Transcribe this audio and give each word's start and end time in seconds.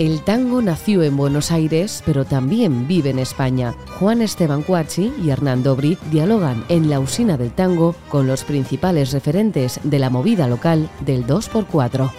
El 0.00 0.22
tango 0.22 0.62
nació 0.62 1.02
en 1.02 1.14
Buenos 1.14 1.50
Aires, 1.50 2.02
pero 2.06 2.24
también 2.24 2.88
vive 2.88 3.10
en 3.10 3.18
España. 3.18 3.74
Juan 3.98 4.22
Esteban 4.22 4.62
Cuachi 4.62 5.12
y 5.22 5.28
Hernán 5.28 5.62
Dobri 5.62 5.98
dialogan 6.10 6.64
en 6.70 6.88
la 6.88 7.00
usina 7.00 7.36
del 7.36 7.52
tango 7.52 7.94
con 8.08 8.26
los 8.26 8.42
principales 8.44 9.12
referentes 9.12 9.78
de 9.84 9.98
la 9.98 10.08
movida 10.08 10.48
local 10.48 10.88
del 11.04 11.26
2x4. 11.26 12.10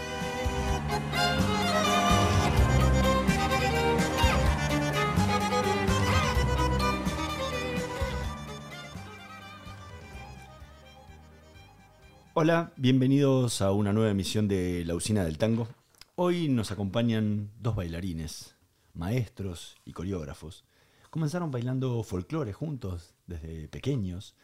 Hola, 12.36 12.74
bienvenidos 12.78 13.64
a 13.64 13.72
una 13.72 13.92
nueva 13.92 14.12
emisión 14.12 14.48
de 14.48 14.86
La 14.86 14.94
Usina 14.94 15.24
del 15.24 15.40
Tango. 15.40 15.68
Hoy 16.16 16.50
nos 16.50 16.72
acompañan 16.72 17.52
dos 17.62 17.78
bailarines, 17.78 18.56
maestros 18.94 19.78
y 19.86 19.94
coreógrafos. 19.94 20.66
Comenzaron 21.10 21.52
bailando 21.52 22.04
folclore 22.04 22.52
juntos 22.52 23.14
desde 23.28 23.70
pequeños 23.70 24.36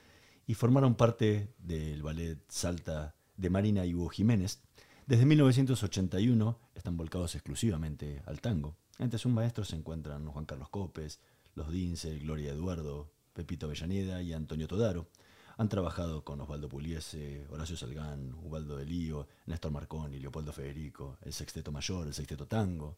y 0.46 0.54
formaron 0.54 0.96
parte 0.96 1.54
del 1.60 2.04
ballet 2.04 2.40
Salta 2.48 3.16
de 3.36 3.50
Marina 3.50 3.86
y 3.86 3.94
Hugo 3.94 4.08
Jiménez. 4.08 4.62
Desde 5.08 5.26
1981 5.26 6.58
están 6.74 6.96
volcados 6.96 7.36
exclusivamente 7.36 8.24
al 8.26 8.40
tango. 8.40 8.78
Entre 8.98 9.20
sus 9.20 9.34
maestros 9.34 9.68
se 9.68 9.76
encuentran 9.76 10.26
Juan 10.26 10.46
Carlos 10.46 10.70
Copes, 10.70 11.20
Los 11.54 11.70
Dinzel, 11.70 12.22
Gloria 12.22 12.54
Eduardo, 12.54 13.12
Pepito 13.34 13.66
Avellaneda 13.66 14.22
y 14.22 14.32
Antonio 14.32 14.70
Todaro. 14.70 15.10
Han 15.58 15.70
trabajado 15.70 16.24
con 16.24 16.40
Osvaldo 16.40 16.70
Puliese, 16.70 17.48
Horacio 17.50 17.76
Salgán, 17.76 18.36
Ubaldo 18.44 18.78
de 18.78 18.86
Lío, 18.86 19.28
Néstor 19.48 19.72
Marconi, 19.72 20.20
Leopoldo 20.20 20.54
Federico, 20.54 21.18
el 21.24 21.34
Sexteto 21.34 21.72
Mayor, 21.72 22.06
el 22.06 22.14
Sexteto 22.14 22.46
Tango, 22.46 22.98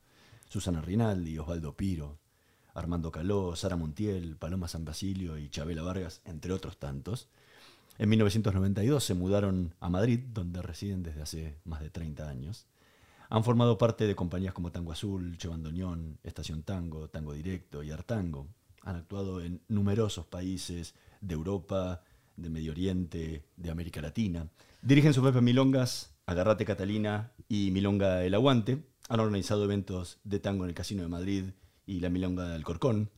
Susana 0.49 0.81
Rinaldi, 0.81 1.37
Osvaldo 1.37 1.77
Piro, 1.77 2.17
Armando 2.73 3.11
Caló, 3.11 3.55
Sara 3.55 3.77
Montiel, 3.77 4.35
Paloma 4.35 4.67
San 4.67 4.83
Basilio 4.83 5.37
y 5.37 5.49
Chabela 5.49 5.83
Vargas, 5.83 6.21
entre 6.25 6.51
otros 6.51 6.77
tantos. 6.77 7.29
En 7.97 8.09
1992 8.09 9.03
se 9.03 9.13
mudaron 9.13 9.73
a 9.79 9.89
Madrid, 9.89 10.19
donde 10.33 10.61
residen 10.61 11.01
desde 11.01 11.21
hace 11.21 11.57
más 11.63 11.79
de 11.79 11.89
30 11.89 12.27
años. 12.27 12.65
Han 13.29 13.43
formado 13.43 13.77
parte 13.77 14.05
de 14.05 14.15
compañías 14.15 14.53
como 14.53 14.71
Tango 14.71 14.91
Azul, 14.91 15.37
Che 15.37 15.47
Bandoneón, 15.47 16.17
Estación 16.23 16.63
Tango, 16.63 17.09
Tango 17.09 17.33
Directo 17.33 17.83
y 17.83 17.91
Artango. 17.91 18.47
Han 18.83 18.95
actuado 18.95 19.41
en 19.41 19.61
numerosos 19.67 20.25
países 20.25 20.95
de 21.21 21.35
Europa, 21.35 22.01
de 22.41 22.49
Medio 22.49 22.71
Oriente, 22.71 23.43
de 23.55 23.69
América 23.69 24.01
Latina. 24.01 24.47
Dirigen 24.81 25.13
su 25.13 25.23
Pepe 25.23 25.41
Milongas, 25.41 26.13
Agarrate 26.25 26.65
Catalina 26.65 27.31
y 27.47 27.71
Milonga 27.71 28.23
El 28.23 28.33
Aguante. 28.33 28.83
Han 29.09 29.19
organizado 29.19 29.63
eventos 29.63 30.19
de 30.23 30.39
tango 30.39 30.63
en 30.63 30.69
el 30.69 30.75
Casino 30.75 31.03
de 31.03 31.09
Madrid 31.09 31.45
y 31.85 31.99
la 31.99 32.09
Milonga 32.09 32.49
del 32.49 32.63
Corcón. 32.63 33.09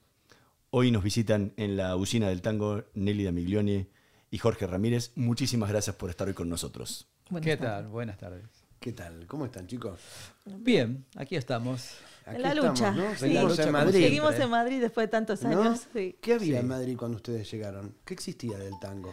Hoy 0.70 0.92
nos 0.92 1.04
visitan 1.04 1.54
en 1.58 1.76
la 1.76 1.96
usina 1.98 2.30
del 2.30 2.42
tango 2.42 2.84
Nelly 2.94 3.26
Damiglione 3.26 3.90
y 4.32 4.38
Jorge 4.38 4.66
Ramírez. 4.66 5.12
Muchísimas 5.16 5.70
gracias 5.70 5.96
por 5.98 6.10
estar 6.10 6.28
hoy 6.28 6.34
con 6.34 6.50
nosotros. 6.50 7.08
¿Qué 7.42 7.58
tal? 7.58 7.88
Buenas 7.88 8.18
tardes. 8.18 8.44
¿Qué 8.80 8.94
tal? 8.94 9.28
¿Cómo 9.28 9.46
están, 9.46 9.68
chicos? 9.68 10.00
Bien, 10.46 11.06
aquí 11.16 11.36
estamos. 11.36 11.98
Aquí 12.26 12.36
en 12.36 12.42
la 12.42 12.50
estamos, 12.50 12.70
lucha. 12.80 12.92
¿no? 12.92 13.12
sí. 13.14 13.18
Seguimos 13.20 13.60
en 13.60 13.72
Madrid. 13.72 14.02
Seguimos 14.04 14.40
en 14.40 14.50
Madrid 14.50 14.82
después 14.82 15.08
de 15.08 15.12
tantos 15.12 15.42
¿No? 15.44 15.50
años. 15.62 15.88
sí. 15.94 16.18
¿Qué 16.22 16.34
había 16.34 16.46
Sí. 16.58 16.60
en 16.62 16.68
Madrid 16.68 16.96
cuando 16.98 17.18
ustedes 17.18 17.50
llegaron? 17.52 17.96
¿Qué 18.06 18.14
existía 18.14 18.58
del 18.58 18.74
tango? 18.80 19.12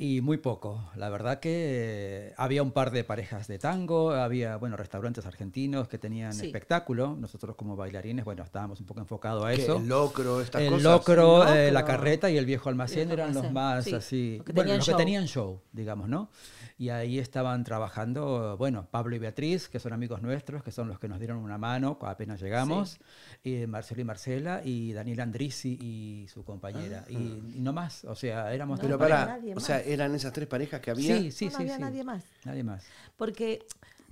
Y 0.00 0.20
muy 0.20 0.36
poco. 0.36 0.90
La 0.94 1.08
verdad 1.10 1.40
que 1.40 2.28
eh, 2.28 2.34
había 2.36 2.62
un 2.62 2.70
par 2.70 2.92
de 2.92 3.02
parejas 3.02 3.48
de 3.48 3.58
tango, 3.58 4.12
había, 4.12 4.56
bueno, 4.56 4.76
restaurantes 4.76 5.26
argentinos 5.26 5.88
que 5.88 5.98
tenían 5.98 6.32
Sí. 6.32 6.46
espectáculo. 6.46 7.16
Nosotros 7.18 7.56
como 7.56 7.74
bailarines, 7.74 8.24
bueno, 8.24 8.44
estábamos 8.44 8.78
un 8.78 8.86
poco 8.86 9.00
enfocados 9.00 9.44
a 9.44 9.48
¿Qué, 9.52 9.62
eso. 9.62 9.78
El 9.78 9.88
locro, 9.88 10.40
estas 10.40 10.62
El 10.62 10.68
cosas. 10.70 10.82
locro, 10.84 11.48
El 11.48 11.56
eh, 11.56 11.72
la 11.72 11.80
locro. 11.80 11.96
carreta 11.96 12.30
y 12.30 12.36
el 12.38 12.46
viejo 12.46 12.68
almacén 12.68 13.08
Viejo 13.08 13.12
eran 13.14 13.34
los 13.34 13.50
más 13.50 13.84
sí, 13.86 13.94
así. 13.94 14.36
los 14.36 14.46
que 14.46 14.52
bueno, 14.52 14.76
los 14.76 14.86
que 14.86 14.94
tenían 14.94 15.26
show, 15.26 15.60
digamos, 15.72 16.08
¿no? 16.08 16.30
Y 16.80 16.90
ahí 16.90 17.18
estaban 17.18 17.64
trabajando, 17.64 18.56
bueno, 18.56 18.86
Pablo 18.88 19.16
y 19.16 19.18
Beatriz, 19.18 19.68
que 19.68 19.80
son 19.80 19.92
amigos 19.92 20.22
nuestros, 20.22 20.62
que 20.62 20.70
son 20.70 20.86
los 20.86 21.00
que 21.00 21.08
nos 21.08 21.18
dieron 21.18 21.38
una 21.38 21.58
mano 21.58 21.98
apenas 22.02 22.40
llegamos, 22.40 22.98
y 23.42 23.66
Marcelo 23.66 24.00
y 24.00 24.04
Marcela, 24.04 24.62
y 24.64 24.92
Daniel 24.92 25.18
Andrisi 25.20 25.76
y 25.80 26.28
su 26.28 26.44
compañera. 26.44 27.04
Y, 27.08 27.16
y 27.16 27.56
no 27.60 27.72
más, 27.72 28.04
o 28.04 28.14
sea, 28.14 28.54
éramos 28.54 28.78
No, 28.78 28.82
Pero 28.84 28.96
para 28.96 29.40
o 29.56 29.60
sea, 29.60 29.80
eran 29.80 30.14
esas 30.14 30.32
tres 30.32 30.46
parejas 30.46 30.80
que 30.80 30.92
había. 30.92 31.18
Sí, 31.18 31.32
sí, 31.32 31.46
No, 31.46 31.50
no 31.50 31.56
sí. 31.56 31.62
había 31.64 31.74
sí. 31.76 31.80
nadie 31.82 32.04
más. 32.04 32.24
Nadie 32.44 32.62
más. 32.62 32.84
Porque 33.16 33.66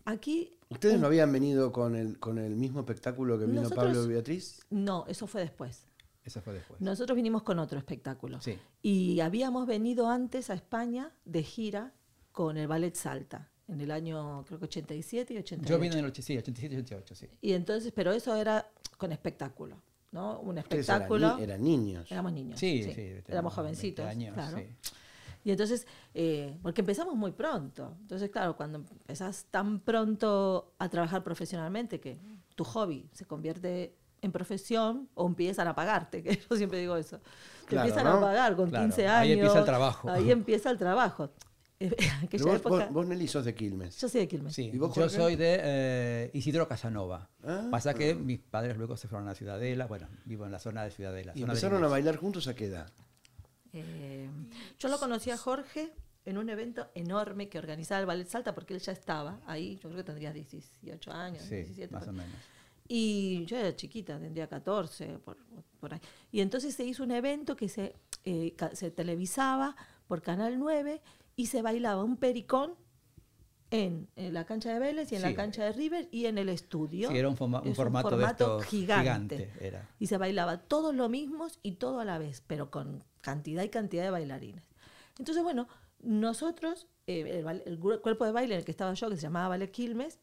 aquí. 0.04 0.52
¿Ustedes 0.68 0.98
no 0.98 1.06
habían 1.06 1.30
venido 1.30 1.70
con 1.70 1.94
el, 1.94 2.18
con 2.18 2.38
el 2.38 2.56
mismo 2.56 2.80
espectáculo 2.80 3.38
que 3.38 3.46
vino 3.46 3.62
Nosotros- 3.62 3.84
Pablo 3.86 4.04
y 4.04 4.08
Beatriz? 4.08 4.60
No, 4.70 5.04
eso 5.06 5.28
fue 5.28 5.40
después. 5.42 5.84
Eso 6.24 6.40
fue 6.40 6.54
después. 6.54 6.80
Nosotros 6.80 7.14
vinimos 7.14 7.44
con 7.44 7.60
otro 7.60 7.78
espectáculo. 7.78 8.40
Sí. 8.40 8.58
Y 8.82 9.20
habíamos 9.20 9.68
venido 9.68 10.10
antes 10.10 10.50
a 10.50 10.54
España 10.54 11.12
de 11.24 11.44
gira 11.44 11.92
con 12.36 12.58
el 12.58 12.66
Ballet 12.68 12.94
Salta, 12.94 13.48
en 13.66 13.80
el 13.80 13.90
año, 13.90 14.44
creo 14.46 14.58
que 14.58 14.66
87 14.66 15.32
y 15.32 15.38
88. 15.38 15.70
Yo 15.72 15.80
vine 15.80 15.94
en 15.94 16.00
el 16.00 16.10
80, 16.10 16.22
sí, 16.26 16.36
87 16.36 16.74
y 16.74 16.78
88, 16.80 17.14
sí. 17.14 17.26
Y 17.40 17.54
entonces, 17.54 17.92
pero 17.96 18.12
eso 18.12 18.36
era 18.36 18.68
con 18.98 19.10
espectáculo, 19.10 19.80
¿no? 20.12 20.38
Un 20.40 20.58
eran, 20.58 20.70
espectáculo. 20.70 21.38
ni- 21.38 21.42
eran 21.44 21.64
niños. 21.64 22.12
Éramos 22.12 22.32
niños. 22.34 22.60
Sí, 22.60 22.82
sí. 22.82 22.92
sí, 22.92 23.00
Éramos 23.26 23.56
20 23.56 23.62
jovencitos. 23.62 24.04
años, 24.04 24.34
claro. 24.34 24.58
sí. 24.58 24.66
Y 25.44 25.50
entonces, 25.50 25.86
eh, 26.12 26.58
porque 26.62 26.82
empezamos 26.82 27.14
muy 27.16 27.32
pronto. 27.32 27.96
Entonces, 28.02 28.28
claro, 28.28 28.54
cuando 28.54 28.80
empezás 28.80 29.46
tan 29.50 29.80
pronto 29.80 30.74
a 30.78 30.90
trabajar 30.90 31.24
profesionalmente, 31.24 32.00
que 32.00 32.18
tu 32.54 32.64
hobby 32.64 33.08
se 33.14 33.24
convierte 33.24 33.96
en 34.20 34.30
profesión 34.30 35.08
o 35.14 35.26
empiezan 35.26 35.68
a 35.68 35.74
pagarte, 35.74 36.22
que 36.22 36.36
yo 36.50 36.54
siempre 36.56 36.80
digo 36.80 36.96
eso. 36.96 37.18
Te 37.18 37.70
Claro, 37.70 37.88
empiezan 37.88 38.12
¿no? 38.12 38.18
a 38.18 38.20
pagar 38.20 38.56
con 38.56 38.68
Claro, 38.68 38.84
15 38.84 39.06
años. 39.08 39.20
ahí 39.22 39.32
empieza 39.32 39.58
el 39.60 39.64
trabajo. 39.64 40.10
Ahí 40.10 40.30
empieza 40.30 40.70
el 40.70 40.76
trabajo. 40.78 41.30
Vos, 42.40 42.56
época, 42.56 42.86
vos, 42.86 42.92
vos, 42.92 43.06
Nelly, 43.06 43.28
sos 43.28 43.44
de 43.44 43.54
Quilmes. 43.54 44.00
yo 44.00 44.08
soy 44.08 44.22
de 44.22 44.28
Quilmes. 44.28 44.54
Sí, 44.54 44.70
¿Y 44.72 44.78
vos, 44.78 44.94
yo 44.94 45.02
Jorge? 45.02 45.16
soy 45.16 45.36
de 45.36 45.60
eh, 45.62 46.30
Isidro 46.32 46.66
Casanova. 46.66 47.28
Ah. 47.44 47.68
Pasa 47.70 47.92
que 47.92 48.14
mis 48.14 48.38
padres 48.38 48.78
luego 48.78 48.96
se 48.96 49.08
fueron 49.08 49.28
a 49.28 49.34
Ciudadela. 49.34 49.86
Bueno, 49.86 50.08
vivo 50.24 50.46
en 50.46 50.52
la 50.52 50.58
zona 50.58 50.84
de 50.84 50.90
Ciudadela. 50.90 51.32
¿Y 51.34 51.42
empezaron 51.42 51.84
a 51.84 51.88
bailar 51.88 52.16
juntos 52.16 52.48
a 52.48 52.54
qué 52.54 52.66
edad? 52.66 52.90
Eh, 53.74 54.28
yo 54.78 54.88
lo 54.88 54.98
conocí 54.98 55.30
a 55.30 55.36
Jorge 55.36 55.92
en 56.24 56.38
un 56.38 56.48
evento 56.48 56.88
enorme 56.94 57.48
que 57.48 57.58
organizaba 57.58 58.00
el 58.00 58.06
Ballet 58.06 58.26
Salta, 58.26 58.54
porque 58.54 58.72
él 58.74 58.80
ya 58.80 58.92
estaba 58.92 59.40
ahí, 59.46 59.74
yo 59.76 59.90
creo 59.90 59.96
que 59.96 60.04
tendría 60.04 60.32
18 60.32 61.12
años, 61.12 61.42
Sí, 61.42 61.56
17. 61.56 61.94
más 61.94 62.08
o 62.08 62.12
menos. 62.12 62.34
Y 62.88 63.44
yo 63.46 63.56
era 63.58 63.74
chiquita, 63.76 64.18
tendría 64.18 64.46
14, 64.48 65.18
por, 65.18 65.36
por 65.78 65.92
ahí. 65.92 66.00
Y 66.32 66.40
entonces 66.40 66.74
se 66.74 66.84
hizo 66.84 67.02
un 67.02 67.10
evento 67.10 67.54
que 67.54 67.68
se, 67.68 67.94
eh, 68.24 68.54
se 68.72 68.90
televisaba 68.90 69.76
por 70.08 70.22
Canal 70.22 70.58
9 70.58 71.00
y 71.36 71.46
se 71.46 71.62
bailaba 71.62 72.02
un 72.02 72.16
pericón 72.16 72.74
en, 73.70 74.08
en 74.16 74.32
la 74.32 74.46
cancha 74.46 74.72
de 74.72 74.78
Vélez 74.78 75.10
y 75.12 75.16
en 75.16 75.22
Sí. 75.22 75.26
la 75.28 75.34
cancha 75.34 75.64
de 75.64 75.72
River 75.72 76.08
y 76.12 76.26
en 76.26 76.38
el 76.38 76.48
estudio. 76.48 77.10
Sí, 77.10 77.16
era 77.16 77.28
un, 77.28 77.36
forma- 77.36 77.60
un 77.62 77.68
Es 77.68 77.76
formato, 77.76 78.16
de 78.58 78.64
gigante. 78.64 79.52
era. 79.60 79.88
Y 79.98 80.06
se 80.06 80.16
bailaba 80.18 80.58
todos 80.58 80.94
lo 80.94 81.08
mismos 81.08 81.58
y 81.62 81.72
todo 81.72 82.00
a 82.00 82.04
la 82.04 82.18
vez, 82.18 82.42
pero 82.46 82.70
con 82.70 83.02
cantidad 83.20 83.62
y 83.64 83.68
cantidad 83.68 84.04
de 84.04 84.10
bailarines. 84.10 84.62
Entonces, 85.18 85.42
bueno, 85.42 85.66
nosotros, 86.00 86.86
eh, 87.08 87.44
el, 87.66 87.78
cuerpo 87.80 88.24
de 88.24 88.32
baile 88.32 88.54
en 88.54 88.58
el 88.60 88.64
que 88.64 88.70
estaba 88.70 88.94
yo, 88.94 89.10
que 89.10 89.16
se 89.16 89.22
llamaba 89.22 89.48
Ballet 89.48 89.70
Quilmes, 89.70 90.20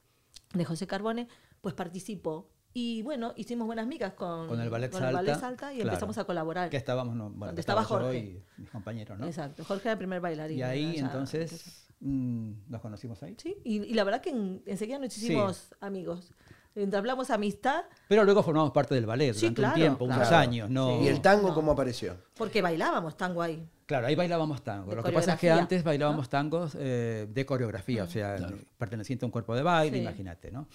de 0.54 0.66
José 0.66 0.88
Carbone, 0.88 1.28
pues 1.62 1.74
participó. 1.76 2.50
Y 2.76 3.04
bueno, 3.04 3.34
hicimos 3.36 3.68
buenas 3.68 3.86
migas 3.86 4.14
con, 4.14 4.48
Con 4.48 4.60
el 4.60 4.70
Ballet 4.70 4.92
con 4.92 5.02
Salta, 5.02 5.36
Salta 5.36 5.72
y 5.72 5.76
claro. 5.78 5.90
empezamos 5.92 6.18
a 6.18 6.24
colaborar. 6.24 6.70
Que 6.70 6.78
estábamos, 6.78 7.16
no, 7.16 7.26
bueno, 7.30 7.46
Donde 7.48 7.56
que 7.56 7.62
estaba 7.62 7.84
Jorge. 7.84 8.18
y 8.18 8.44
mis 8.58 8.70
compañeros, 8.72 9.20
¿no? 9.20 9.28
Exacto, 9.28 9.64
Jorge 9.64 9.84
era 9.84 9.92
el 9.94 9.98
primer 10.00 10.20
bailarín. 10.22 10.58
Y 10.58 10.64
ahí 10.64 10.90
allá, 10.92 11.06
entonces 11.06 11.86
mm, 12.00 12.52
nos 12.70 12.82
conocimos 12.82 13.22
ahí. 13.22 13.36
Sí, 13.38 13.56
y, 13.64 13.84
y 13.84 13.94
la 13.94 14.04
verdad 14.04 14.22
que 14.22 14.32
en- 14.32 14.64
enseguida 14.66 14.98
nos 14.98 15.16
hicimos 15.16 15.74
amigos. 15.82 16.32
Entablamos 16.76 17.30
amistad 17.30 17.84
Pero 18.08 18.24
luego 18.24 18.42
formamos 18.42 18.72
parte 18.72 18.96
del 18.96 19.06
ballet 19.06 19.34
Sí, 19.36 19.42
durante 19.42 19.62
claro, 19.62 19.74
un 19.76 19.80
tiempo, 19.80 20.06
unos 20.06 20.32
años. 20.32 20.68
No, 20.72 21.04
¿Y 21.04 21.08
el 21.08 21.22
tango 21.22 21.50
No. 21.50 21.54
cómo 21.54 21.72
apareció? 21.74 22.18
porque 22.36 22.64
bailábamos 22.64 23.16
tango 23.16 23.44
ahí. 23.44 23.64
Claro, 23.86 24.08
ahí 24.08 24.16
bailábamos 24.16 24.64
tango. 24.64 24.90
De 24.90 24.96
Lo 24.96 25.04
que 25.04 25.12
pasa 25.12 25.34
es 25.34 25.40
que 25.40 25.52
antes 25.52 25.84
bailábamos 25.84 26.30
tangos 26.30 26.76
eh, 26.80 27.28
de 27.30 27.46
coreografía, 27.46 28.06
o 28.06 28.08
sea, 28.08 28.38
perteneciente 28.80 29.24
a 29.24 29.28
un 29.28 29.32
cuerpo 29.32 29.54
de 29.56 29.62
baile, 29.62 29.98
Sí. 29.98 30.02
imagínate, 30.02 30.50
¿no? 30.52 30.68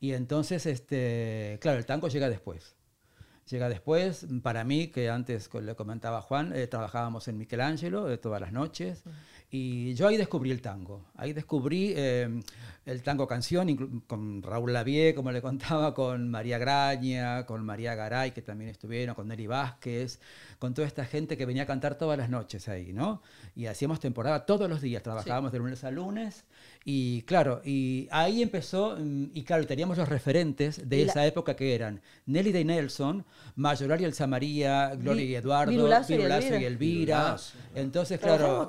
Y 0.00 0.14
entonces, 0.14 0.64
este, 0.64 1.58
claro, 1.60 1.78
el 1.78 1.86
tango 1.86 2.08
llega 2.08 2.30
después. 2.30 2.74
llega 3.50 3.68
después. 3.68 4.26
Para 4.42 4.64
mí, 4.64 4.88
que 4.88 5.10
antes 5.10 5.50
le 5.52 5.74
comentaba 5.74 6.22
Juan, 6.22 6.52
eh, 6.54 6.66
trabajábamos 6.66 7.28
en 7.28 7.36
Michelangelo 7.36 8.10
eh, 8.10 8.16
todas 8.16 8.40
las 8.40 8.52
noches. 8.52 9.04
Y 9.50 9.94
yo 9.94 10.06
ahí 10.06 10.16
descubrí 10.16 10.52
el 10.52 10.62
tango. 10.62 11.04
Ahí 11.16 11.32
descubrí 11.32 11.92
eh, 11.96 12.40
el 12.86 13.02
tango 13.02 13.26
canción 13.26 14.00
con 14.06 14.42
Raúl 14.42 14.72
Lavie, 14.72 15.14
como 15.14 15.32
le 15.32 15.42
contaba, 15.42 15.92
con 15.92 16.30
María 16.30 16.56
Graña, 16.56 17.44
con 17.44 17.64
María 17.64 17.94
Garay, 17.94 18.30
que 18.30 18.42
también 18.42 18.70
estuvieron, 18.70 19.14
con 19.14 19.28
Nelly 19.28 19.48
Vázquez, 19.48 20.20
con 20.58 20.72
toda 20.72 20.86
esta 20.86 21.04
gente 21.04 21.36
que 21.36 21.46
venía 21.46 21.64
a 21.64 21.66
cantar 21.66 21.98
todas 21.98 22.16
las 22.16 22.30
noches 22.30 22.68
ahí, 22.68 22.92
¿no? 22.92 23.22
Y 23.56 23.66
hacíamos 23.66 24.00
temporada 24.00 24.46
todos 24.46 24.70
los 24.70 24.80
días, 24.80 25.02
trabajábamos 25.02 25.52
de 25.52 25.58
lunes 25.58 25.84
a 25.84 25.90
lunes. 25.90 26.44
Y 26.84 27.22
claro, 27.22 27.60
y 27.62 28.08
ahí 28.10 28.40
empezó, 28.42 28.96
mm, 28.98 29.26
y 29.34 29.42
claro, 29.44 29.66
teníamos 29.66 29.98
los 29.98 30.08
referentes 30.08 30.88
de 30.88 31.00
Y 31.00 31.04
la- 31.04 31.10
esa 31.12 31.26
época 31.26 31.54
que 31.54 31.74
eran 31.74 32.00
Nelly 32.26 32.52
de 32.52 32.64
Nelson, 32.64 33.24
Mayoral 33.56 34.00
y 34.00 34.04
Elsa 34.04 34.26
María, 34.26 34.94
Gloria 34.96 35.24
y 35.24 35.34
Eduardo, 35.34 35.70
Virulazo 35.70 36.14
y 36.14 36.16
Virulazo 36.16 36.46
y 36.46 36.48
Elvira. 36.64 36.66
Elvira. 36.66 37.16
Virulazo. 37.18 37.58
Entonces, 37.74 38.18
claro, 38.18 38.66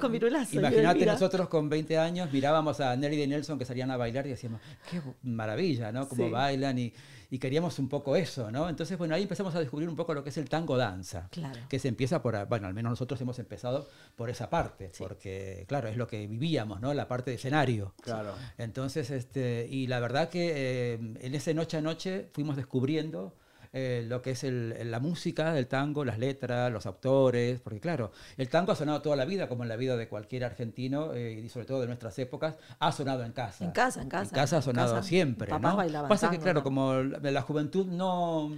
y 0.52 0.58
imagínate 0.58 1.06
nosotros 1.06 1.48
con 1.48 1.69
20 1.69 1.98
años 1.98 2.30
mirábamos 2.34 2.81
a 2.81 2.96
Nelly 2.98 3.24
y 3.24 3.28
Nelson 3.28 3.58
que 3.58 3.63
salían 3.66 3.92
a 3.92 3.98
bailar 3.98 4.28
y 4.28 4.31
decíamos, 4.31 4.60
qué 4.90 5.02
maravilla, 5.24 5.92
¿no? 5.94 6.07
Cómo 6.10 6.25
Sí. 6.25 6.31
bailan 6.31 6.78
y, 6.80 6.94
y 7.33 7.39
queríamos 7.39 7.80
un 7.80 7.88
poco 7.88 8.16
eso, 8.18 8.51
¿no? 8.51 8.68
Entonces, 8.69 8.98
bueno, 8.98 9.16
ahí 9.16 9.24
empezamos 9.24 9.56
a 9.56 9.60
descubrir 9.62 9.88
un 9.88 9.95
poco 9.95 10.13
lo 10.13 10.22
que 10.22 10.30
es 10.31 10.38
el 10.38 10.50
tango 10.50 10.75
danza. 10.78 11.30
Claro. 11.31 11.62
Que 11.69 11.80
se 11.80 11.88
empieza 11.88 12.22
por, 12.22 12.36
a- 12.36 12.44
bueno, 12.44 12.68
al 12.68 12.74
menos 12.74 12.89
nosotros 12.92 13.19
hemos 13.22 13.39
empezado 13.39 13.88
por 14.18 14.30
esa 14.30 14.50
parte, 14.50 14.92
porque, 14.98 15.63
claro, 15.68 15.88
es 15.88 15.95
lo 15.95 16.07
que 16.07 16.28
vivíamos, 16.28 16.81
¿no? 16.81 16.94
La 16.94 17.07
parte 17.07 17.31
de 17.31 17.38
escenario. 17.38 17.94
Claro. 18.01 18.33
Entonces, 18.57 19.10
este, 19.12 19.66
y 19.72 19.88
la 19.88 20.01
verdad 20.01 20.28
que 20.30 20.51
eh, 20.56 20.94
en 21.22 21.33
ese 21.33 21.54
noche 21.54 21.78
a 21.78 21.81
noche 21.81 22.28
fuimos 22.33 22.57
descubriendo 22.57 23.33
eh, 23.73 24.06
lo 24.07 24.21
que 24.21 24.31
es 24.31 24.44
el- 24.44 24.91
la 24.91 25.00
música 25.00 25.53
del 25.53 25.68
tango, 25.68 26.03
las 26.03 26.19
letras, 26.19 26.71
los 26.71 26.85
autores, 26.85 27.62
porque 27.62 27.79
claro, 27.79 28.12
el 28.38 28.50
tango 28.50 28.71
ha 28.73 28.75
sonado 28.75 29.01
toda 29.01 29.15
la 29.15 29.25
vida, 29.25 29.47
como 29.47 29.63
en 29.63 29.69
la 29.69 29.77
vida 29.77 29.95
de 29.97 30.07
cualquier 30.09 30.44
argentino, 30.44 31.13
eh, 31.13 31.41
y 31.45 31.50
sobre 31.50 31.65
todo 31.65 31.79
de 31.81 31.88
nuestras 31.88 32.18
épocas, 32.19 32.56
ha 32.79 32.91
sonado 32.91 33.23
en 33.23 33.31
casa. 33.31 33.63
En 33.63 33.71
casa, 33.71 34.01
en 34.01 34.09
casa, 34.09 34.23
En 34.29 34.35
casa 34.35 34.57
ha 34.57 34.62
sonado 34.62 34.95
casa. 34.95 35.07
siempre, 35.07 35.47
Papás 35.47 35.71
¿no? 35.71 35.77
bailaban 35.77 36.09
Pasa 36.09 36.27
que 36.29 36.35
tango, 36.38 36.44
claro, 36.44 36.59
¿no? 36.59 36.63
como 36.63 36.94
la, 36.95 37.31
la 37.31 37.41
juventud 37.41 37.85
no... 37.88 38.51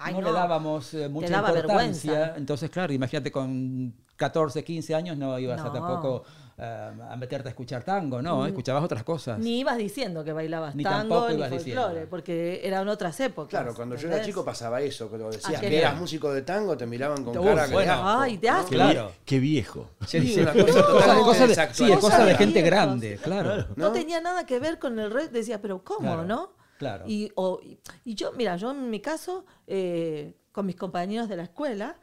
Ay, 0.00 0.14
no, 0.14 0.20
no. 0.20 0.28
le 0.28 0.32
dábamos 0.34 0.94
eh, 0.94 1.08
mucha 1.08 1.28
daba 1.30 1.48
importancia, 1.50 2.12
vergüenza. 2.12 2.36
entonces 2.38 2.70
claro, 2.70 2.92
imagínate 2.92 3.32
con 3.32 3.92
14, 4.16 4.62
15 4.62 4.94
años 4.94 5.16
no 5.16 5.36
ibas 5.40 5.60
a 5.60 5.64
No. 5.64 5.72
tampoco 5.72 6.22
eh, 6.24 6.30
a 6.58 7.16
meterte 7.16 7.48
a 7.48 7.50
escuchar 7.50 7.84
tango, 7.84 8.20
¿no? 8.20 8.44
Escuchabas 8.46 8.82
otras 8.82 9.04
cosas. 9.04 9.38
Ni 9.38 9.60
ibas 9.60 9.78
diciendo 9.78 10.24
que 10.24 10.32
bailabas 10.32 10.74
Ni 10.74 10.82
tango 10.82 10.98
tampoco 11.14 11.28
ni 11.28 11.34
ibas 11.36 11.50
folclore, 11.50 12.06
porque 12.06 12.60
eran 12.64 12.88
otras 12.88 13.18
épocas. 13.20 13.50
Claro, 13.50 13.74
cuando 13.74 13.94
yo 13.96 14.08
era 14.08 14.22
chico 14.22 14.44
pasaba 14.44 14.80
eso, 14.80 15.08
cuando 15.08 15.30
decías 15.30 15.54
Ah, 15.56 15.60
que 15.60 15.78
eras 15.78 15.96
músico 15.96 16.32
de 16.32 16.42
tango, 16.42 16.76
te 16.76 16.86
miraban 16.86 17.22
con 17.24 17.38
Uf, 17.38 17.44
cara 17.46 17.66
que 17.68 17.72
bueno. 17.74 17.92
Ay, 18.04 18.40
asco. 18.48 18.70
Qué, 18.70 18.74
Claro. 18.74 19.12
qué 19.24 19.38
viejo. 19.38 19.90
Sí, 20.06 20.20
Sí, 20.20 20.40
una 20.40 20.52
cosa 20.52 20.86
totalmente 20.86 21.22
cosa 21.24 21.46
de- 21.46 21.74
sí, 21.74 21.92
es 21.92 21.98
cosa 21.98 22.24
de 22.24 22.34
gente 22.34 22.62
viejos. 22.62 22.70
grande, 22.70 23.18
claro. 23.22 23.56
No, 23.76 23.86
¿no? 23.88 23.92
tenía 23.92 24.20
nada 24.20 24.44
que 24.44 24.58
ver 24.58 24.78
con 24.78 24.98
el 24.98 25.10
resto. 25.10 25.32
Decía, 25.32 25.60
pero 25.62 25.84
¿cómo, 25.84 26.00
Claro, 26.00 26.24
no? 26.24 26.52
claro. 26.78 27.04
Y, 27.06 27.30
o- 27.36 27.60
y- 27.62 27.78
y 28.04 28.14
yo, 28.16 28.32
mira, 28.32 28.56
yo 28.56 28.70
en 28.72 28.90
mi 28.90 29.00
caso, 29.00 29.44
eh, 29.66 30.34
con 30.50 30.66
mis 30.66 30.74
compañeros 30.76 31.28
de 31.28 31.36
la 31.36 31.44
escuela, 31.44 31.96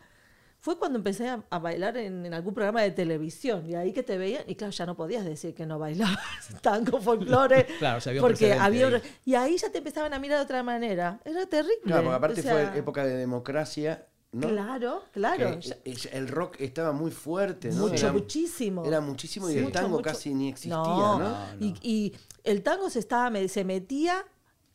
fue 0.65 0.79
cuando 0.79 0.97
empecé 0.97 1.29
a, 1.29 1.44
a 1.51 1.59
bailar 1.59 1.95
en, 1.97 2.25
en 2.25 2.33
algún 2.33 2.56
programa 2.56 2.81
de 2.81 2.89
televisión. 2.89 3.69
Y 3.69 3.75
ahí 3.75 3.94
que 3.94 4.01
te 4.01 4.17
veían, 4.17 4.44
y 4.47 4.56
claro, 4.56 4.71
ya 4.71 4.88
no 4.88 4.95
podías 4.97 5.23
decir 5.23 5.53
que 5.53 5.67
no 5.67 5.77
bailabas 5.77 6.17
tango, 6.62 7.00
folclore. 7.00 7.67
Claro, 7.79 8.00
ya 8.00 8.09
había 8.09 8.21
un 8.23 8.27
porque 8.27 8.51
había 8.53 8.88
ahí. 8.88 9.01
Y 9.25 9.35
ahí 9.35 9.57
ya 9.57 9.71
te 9.71 9.77
empezaban 9.77 10.12
a 10.15 10.19
mirar 10.19 10.39
de 10.39 10.44
otra 10.45 10.63
manera. 10.63 11.19
Era 11.23 11.45
terrible. 11.45 11.75
Claro, 11.83 12.01
porque 12.03 12.15
aparte 12.15 12.39
O 12.39 12.44
sea, 12.44 12.69
fue 12.71 12.79
época 12.79 13.06
de 13.06 13.15
democracia, 13.15 14.07
¿no? 14.31 14.47
Claro, 14.50 15.03
claro. 15.12 15.59
Que 15.59 15.67
ya- 15.67 15.77
es- 15.85 16.09
el 16.12 16.27
rock 16.27 16.56
estaba 16.59 16.91
muy 16.94 17.12
fuerte, 17.12 17.69
¿no? 17.69 17.81
Mucho, 17.88 18.06
Era- 18.07 18.13
muchísimo. 18.13 18.85
Era 18.85 19.01
muchísimo 19.01 19.50
y 19.50 19.53
Sí. 19.53 19.59
el 19.59 19.71
tango 19.71 19.89
mucho. 19.89 20.01
casi 20.01 20.33
ni 20.33 20.50
existía, 20.50 20.75
No, 20.75 21.19
¿no? 21.19 21.29
no. 21.29 21.38
Y, 21.59 21.75
y 21.83 22.15
el 22.44 22.63
tango 22.63 22.89
se 22.89 22.97
estaba 23.00 23.29
me- 23.29 23.47
se 23.50 23.63
metía 23.63 24.25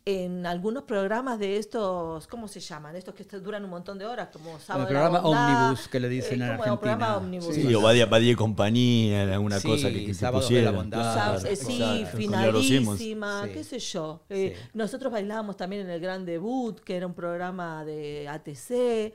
en 0.06 0.46
algunos 0.46 0.84
programas 0.84 1.38
de 1.38 1.58
estos, 1.58 2.26
¿cómo 2.26 2.48
se 2.48 2.58
llaman? 2.58 2.96
Estos 2.96 3.14
que 3.14 3.22
duran 3.38 3.62
un 3.64 3.70
montón 3.70 3.98
de 3.98 4.06
horas, 4.06 4.28
como 4.32 4.58
sábado 4.58 4.86
de 4.86 4.94
la 4.94 5.00
programa 5.00 5.20
Bondad, 5.20 5.62
Ómnibus, 5.68 5.88
que 5.88 6.00
le 6.00 6.08
dicen 6.08 6.42
en 6.42 6.48
el 6.50 6.56
programa 6.58 7.14
Argentina. 7.16 7.42
Sí, 7.52 7.74
o 7.74 7.80
Badía, 7.82 8.06
Badía 8.06 8.32
y 8.32 8.34
compañía, 8.34 9.22
en 9.24 9.28
alguna 9.30 9.60
Sí, 9.60 9.68
cosa 9.68 9.88
que, 9.90 10.06
que 10.06 10.14
la 10.20 10.32
pusieran. 10.32 10.74
Bondad. 10.74 11.14
Sábado- 11.14 11.46
eh, 11.46 11.56
sí, 11.56 12.04
finalísima, 12.16 13.44
Sí. 13.44 13.50
qué 13.52 13.64
sé 13.64 13.78
yo. 13.78 14.22
Eh, 14.28 14.54
Sí. 14.56 14.68
Nosotros 14.74 15.12
bailábamos 15.12 15.56
también 15.56 15.82
en 15.82 15.90
el 15.90 16.00
Gran 16.00 16.24
Debut, 16.24 16.80
que 16.80 16.96
era 16.96 17.06
un 17.06 17.14
programa 17.14 17.84
de 17.84 18.26
ATC. 18.28 19.12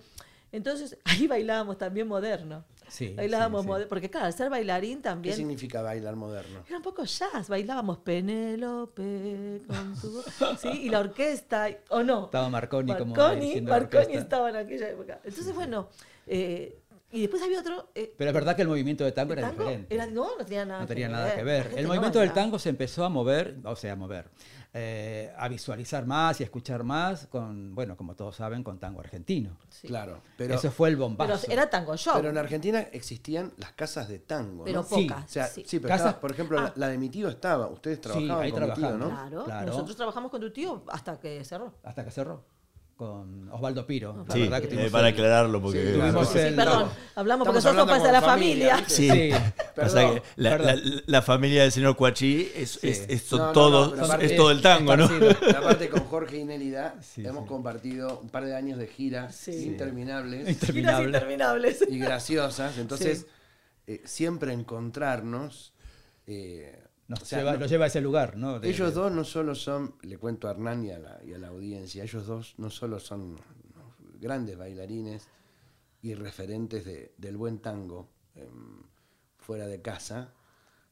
Entonces, 0.51 0.97
ahí 1.05 1.27
bailábamos 1.27 1.77
también 1.77 2.07
moderno. 2.07 2.63
Sí, 2.87 3.13
bailábamos 3.15 3.61
sí, 3.61 3.63
sí. 3.65 3.69
moderno, 3.69 3.89
porque 3.89 4.09
claro, 4.09 4.27
al 4.27 4.33
ser 4.33 4.49
bailarín 4.49 4.97
¿Qué 4.97 5.03
también 5.03 5.35
significa 5.35 5.81
bailar 5.81 6.15
moderno? 6.15 6.63
Era 6.67 6.77
un 6.77 6.83
poco 6.83 7.03
jazz, 7.03 7.49
bailábamos 7.49 7.97
Penélope 7.99 9.61
con 9.67 9.95
tu 9.99 10.11
voz", 10.11 10.25
¿sí? 10.59 10.69
y 10.69 10.89
la 10.89 10.99
orquesta, 10.99 11.69
¿o 11.89 12.03
no? 12.03 12.25
Estaba 12.25 12.49
Marconi 12.49 12.95
como 12.95 13.15
Marconi, 13.15 13.61
la 13.61 13.69
Marconi 13.69 14.03
orquesta. 14.03 14.19
estaba 14.19 14.49
en 14.49 14.55
aquella 14.57 14.89
época. 14.89 15.19
Entonces, 15.23 15.53
bueno, 15.53 15.89
eh, 16.27 16.79
y 17.15 17.21
después 17.21 17.41
había 17.41 17.59
otro... 17.59 17.89
eh, 17.95 18.13
Pero 18.17 18.29
es 18.29 18.33
verdad 18.33 18.55
que 18.55 18.61
el 18.63 18.67
movimiento 18.67 19.03
de 19.03 19.11
tango 19.11 19.33
¿el 19.33 19.39
era 19.39 19.47
tango? 19.49 19.63
diferente. 19.63 19.95
Era- 19.95 20.05
no, 20.07 20.37
no 20.37 20.45
tenía 20.45 20.65
nada, 20.65 20.81
no 20.81 20.87
tenía 20.87 21.07
que, 21.07 21.13
nada 21.13 21.25
ver. 21.25 21.35
que 21.37 21.43
ver. 21.43 21.71
El 21.75 21.83
no 21.83 21.87
movimiento 21.89 22.19
del 22.19 22.33
tango 22.33 22.59
se 22.59 22.69
empezó 22.69 23.05
a 23.05 23.09
mover, 23.09 23.57
o 23.63 23.75
sea, 23.75 23.93
a 23.93 23.95
mover, 23.95 24.29
eh, 24.77 25.31
a 25.37 25.47
visualizar 25.47 26.05
más 26.05 26.39
y 26.41 26.43
a 26.43 26.45
escuchar 26.45 26.83
más 26.83 27.27
con, 27.27 27.73
bueno, 27.73 27.95
como 27.95 28.13
todos 28.15 28.35
saben, 28.35 28.61
con 28.63 28.77
tango 28.79 28.99
argentino. 28.99 29.57
Sí. 29.69 29.87
Claro, 29.87 30.21
pero, 30.37 30.53
Eso 30.55 30.69
fue 30.71 30.89
el 30.89 30.95
Pero 30.95 31.07
bombazo. 31.07 31.49
era 31.49 31.69
tango 31.69 31.95
show. 31.95 32.13
pero 32.17 32.29
en 32.29 32.37
Argentina 32.37 32.81
existían 32.91 33.53
las 33.57 33.71
casas 33.71 34.09
de 34.09 34.19
tango, 34.19 34.65
pero 34.65 34.81
¿no? 34.81 34.87
Sí, 34.87 35.07
pocas. 35.07 35.25
O 35.25 35.27
sea, 35.29 35.47
sí. 35.47 35.63
sí, 35.65 35.79
pero 35.79 35.89
Casas- 35.93 36.07
estaba, 36.07 36.21
por 36.21 36.31
ejemplo, 36.31 36.59
la, 36.59 36.67
Ah. 36.67 36.73
la 36.75 36.87
de 36.89 36.97
mi 36.97 37.09
tío 37.09 37.29
estaba. 37.29 37.67
Ustedes 37.67 38.01
trabajaban 38.01 38.43
ahí 38.43 38.51
con 38.51 38.67
mi 38.67 38.73
tío. 38.73 38.97
¿no? 38.97 39.09
Claro, 39.09 39.43
Claro. 39.45 39.65
nosotros 39.67 39.95
trabajamos 39.95 40.29
con 40.31 40.41
tu 40.41 40.51
tío 40.51 40.83
hasta 40.89 41.19
que 41.19 41.43
cerró. 41.45 41.73
Hasta 41.83 42.03
que 42.03 42.11
cerró. 42.11 42.43
Con 42.95 43.49
Osvaldo 43.51 43.85
Piro. 43.85 44.23
La 44.25 44.33
Sí, 44.33 44.41
verdad 44.43 44.59
que 44.61 44.67
eh, 44.67 44.69
tuvimos 44.69 44.91
para 44.91 45.09
el- 45.09 45.13
aclararlo, 45.13 45.61
porque 45.61 45.79
Sí, 45.81 45.85
bueno, 45.97 46.03
tuvimos 46.13 46.29
Sí, 46.29 46.39
el- 46.39 46.55
perdón, 46.55 46.89
hablamos 47.15 47.45
porque 47.45 47.57
nosotros 47.57 47.85
pasa 47.89 48.11
la 48.13 48.19
como 48.21 48.31
familia, 48.31 48.69
familia. 48.77 48.89
Sí, 48.89 49.07
que 49.09 50.21
la, 50.37 50.57
la- 50.57 50.79
la 51.05 51.21
familia 51.21 51.63
del 51.63 51.73
señor 51.73 51.97
Cuachí 51.97 52.49
es, 52.55 52.71
Sí. 52.71 52.87
es- 52.87 53.05
es- 53.09 53.21
son 53.23 53.39
No, 53.39 53.45
no, 53.47 53.51
todos- 53.51 53.87
no, 53.89 53.93
pero 53.95 54.05
aparte- 54.05 54.25
es 54.27 54.35
todo 54.37 54.51
el 54.51 54.61
tango, 54.61 54.95
¿no? 54.95 55.05
Y 55.05 55.07
aparte 55.57 55.89
con 55.89 56.05
Jorge 56.05 56.37
y 56.37 56.45
Nélida 56.45 56.95
Sí, 57.01 57.25
hemos 57.25 57.43
sí. 57.43 57.49
compartido 57.49 58.19
un 58.21 58.29
par 58.29 58.45
de 58.45 58.55
años 58.55 58.79
de 58.79 58.87
giras 58.87 59.35
Sí. 59.35 59.51
interminables 59.65 60.39
Giras 60.47 60.53
Interminable. 60.53 61.05
interminables. 61.07 61.85
y 61.89 61.99
graciosas. 61.99 62.77
Entonces, 62.77 63.25
eh, 63.87 64.01
siempre 64.05 64.53
encontrarnos. 64.53 65.73
eh, 66.27 66.81
Nos, 67.07 67.21
o 67.21 67.25
sea, 67.25 67.39
lleva, 67.39 67.53
no- 67.53 67.59
nos 67.59 67.69
lleva 67.69 67.85
a 67.85 67.87
ese 67.87 68.01
lugar, 68.01 68.35
¿no? 68.37 68.59
De- 68.59 68.69
ellos 68.69 68.93
dos 68.93 69.11
no 69.11 69.23
solo 69.23 69.53
son, 69.55 69.95
le 70.01 70.17
cuento 70.17 70.47
a 70.47 70.51
Hernán 70.51 70.83
y 70.85 70.91
a 70.91 70.99
la, 70.99 71.21
y 71.23 71.33
a 71.33 71.37
la 71.37 71.49
audiencia, 71.49 72.03
ellos 72.03 72.25
dos 72.25 72.55
no 72.57 72.69
solo 72.69 72.99
son 72.99 73.39
grandes 74.19 74.57
bailarines 74.57 75.27
y 76.01 76.13
referentes 76.15 76.83
de- 76.85 77.13
del 77.17 77.37
buen 77.37 77.59
tango 77.59 78.09
em, 78.35 78.81
fuera 79.37 79.67
de 79.67 79.81
casa, 79.81 80.33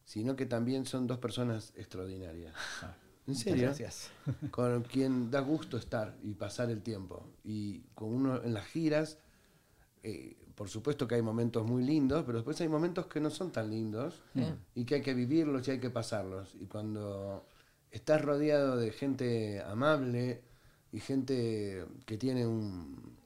sino 0.06 0.36
que 0.36 0.46
también 0.46 0.86
son 0.86 1.08
dos 1.08 1.18
personas 1.18 1.74
extraordinarias. 1.76 2.54
¿En 2.82 2.88
Ah, 2.90 2.96
Muchas 3.26 3.44
serio? 3.44 3.64
gracias. 3.68 4.12
con 4.52 4.84
quien 4.84 5.32
da 5.32 5.40
gusto 5.40 5.78
estar 5.78 6.16
y 6.24 6.34
pasar 6.36 6.70
el 6.70 6.82
tiempo. 6.84 7.26
Y 7.44 7.80
con 7.96 8.14
uno 8.14 8.44
en 8.44 8.54
las 8.54 8.66
giras, 8.68 9.18
eh, 10.04 10.36
por 10.56 10.70
supuesto 10.70 11.08
que 11.08 11.16
hay 11.16 11.22
momentos 11.22 11.66
muy 11.66 11.84
lindos, 11.84 12.24
pero 12.26 12.38
después 12.40 12.60
hay 12.62 12.68
momentos 12.68 13.08
que 13.08 13.20
no 13.20 13.30
son 13.30 13.52
tan 13.52 13.72
lindos 13.72 14.22
y 14.76 14.86
que 14.86 14.96
hay 14.96 15.02
que 15.02 15.14
vivirlos 15.14 15.68
y 15.68 15.72
hay 15.72 15.80
que 15.80 15.90
pasarlos. 15.90 16.56
Y 16.60 16.66
cuando 16.68 17.48
estás 17.90 18.22
rodeado 18.22 18.78
de 18.78 18.92
gente 18.92 19.62
amable 19.62 20.42
y 20.92 21.00
gente 21.00 21.86
que 22.06 22.18
tiene 22.18 22.46
un, 22.46 23.18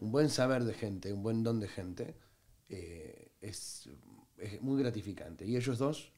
un 0.00 0.12
buen 0.12 0.28
saber 0.30 0.62
de 0.64 0.74
gente, 0.74 1.12
un 1.12 1.22
buen 1.24 1.42
don 1.42 1.58
de 1.58 1.66
gente, 1.68 2.14
eh, 2.68 3.32
es, 3.40 3.88
es 4.38 4.62
muy 4.62 4.80
gratificante. 4.80 5.44
Y 5.44 5.56
ellos 5.56 5.78
dos 5.78 6.12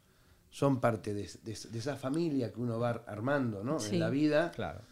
son 0.50 0.80
parte 0.80 1.14
de, 1.14 1.22
de- 1.44 1.58
de 1.70 1.78
esa 1.78 1.96
familia 1.96 2.52
que 2.52 2.60
uno 2.60 2.78
va 2.78 2.90
armando 3.06 3.64
¿no? 3.64 3.78
Sí. 3.80 3.94
en 3.94 4.00
la 4.00 4.10
vida, 4.10 4.50
Claro. 4.52 4.82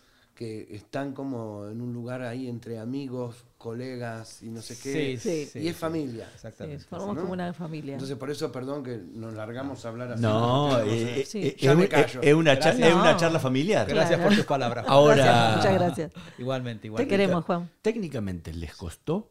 Que 0.41 0.75
están 0.75 1.13
como 1.13 1.69
en 1.69 1.83
un 1.83 1.93
lugar 1.93 2.23
ahí 2.23 2.49
entre 2.49 2.79
amigos, 2.79 3.45
colegas 3.59 4.43
y 4.43 4.49
no 4.49 4.63
sé 4.63 4.75
qué. 4.83 5.19
Sí. 5.19 5.59
y 5.61 5.69
es 5.69 5.77
familia. 5.77 6.25
Sí, 6.31 6.33
Exactamente. 6.37 6.85
formamos 6.87 7.17
¿no? 7.17 7.21
como 7.21 7.35
una 7.35 7.53
familia. 7.53 7.93
Entonces 7.93 8.17
por 8.17 8.31
eso, 8.31 8.51
perdón 8.51 8.83
que 8.83 8.97
nos 8.97 9.35
largamos 9.35 9.85
a 9.85 9.89
hablar 9.91 10.13
así. 10.13 10.23
No, 10.23 10.79
eh, 10.81 11.21
eh, 11.21 11.25
Sí. 11.27 11.43
eh, 11.47 11.57
Ya 11.61 11.73
es, 11.73 11.77
me 11.77 11.89
callo. 11.91 12.23
es 12.23 12.33
una, 12.33 12.59
cha- 12.59 12.71
Gracias. 12.71 12.89
es 12.89 12.95
una 12.95 13.17
charla 13.19 13.39
familiar. 13.39 13.87
Gracias 13.87 14.09
Claro. 14.17 14.23
por 14.31 14.35
tus 14.39 14.47
palabras. 14.47 14.87
Juan. 14.87 14.97
Ahora, 14.97 15.15
Gracias, 15.17 15.57
muchas 15.59 15.75
gracias. 15.75 16.13
Igualmente, 16.39 16.81
Te 16.81 16.87
igualmente. 16.87 17.11
queremos, 17.15 17.45
Juan. 17.45 17.71
técnicamente, 17.83 18.55
¿les 18.55 18.75
costó 18.75 19.29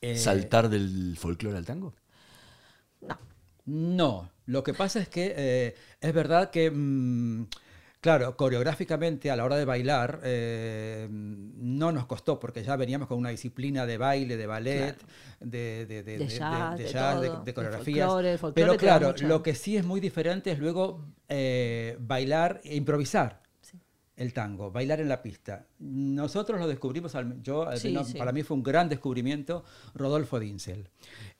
Eh, 0.00 0.16
saltar 0.16 0.68
del 0.68 1.16
folclore 1.18 1.58
al 1.58 1.66
tango? 1.66 1.94
No. 3.00 3.18
No, 3.66 4.30
lo 4.46 4.62
que 4.62 4.72
pasa 4.72 5.00
es 5.00 5.08
que 5.08 5.34
eh, 5.36 5.74
es 6.00 6.14
verdad 6.14 6.50
que 6.50 6.70
mm, 6.70 7.46
Claro, 8.00 8.36
coreográficamente 8.36 9.28
a 9.30 9.34
la 9.36 9.44
hora 9.44 9.56
de 9.56 9.64
bailar 9.64 10.20
eh, 10.22 11.08
no 11.10 11.90
nos 11.90 12.06
costó 12.06 12.38
porque 12.38 12.62
ya 12.62 12.76
veníamos 12.76 13.08
con 13.08 13.18
una 13.18 13.30
disciplina 13.30 13.86
de 13.86 13.98
baile, 13.98 14.36
de 14.36 14.46
ballet, 14.46 14.96
de, 15.40 15.84
de, 15.86 16.02
de, 16.04 16.18
De 16.18 16.28
jazz, 16.28 16.78
de 16.78 16.84
jazz, 16.86 17.16
todo, 17.20 17.44
coreografías. 17.54 18.06
folclore, 18.06 18.32
el 18.32 18.38
folclore 18.38 18.66
Pero 18.68 18.78
claro, 18.78 19.14
lo 19.22 19.42
que 19.42 19.54
sí 19.56 19.76
es 19.76 19.84
muy 19.84 19.98
diferente 20.00 20.52
es 20.52 20.60
luego 20.60 21.06
eh, 21.28 21.96
bailar 21.98 22.60
e 22.62 22.76
improvisar 22.76 23.42
Sí. 23.60 23.76
el 24.14 24.32
tango, 24.32 24.70
bailar 24.70 25.00
en 25.00 25.08
la 25.08 25.20
pista. 25.20 25.66
Nosotros 25.80 26.60
lo 26.60 26.68
descubrimos, 26.68 27.16
al- 27.16 27.42
yo, 27.42 27.68
Sí, 27.76 27.96
sí. 28.04 28.16
para 28.16 28.30
mí 28.30 28.44
fue 28.44 28.56
un 28.56 28.62
gran 28.62 28.88
descubrimiento, 28.88 29.64
Rodolfo 29.94 30.38
Dinzel. 30.38 30.88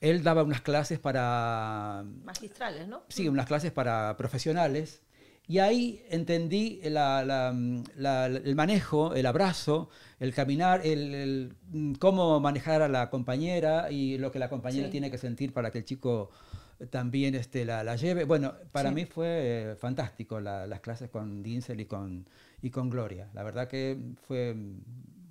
Él 0.01 0.23
daba 0.23 0.43
unas 0.43 0.59
clases 0.59 0.99
para 0.99 2.03
Magistrales, 2.25 2.85
¿no? 2.89 3.03
sí, 3.07 3.29
unas 3.29 3.45
clases 3.47 3.71
para 3.71 4.17
profesionales. 4.17 5.03
Y 5.49 5.57
ahí 5.57 6.03
entendí 6.11 6.79
la- 6.83 7.25
la- 7.25 7.53
la- 7.97 8.27
el 8.27 8.55
manejo, 8.55 9.15
el 9.15 9.25
abrazo, 9.25 9.89
el 10.19 10.31
caminar, 10.31 10.81
el, 10.85 11.15
el, 11.15 11.53
mm, 11.71 11.93
cómo 11.93 12.39
manejar 12.39 12.83
a 12.83 12.87
la 12.87 13.09
compañera 13.09 13.89
y 13.91 14.19
lo 14.19 14.31
que 14.31 14.37
la 14.37 14.47
compañera 14.47 14.85
Sí. 14.85 14.91
tiene 14.91 15.09
que 15.09 15.17
sentir 15.17 15.51
para 15.51 15.71
que 15.71 15.79
el 15.79 15.85
chico 15.85 16.29
también 16.91 17.33
este, 17.33 17.65
la, 17.65 17.83
la 17.83 17.95
lleve. 17.95 18.25
Bueno, 18.25 18.53
para 18.71 18.89
Sí. 18.89 18.95
mí 18.95 19.05
fue 19.05 19.27
eh, 19.71 19.75
fantástico 19.75 20.39
la- 20.39 20.67
las 20.67 20.81
clases 20.81 21.09
con 21.09 21.41
Dinsel 21.41 21.81
y 21.81 21.85
con, 21.85 22.29
y 22.61 22.69
con 22.69 22.91
Gloria. 22.91 23.27
La 23.33 23.41
verdad 23.41 23.67
que 23.67 23.97
fue 24.27 24.55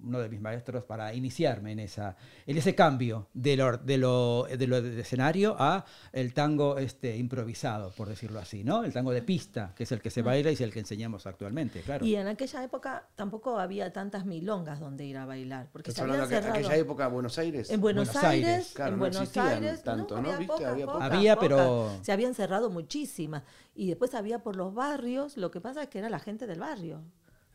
uno 0.02 0.20
de 0.20 0.28
mis 0.28 0.40
maestros 0.40 0.84
para 0.84 1.12
iniciarme 1.14 1.72
en, 1.72 1.80
esa, 1.80 2.16
en 2.46 2.56
ese 2.56 2.74
cambio 2.74 3.28
de 3.34 3.56
lo, 3.56 3.76
de 3.78 3.98
lo, 3.98 4.44
de 4.44 4.66
lo 4.66 4.80
de 4.80 5.00
escenario 5.00 5.56
a 5.58 5.84
el 6.12 6.32
tango 6.34 6.78
este, 6.78 7.16
improvisado, 7.16 7.90
por 7.92 8.08
decirlo 8.08 8.38
así, 8.38 8.62
¿no? 8.64 8.84
El 8.84 8.92
tango 8.92 9.12
de 9.12 9.22
pista, 9.22 9.72
que 9.74 9.82
es 9.84 9.92
el 9.92 10.00
que 10.00 10.10
se 10.10 10.22
baila 10.22 10.50
y 10.50 10.54
es 10.54 10.60
el 10.60 10.72
que 10.72 10.78
enseñamos 10.80 11.26
actualmente, 11.26 11.80
claro. 11.80 12.04
Y 12.06 12.14
en 12.16 12.26
aquella 12.28 12.62
época 12.62 13.08
tampoco 13.16 13.58
había 13.58 13.92
tantas 13.92 14.24
milongas 14.24 14.80
donde 14.80 15.04
ir 15.04 15.16
a 15.16 15.26
bailar, 15.26 15.68
porque 15.72 15.90
se 15.90 15.92
¿Estás 15.92 16.02
habían 16.04 16.14
hablando 16.22 16.34
de 16.36 16.42
cerrado. 16.42 16.58
aquella 16.66 16.76
época 16.80 17.08
Buenos 17.08 17.38
Aires? 17.38 17.70
En 17.70 17.80
Buenos, 17.80 18.06
Buenos 18.08 18.24
Aires, 18.24 18.48
Aires. 18.48 18.72
Claro, 18.74 18.88
en 18.92 18.94
no 18.94 19.00
Buenos 19.00 19.20
existían 19.22 19.48
Aires, 19.48 19.82
tanto, 19.82 20.14
¿no? 20.20 20.28
Había, 20.28 20.38
¿Viste? 20.38 20.52
pocas, 20.54 20.72
Había 20.72 20.86
pocas, 20.86 21.02
Había, 21.12 21.34
pocas. 21.34 21.48
pero- 21.48 21.90
Se 22.02 22.12
habían 22.12 22.34
cerrado 22.34 22.70
muchísimas. 22.70 23.42
Y 23.74 23.88
después 23.88 24.14
había 24.14 24.40
por 24.42 24.56
los 24.56 24.74
barrios, 24.74 25.36
lo 25.36 25.50
que 25.50 25.60
pasa 25.60 25.82
es 25.82 25.88
que 25.88 25.98
era 25.98 26.08
la 26.10 26.18
gente 26.18 26.46
del 26.46 26.60
barrio 26.60 27.02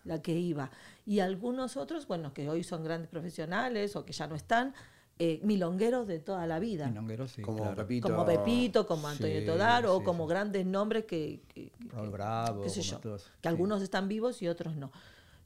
la 0.04 0.22
que 0.22 0.34
iba. 0.34 0.70
Y 1.06 1.20
algunos 1.20 1.78
otros, 1.78 2.08
bueno, 2.08 2.34
que 2.34 2.50
hoy 2.50 2.64
son 2.64 2.84
grandes 2.84 3.10
profesionales 3.10 3.96
o 3.96 4.06
que 4.06 4.14
ya 4.14 4.28
no 4.28 4.36
están, 4.36 4.74
eh, 5.20 5.40
milongueros 5.44 6.08
de 6.08 6.20
toda 6.20 6.46
la 6.48 6.60
vida. 6.60 6.88
Milongueros, 6.88 7.32
sí, 7.32 7.42
como 7.42 7.60
claro. 7.60 7.76
Pepito. 7.76 8.08
Como 8.10 8.26
Pepito, 8.26 8.88
como 8.88 9.08
Antonio 9.08 9.40
Sí, 9.42 9.46
Todaro, 9.46 9.96
o 9.96 10.00
sí, 10.00 10.06
como 10.06 10.26
sí. 10.26 10.30
grandes 10.30 10.66
nombres 10.66 11.06
que, 11.06 11.42
que- 11.54 11.70
que- 11.70 11.90
Raúl 11.90 12.08
que- 12.08 12.12
Bravo, 12.12 12.62
qué 12.64 12.70
sé 12.70 12.80
como 12.82 12.92
yo, 12.92 13.00
todos, 13.00 13.24
que 13.24 13.30
sí. 13.42 13.48
algunos 13.48 13.82
están 13.82 14.08
vivos 14.08 14.42
y 14.42 14.48
otros 14.48 14.76
no. 14.76 14.92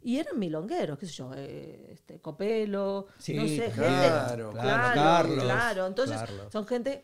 Y 0.02 0.20
eran 0.20 0.40
milongueros, 0.40 0.98
qué 0.98 1.06
sé 1.06 1.12
yo, 1.14 1.32
eh, 1.36 1.90
este, 1.92 2.20
Copelo, 2.20 3.08
Sí, 3.18 3.34
no 3.36 3.46
sé, 3.46 3.72
claro, 3.72 3.74
gente. 3.74 4.08
claro, 4.08 4.52
Claro, 4.52 4.94
Carlos, 4.96 5.44
claro. 5.44 5.86
Entonces, 5.88 6.18
Carlos. 6.18 6.48
son 6.54 6.66
gente 6.66 7.04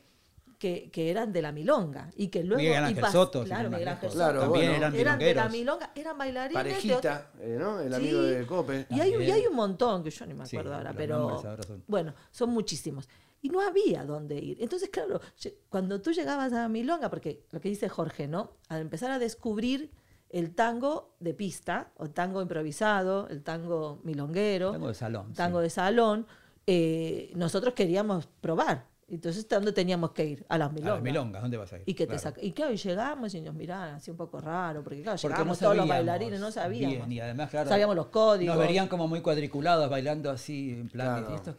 que, 0.64 0.90
que 0.92 1.12
eran 1.12 1.34
de 1.34 1.42
la 1.42 1.52
milonga 1.52 2.10
y 2.16 2.30
que 2.30 2.42
luego. 2.42 2.62
Miguel 2.64 2.84
Ángel 2.86 3.06
Soto, 3.12 3.44
claro, 3.44 3.70
Miguel 3.70 3.88
Ángel. 3.90 4.10
Soto. 4.10 4.18
Claro, 4.20 4.40
También 4.40 4.66
bueno. 4.72 4.78
eran 4.86 4.96
eran 4.96 5.20
de 5.20 5.34
la 5.36 5.50
milonga, 5.50 5.92
eran 5.94 6.18
bailarines. 6.18 6.64
de 6.64 6.70
Parejita, 6.72 7.32
eh, 7.42 7.58
¿no? 7.60 7.82
El 7.82 7.94
amigo 7.94 8.22
Sí. 8.22 8.28
de 8.30 8.46
Cope. 8.46 8.86
y 8.90 9.00
hay, 9.02 9.10
y 9.10 9.12
También. 9.12 9.34
hay 9.34 9.48
un 9.48 9.56
montón 9.56 10.04
que 10.04 10.10
yo 10.10 10.26
ni 10.26 10.34
me 10.34 10.46
Sí, 10.46 10.56
acuerdo 10.56 10.76
ahora, 10.76 10.94
pero 10.96 11.20
nombres 11.20 11.44
ahora 11.46 11.64
son- 11.64 11.84
bueno, 11.88 12.14
son 12.32 12.50
muchísimos. 12.52 13.10
Y 13.42 13.50
no 13.50 13.60
había 13.60 14.06
dónde 14.06 14.36
ir. 14.38 14.58
Entonces, 14.62 14.88
claro, 14.90 15.20
cuando 15.68 16.00
tú 16.02 16.12
llegabas 16.14 16.54
a 16.54 16.70
Milonga, 16.70 17.10
porque 17.10 17.44
lo 17.52 17.60
que 17.60 17.68
dice 17.68 17.90
Jorge, 17.90 18.26
¿no? 18.30 18.52
Al 18.70 18.80
empezar 18.80 19.12
a 19.12 19.20
descubrir 19.20 19.92
el 20.30 20.56
tango 20.56 21.14
de 21.20 21.34
pista, 21.34 21.92
o 21.98 22.10
tango 22.10 22.42
improvisado, 22.42 23.28
el 23.28 23.44
tango 23.44 24.00
milonguero, 24.06 24.72
Tango 24.72 24.88
de 24.88 24.94
salón. 24.94 25.34
tango 25.34 25.60
sí. 25.60 25.64
de 25.64 25.70
salón, 25.70 26.26
eh, 26.68 27.34
nosotros 27.36 27.74
queríamos 27.74 28.28
probar. 28.40 28.88
Entonces, 29.16 29.48
¿dónde 29.48 29.72
teníamos 29.72 30.12
que 30.12 30.26
ir? 30.26 30.46
A 30.50 30.58
las 30.58 30.70
A 30.70 30.72
milongas. 30.72 30.94
las 30.96 31.04
milongas, 31.04 31.42
¿dónde 31.42 31.58
vas 31.58 31.74
a 31.74 31.78
ir? 31.78 31.84
Y 31.86 31.94
que 31.94 32.08
Claro. 32.08 32.34
te 32.34 32.46
y 32.46 32.52
claro, 32.52 32.74
y 32.74 32.78
llegamos 32.78 33.34
y 33.34 33.42
nos 33.42 33.54
miraban 33.54 33.96
así 33.96 34.12
un 34.12 34.18
poco 34.18 34.40
raro, 34.42 34.84
porque 34.84 35.02
claro, 35.02 35.18
Porque 35.22 35.28
llegábamos 35.34 35.62
no 35.62 35.66
todos 35.66 35.78
los 35.78 35.88
bailarines, 35.88 36.40
no 36.40 36.52
sabíamos. 36.52 36.96
bien, 36.98 37.12
y 37.12 37.20
además, 37.20 37.50
claro, 37.50 37.70
sabíamos 37.70 37.96
los 37.96 38.08
códigos. 38.08 38.56
Nos 38.56 38.66
verían 38.66 38.88
como 38.88 39.08
muy 39.08 39.22
cuadriculados 39.22 39.90
bailando 39.90 40.32
así, 40.32 40.72
en 40.72 40.90
plan, 40.90 41.20
Claro. 41.24 41.32
¿y 41.32 41.36
esto? 41.36 41.56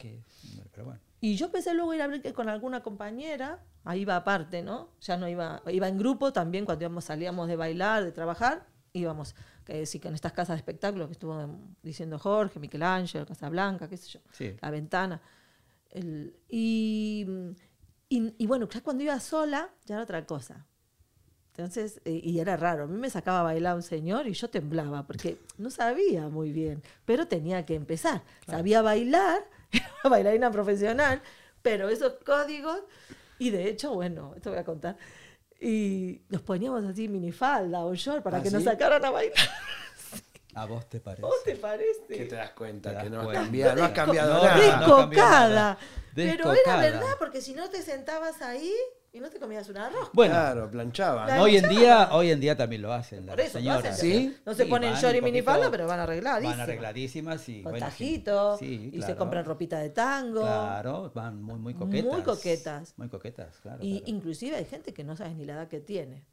Pero 0.72 0.84
bueno. 0.86 1.00
Y 1.20 1.36
yo 1.36 1.46
empecé 1.46 1.72
luego 1.74 1.92
a 1.92 1.96
ir 1.96 2.02
a 2.02 2.06
ver 2.06 2.32
con 2.34 2.48
alguna 2.48 2.82
compañera, 2.82 3.62
ahí 3.84 4.00
iba 4.00 4.14
aparte, 4.16 4.62
¿no? 4.62 4.90
Ya 5.00 5.16
no 5.16 5.26
iba, 5.28 5.62
iba 5.70 5.88
en 5.88 5.96
grupo 5.98 6.32
también 6.32 6.64
cuando 6.66 6.84
íbamos, 6.84 7.04
salíamos 7.04 7.48
de 7.48 7.56
bailar, 7.56 8.04
de 8.04 8.12
trabajar, 8.12 8.66
íbamos, 8.92 9.34
que 9.64 9.86
sí, 9.86 10.00
que 10.00 10.08
en 10.08 10.14
estas 10.14 10.32
casas 10.32 10.56
de 10.56 10.58
espectáculos 10.58 11.06
que 11.08 11.12
estuvo 11.12 11.34
diciendo 11.82 12.18
Jorge, 12.18 12.58
Michelangelo, 12.60 13.24
Casa 13.26 13.48
Blanca, 13.48 13.88
qué 13.88 13.96
sé 13.96 14.08
yo, 14.10 14.20
Sí. 14.32 14.54
La 14.60 14.70
Ventana. 14.70 15.22
El- 15.94 16.36
y, 16.48 17.26
y, 18.10 18.34
y 18.36 18.46
bueno, 18.46 18.68
ya 18.68 18.82
cuando 18.82 19.02
iba 19.02 19.18
sola, 19.20 19.70
ya 19.86 19.94
era 19.94 20.04
otra 20.04 20.26
cosa. 20.26 20.66
Entonces, 21.56 22.00
eh, 22.04 22.20
y 22.22 22.40
era 22.40 22.56
raro, 22.56 22.84
a 22.84 22.86
mí 22.88 22.98
me 22.98 23.08
sacaba 23.08 23.40
a 23.40 23.42
bailar 23.44 23.76
un 23.76 23.82
señor 23.82 24.26
y 24.26 24.32
yo 24.32 24.50
temblaba, 24.50 25.06
porque 25.06 25.38
no 25.58 25.70
sabía 25.70 26.28
muy 26.28 26.52
bien, 26.52 26.82
pero 27.04 27.28
tenía 27.28 27.64
que 27.64 27.76
empezar. 27.76 28.22
Sabía 28.44 28.82
bailar, 28.82 29.44
era 29.72 30.10
bailarina 30.10 30.50
profesional, 30.50 31.22
pero 31.62 31.88
esos 31.88 32.14
códigos, 32.26 32.80
y 33.38 33.50
de 33.50 33.68
hecho, 33.68 33.94
bueno, 33.94 34.32
esto 34.36 34.50
voy 34.50 34.58
a 34.58 34.64
contar, 34.64 34.96
y 35.60 36.22
nos 36.28 36.42
poníamos 36.42 36.84
así 36.84 37.08
minifalda 37.08 37.84
o 37.84 37.94
short 37.94 38.22
para 38.24 38.38
¿Ah, 38.38 38.42
que 38.42 38.50
nos 38.50 38.62
sí? 38.62 38.68
sacaran 38.68 39.04
a 39.04 39.10
bailar. 39.10 39.38
¿A 40.54 40.66
vos 40.66 40.88
te 40.88 41.00
parece? 41.00 41.22
¿Cómo 41.22 41.34
te 41.44 41.56
parece? 41.56 42.06
¿Qué 42.08 42.24
te 42.26 42.34
das 42.36 42.50
cuenta? 42.50 42.90
Te 42.90 42.94
das 42.96 43.04
que 43.04 43.10
no 43.10 43.18
has 43.20 43.24
cuenta. 43.24 43.42
cambiado, 43.42 43.76
no 43.76 43.84
has 43.84 43.90
cambiado 43.92 44.34
No, 44.34 44.44
nada. 44.44 44.56
no. 44.56 45.06
Descocada. 45.08 45.78
Pero 46.14 46.52
era 46.52 46.76
verdad, 46.76 47.14
porque 47.18 47.40
si 47.40 47.54
no 47.54 47.68
te 47.70 47.82
sentabas 47.82 48.40
ahí 48.42 48.72
y 49.12 49.20
no 49.20 49.30
te 49.30 49.38
comías 49.38 49.68
una 49.68 49.88
rosca. 49.88 50.10
Bueno, 50.12 50.34
Claro, 50.34 50.70
planchaba. 50.70 51.26
La- 51.26 51.36
¿no? 51.36 51.42
hoy 51.44 51.56
en 51.56 51.68
día, 51.68 52.08
hoy 52.12 52.30
en 52.30 52.40
día 52.40 52.56
también 52.56 52.82
lo 52.82 52.92
hacen 52.92 53.26
Por 53.26 53.38
las 53.38 53.50
señoras. 53.52 53.98
¿Sí? 53.98 54.36
No 54.44 54.54
se 54.54 54.64
Sí, 54.64 54.70
ponen 54.70 54.94
short 54.94 55.16
y 55.16 55.20
minifalda, 55.22 55.70
pero 55.70 55.86
van 55.86 56.00
arregladísimas. 56.00 56.56
Van 56.56 56.60
arregladísimas 56.62 57.48
y 57.48 57.62
Con 57.62 57.72
bueno, 57.72 57.86
sí. 57.86 57.90
tajitos. 57.92 58.58
Sí, 58.60 58.90
y 58.92 59.02
se 59.02 59.16
compran 59.16 59.44
ropita 59.44 59.78
de 59.78 59.90
tango. 59.90 60.40
Claro, 60.42 61.10
van 61.14 61.42
muy, 61.42 61.58
muy 61.58 61.74
coquetas. 61.74 62.12
Muy 62.12 62.22
coquetas. 62.22 62.94
Muy 62.96 63.08
coquetas, 63.08 63.58
claro. 63.58 63.78
Y 63.82 63.98
claro. 64.00 64.16
inclusive 64.16 64.56
hay 64.56 64.64
gente 64.64 64.92
que 64.94 65.04
no 65.04 65.16
sabes 65.16 65.34
ni 65.36 65.44
la 65.44 65.54
edad 65.54 65.68
que 65.68 65.80
tiene. 65.80 66.24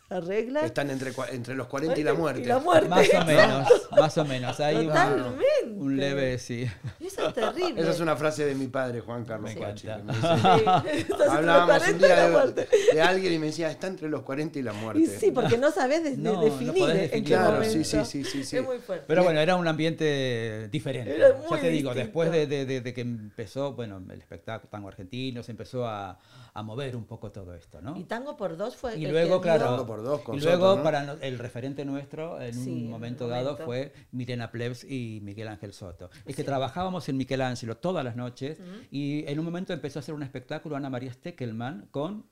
Están 0.62 0.90
entre, 0.90 1.12
entre 1.30 1.54
los 1.54 1.66
40 1.68 1.98
y 1.98 2.02
la 2.02 2.12
muerte. 2.14 2.42
Y 2.42 2.44
la 2.44 2.58
muerte. 2.58 2.88
Más 2.88 3.08
o 3.14 3.24
menos, 3.26 3.68
más 3.92 4.18
o 4.18 4.24
menos. 4.24 4.60
Hay 4.60 4.76
un, 4.76 4.86
Totalmente. 4.88 5.36
un 5.74 5.96
leve, 5.96 6.38
sí. 6.38 6.66
Eso 7.00 7.28
es 7.28 7.34
terrible. 7.34 7.80
Esa 7.80 7.90
es 7.92 8.00
una 8.00 8.14
frase 8.16 8.44
de 8.44 8.54
mi 8.54 8.66
padre, 8.66 9.00
Juan 9.00 9.24
Carlos 9.24 9.50
Sí. 9.50 9.58
Los 11.08 11.20
Hablábamos 11.28 11.78
40 11.78 11.90
un 11.92 11.98
día 11.98 12.28
de, 12.52 12.68
de 12.94 13.02
alguien 13.02 13.32
y 13.32 13.38
me 13.38 13.46
decía, 13.46 13.70
está 13.70 13.86
entre 13.86 14.08
los 14.08 14.22
40 14.22 14.58
y 14.58 14.62
la 14.62 14.72
muerte. 14.72 15.02
Y 15.02 15.06
sí, 15.06 15.30
porque 15.30 15.56
no 15.58 15.70
sabes 15.70 16.02
de- 16.04 16.10
de- 16.10 16.16
No, 16.18 16.34
no 16.34 16.42
definir 16.44 16.90
en 17.12 17.24
qué 17.24 17.30
Claro, 17.32 17.52
momento. 17.52 17.72
sí, 17.72 17.84
sí, 18.04 18.24
sí, 18.24 18.44
sí. 18.44 18.56
Es 18.58 18.64
muy 18.64 18.78
fuerte. 18.78 19.04
Pero 19.08 19.24
bueno, 19.24 19.40
era 19.40 19.56
un 19.56 19.66
ambiente 19.66 20.68
diferente. 20.70 21.14
Era 21.16 21.28
ya 21.28 21.34
te 21.34 21.68
digo, 21.70 21.90
distinto. 21.90 21.94
después 21.94 22.30
de, 22.30 22.46
de- 22.46 22.66
de- 22.66 22.80
de 22.80 22.94
que 22.94 23.00
empezó, 23.00 23.72
bueno, 23.72 24.02
el 24.10 24.18
espectáculo 24.20 24.68
tango 24.70 24.88
argentino, 24.88 25.42
se 25.42 25.52
empezó 25.52 25.86
a, 25.86 26.18
a 26.54 26.62
mover 26.62 26.96
un 26.96 27.04
poco 27.06 27.30
todo 27.32 27.54
esto, 27.54 27.80
¿no? 27.80 27.96
Y 27.96 28.04
Tango 28.04 28.36
por 28.36 28.56
dos 28.56 28.76
fue. 28.76 28.96
Y 28.98 29.06
luego, 29.06 29.40
claro, 29.40 29.81
Por 29.86 30.02
dos 30.02 30.20
con 30.22 30.36
y 30.36 30.40
luego 30.40 30.66
Soto, 30.66 30.76
¿no? 30.78 30.82
para 30.82 31.02
no- 31.04 31.12
el 31.20 31.38
referente 31.38 31.84
nuestro 31.84 32.40
en 32.40 32.54
Sí, 32.54 32.70
un 32.70 32.90
momento 32.90 33.28
dado 33.28 33.56
fue 33.58 33.92
Milena 34.12 34.50
Plebs 34.50 34.84
y 34.84 35.20
Miguel 35.22 35.48
Ángel 35.48 35.72
Soto. 35.72 36.10
Es 36.26 36.36
que 36.36 36.44
trabajábamos 36.44 37.08
en 37.08 37.16
Michelangelo 37.16 37.76
todas 37.76 38.04
las 38.04 38.16
noches 38.16 38.58
y 38.90 39.24
en 39.26 39.38
un 39.38 39.44
momento 39.44 39.72
empezó 39.72 39.98
a 39.98 40.00
hacer 40.00 40.14
un 40.14 40.22
espectáculo 40.22 40.76
Ana 40.76 40.90
María 40.90 41.12
Steckelman 41.12 41.88
con 41.90 42.26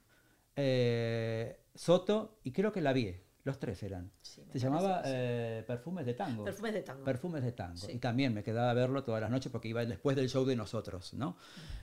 eh, 0.57 1.59
Soto 1.75 2.39
y 2.45 2.53
creo 2.53 2.73
que 2.73 2.81
la 2.81 2.93
vi. 2.93 3.15
Los 3.51 3.59
tres 3.59 3.83
eran. 3.83 4.13
Sí, 4.23 4.43
Se 4.49 4.59
llamaba 4.61 5.03
eh, 5.05 5.65
Perfumes 5.67 6.07
de 6.07 6.15
Tango. 6.15 6.45
Perfumes 6.45 6.73
de 6.73 6.83
tango. 6.83 7.03
Perfumes 7.05 7.43
de 7.43 7.51
tango. 7.53 7.77
Sí. 7.77 7.93
Y 7.95 7.99
también 7.99 8.33
me 8.33 8.45
quedaba 8.45 8.71
a 8.71 8.75
verlo 8.75 9.03
todas 9.03 9.21
las 9.21 9.29
noches 9.31 9.51
porque 9.51 9.67
iba 9.67 9.85
después 9.85 10.15
del 10.17 10.29
show 10.29 10.45
de 10.45 10.55
nosotros, 10.55 11.15
¿no? 11.15 11.37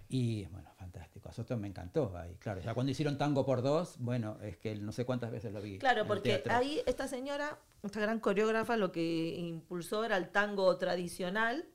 Y 0.07 0.45
bueno, 0.45 0.71
fantástico. 0.77 1.27
A 1.27 1.33
Soto 1.33 1.57
me 1.57 1.67
encantó 1.67 2.15
ahí. 2.17 2.37
Claro, 2.39 2.61
ya 2.61 2.73
cuando 2.73 2.91
hicieron 2.93 3.17
Tango 3.17 3.45
por 3.45 3.61
dos, 3.61 3.95
bueno, 3.99 4.37
es 4.41 4.55
que 4.55 4.75
no 4.75 4.93
sé 4.93 5.03
cuántas 5.05 5.29
veces 5.29 5.51
lo 5.51 5.61
vi. 5.61 5.77
Claro, 5.77 6.07
porque 6.07 6.41
ahí 6.49 6.81
esta 6.85 7.09
señora, 7.09 7.59
esta 7.83 7.99
gran 7.99 8.21
coreógrafa, 8.21 8.77
lo 8.77 8.93
que 8.93 9.35
impulsó 9.37 10.05
era 10.05 10.15
el 10.15 10.29
tango 10.29 10.77
tradicional 10.77 11.65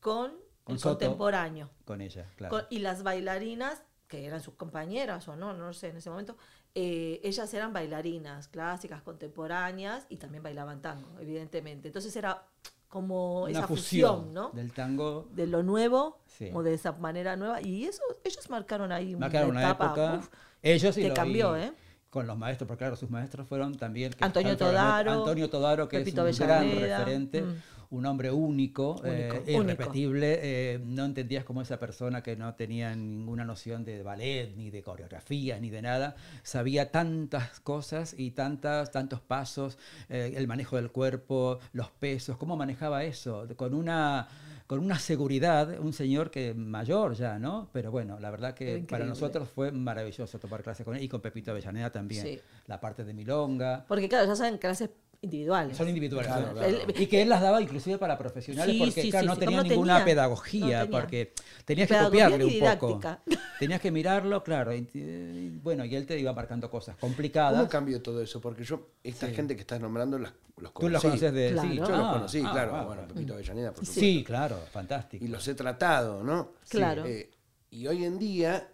con, 0.00 0.32
Con 0.64 0.76
el 0.76 0.80
Soto. 0.80 0.98
contemporáneo. 1.00 1.68
Con 1.84 2.00
ella, 2.00 2.26
claro. 2.36 2.50
Con- 2.56 2.64
y 2.70 2.78
las 2.78 3.02
bailarinas, 3.02 3.82
que 4.08 4.24
eran 4.24 4.40
sus 4.40 4.54
compañeras 4.54 5.28
o 5.28 5.36
no, 5.36 5.52
no 5.52 5.72
sé 5.74 5.88
en 5.88 5.96
ese 5.98 6.08
momento, 6.08 6.38
eh, 6.74 7.20
ellas 7.22 7.52
eran 7.54 7.72
bailarinas 7.72 8.48
clásicas, 8.48 9.02
contemporáneas 9.02 10.06
y 10.08 10.16
también 10.16 10.42
bailaban 10.42 10.82
tango, 10.82 11.08
evidentemente. 11.20 11.88
Entonces 11.88 12.14
era 12.16 12.42
como 12.88 13.42
Una 13.42 13.50
esa 13.50 13.66
fusión, 13.66 14.10
fusión, 14.16 14.34
¿no? 14.34 14.50
del 14.50 14.72
tango. 14.72 15.28
De 15.32 15.46
lo 15.46 15.62
nuevo 15.62 16.18
Sí. 16.26 16.50
o 16.52 16.62
de 16.62 16.74
esa 16.74 16.92
manera 16.92 17.36
nueva. 17.36 17.60
Y 17.62 17.84
eso, 17.84 18.02
ellos 18.24 18.48
marcaron 18.50 18.90
ahí 18.92 19.14
Marcaron 19.14 19.50
una 19.50 19.60
etapa 19.62 19.86
época. 19.86 20.14
uf, 20.18 20.28
ellos 20.62 20.96
y 20.98 21.02
que 21.02 21.08
lo- 21.08 21.14
cambió, 21.14 21.56
y 21.58 21.62
¿eh? 21.62 21.72
Con 22.14 22.28
los 22.28 22.38
maestros, 22.38 22.68
porque 22.68 22.84
claro, 22.84 22.94
sus 22.94 23.10
maestros 23.10 23.48
fueron 23.48 23.74
también... 23.74 24.12
que 24.12 24.24
Antonio 24.24 24.56
Todaro, 24.56 25.10
Antonio 25.10 25.50
Todaro, 25.50 25.88
que 25.88 25.98
Pepito 25.98 26.24
es 26.28 26.38
un 26.38 26.46
gran 26.46 26.70
referente, 26.70 27.42
mm. 27.42 27.54
un 27.90 28.06
hombre 28.06 28.30
único, 28.30 29.02
eh, 29.04 29.42
Único, 29.48 29.62
irrepetible. 29.62 30.38
eh, 30.40 30.80
no 30.84 31.06
entendías 31.06 31.44
como 31.44 31.60
esa 31.60 31.80
persona 31.80 32.22
que 32.22 32.36
no 32.36 32.54
tenía 32.54 32.94
ninguna 32.94 33.44
noción 33.44 33.84
de 33.84 34.04
ballet, 34.04 34.54
ni 34.56 34.70
de 34.70 34.80
coreografía, 34.84 35.58
ni 35.58 35.70
de 35.70 35.82
nada, 35.82 36.14
sabía 36.44 36.92
tantas 36.92 37.58
cosas 37.58 38.14
y 38.16 38.30
tantas, 38.30 38.92
tantos 38.92 39.20
pasos, 39.20 39.76
eh, 40.08 40.34
el 40.36 40.46
manejo 40.46 40.76
del 40.76 40.92
cuerpo, 40.92 41.58
los 41.72 41.90
pesos, 41.90 42.36
cómo 42.36 42.56
manejaba 42.56 43.02
eso, 43.02 43.48
con 43.56 43.74
una 43.74 44.28
con 44.66 44.78
una 44.78 44.98
seguridad, 44.98 45.78
un 45.78 45.92
señor 45.92 46.30
que 46.30 46.54
mayor 46.54 47.14
ya, 47.14 47.38
¿no? 47.38 47.68
Pero 47.72 47.90
bueno, 47.90 48.18
la 48.18 48.30
verdad 48.30 48.54
que 48.54 48.84
para 48.88 49.04
nosotros 49.04 49.48
fue 49.48 49.70
maravilloso 49.72 50.38
tomar 50.38 50.62
clases 50.62 50.84
con 50.84 50.96
él 50.96 51.02
y 51.02 51.08
con 51.08 51.20
Pepito 51.20 51.50
Avellaneda 51.50 51.90
también. 51.90 52.24
Sí. 52.24 52.40
La 52.66 52.80
parte 52.80 53.04
de 53.04 53.12
Milonga. 53.12 53.84
Porque 53.86 54.08
claro, 54.08 54.26
ya 54.26 54.36
saben 54.36 54.58
clases 54.58 54.90
individuales. 55.24 55.76
Son 55.76 55.88
individuales. 55.88 56.30
Claro, 56.30 56.52
claro. 56.52 56.68
El- 56.68 57.00
Y 57.02 57.06
que 57.06 57.22
él 57.22 57.28
las 57.28 57.40
daba 57.42 57.60
inclusive 57.60 57.98
para 57.98 58.16
profesionales 58.16 58.72
Sí, 58.74 58.78
porque 58.78 59.02
sí, 59.02 59.10
claro, 59.10 59.24
sí, 59.24 59.28
no 59.28 59.36
tenía 59.36 59.56
No 59.58 59.62
ninguna 59.64 59.94
tenía. 59.98 60.04
pedagogía, 60.04 60.78
No 60.80 60.84
tenía. 60.84 61.00
porque 61.00 61.32
tenías 61.64 61.88
que 61.88 61.94
Pedagogía 61.94 62.24
copiarle 62.30 62.44
un 62.44 62.78
poco. 62.78 63.00
Tenías 63.58 63.80
que 63.80 63.90
mirarlo, 63.90 64.42
claro. 64.42 64.74
y- 64.74 64.88
y 64.94 65.58
bueno, 65.62 65.84
y 65.84 65.94
él 65.94 66.06
te 66.06 66.18
iba 66.18 66.32
marcando 66.32 66.68
cosas 66.70 66.96
complicadas. 66.96 67.56
¿Cómo 67.58 67.68
cambió 67.68 68.02
todo 68.02 68.20
eso? 68.20 68.40
Porque 68.40 68.64
yo, 68.64 68.88
esta 69.02 69.28
Sí. 69.28 69.34
gente 69.34 69.54
que 69.54 69.60
estás 69.60 69.80
nombrando, 69.80 70.18
las, 70.18 70.32
los 70.58 70.72
Tú 70.74 70.88
los 70.88 71.00
conocí. 71.02 71.06
conoces 71.06 71.32
de... 71.32 71.52
Claro. 71.52 71.68
Sí, 71.70 71.76
Yo 71.76 71.84
Ah, 71.84 71.88
los 71.98 72.12
conocí, 72.12 72.42
ah, 72.44 72.50
claro. 72.52 72.70
ah, 72.74 72.84
bueno, 72.84 73.02
bueno. 73.02 73.14
Pepito 73.14 73.34
Avellaneda, 73.34 73.68
por 73.70 73.78
supuesto. 73.86 74.00
Sí, 74.00 74.24
claro, 74.24 74.58
fantástico. 74.72 75.24
Y 75.24 75.28
los 75.28 75.46
he 75.48 75.54
tratado, 75.54 76.22
¿no? 76.24 76.52
Claro. 76.68 77.04
Eh, 77.06 77.30
y 77.70 77.86
hoy 77.86 78.04
en 78.04 78.18
día 78.18 78.68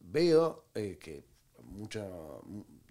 veo 0.00 0.64
eh, 0.74 0.98
que 1.00 1.24
mucho 1.64 2.42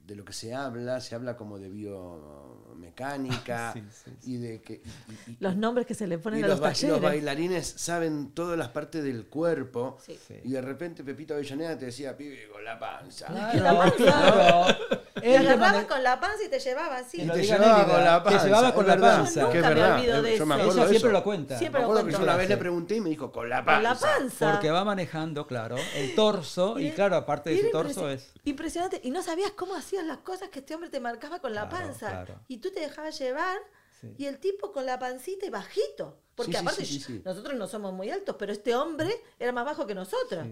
de 0.09 0.15
lo 0.15 0.25
que 0.25 0.33
se 0.33 0.53
habla, 0.55 0.99
se 0.99 1.13
habla 1.15 1.37
como 1.37 1.57
de 1.59 1.69
biomecánica 1.69 3.71
Sí, 3.73 3.83
sí, 3.91 4.11
y 4.33 4.37
de 4.37 4.61
que... 4.61 4.81
y- 5.27 5.31
y- 5.31 5.37
Los 5.39 5.55
nombres 5.55 5.85
que 5.85 5.93
se 5.93 6.07
le 6.07 6.15
y 6.15 6.17
ponen 6.17 6.43
a 6.43 6.47
los, 6.47 6.59
los 6.59 6.83
los 6.83 7.01
bailarines 7.01 7.67
saben 7.67 8.31
todas 8.31 8.57
las 8.57 8.69
partes 8.69 9.03
del 9.03 9.27
cuerpo 9.27 9.97
y 10.43 10.49
de 10.51 10.61
repente 10.61 11.03
Pepito 11.03 11.35
Avellaneda 11.35 11.77
te 11.77 11.85
decía, 11.85 12.17
pibe, 12.17 12.47
con 12.51 12.63
la 12.63 12.79
panza. 12.79 13.27
Claro, 13.27 13.63
la 13.63 13.77
panza. 13.77 13.95
claro. 13.95 14.77
Te 15.21 15.27
te 15.29 15.37
agarraba 15.37 15.87
con 15.87 16.03
la 16.03 16.19
panza 16.19 16.43
y 16.45 16.49
te 16.49 16.59
llevaba 16.59 16.97
así. 16.97 17.21
Y 17.21 17.27
te 17.27 17.43
llevaba 17.43 17.85
con 17.85 18.03
la 18.03 18.23
te 18.23 18.29
panza, 18.29 18.45
llevaba 18.45 18.67
es 18.69 18.73
con 18.73 18.87
la 18.87 18.97
panza. 18.97 19.49
Que 19.49 19.57
es 19.59 19.63
verdad. 19.63 20.01
Yo 20.03 20.21
me 20.21 20.33
eso. 20.33 20.53
acuerdo 20.53 20.81
de 20.83 20.89
siempre 20.89 21.11
lo 21.11 21.23
cuenta. 21.23 21.57
Siempre 21.57 21.79
Me 21.81 21.85
lo 21.85 21.91
acuerdo 21.91 22.07
que 22.07 22.13
yo 22.13 22.23
una 22.23 22.35
vez 22.37 22.49
le 22.49 22.57
pregunté 22.57 22.95
y 22.95 23.01
me 23.01 23.09
dijo, 23.09 23.31
con 23.31 23.49
la 23.49 23.63
Con 23.63 23.83
la 23.83 23.89
panza. 23.95 24.07
panza. 24.17 24.51
Porque 24.51 24.71
va 24.71 24.83
manejando, 24.83 25.47
claro, 25.47 25.75
el 25.95 26.15
torso 26.15 26.79
y, 26.79 26.91
claro, 26.91 27.15
aparte 27.15 27.49
de 27.49 27.57
ese 27.57 27.69
torso 27.69 28.09
es... 28.09 28.31
Impresionante. 28.43 28.99
Y 29.03 29.11
no 29.11 29.21
sabías 29.21 29.51
cómo 29.51 29.75
hacías 29.75 30.05
las 30.05 30.17
cosas 30.19 30.49
que 30.49 30.59
este 30.59 30.75
hombre 30.75 30.89
te 30.89 30.99
marcaba 30.99 31.39
con 31.39 31.53
la 31.53 31.69
panza. 31.69 32.09
claro. 32.09 32.35
Y 32.47 32.57
tú 32.57 32.71
te 32.71 32.79
dejabas 32.79 33.17
llevar 33.19 33.57
Sí. 33.99 34.13
y 34.17 34.25
el 34.25 34.39
tipo 34.39 34.71
con 34.71 34.85
la 34.85 34.97
pancita 34.97 35.45
y 35.45 35.49
bajito. 35.49 36.21
Porque 36.35 36.53
Sí, 36.53 36.57
aparte 36.57 36.83
nosotros 37.25 37.55
no 37.57 37.67
somos 37.67 37.91
muy 37.93 38.09
altos, 38.09 38.35
pero 38.39 38.53
este 38.53 38.73
hombre 38.73 39.09
era 39.37 39.51
más 39.51 39.65
bajo 39.65 39.85
que 39.85 39.93
nosotros. 39.93 40.47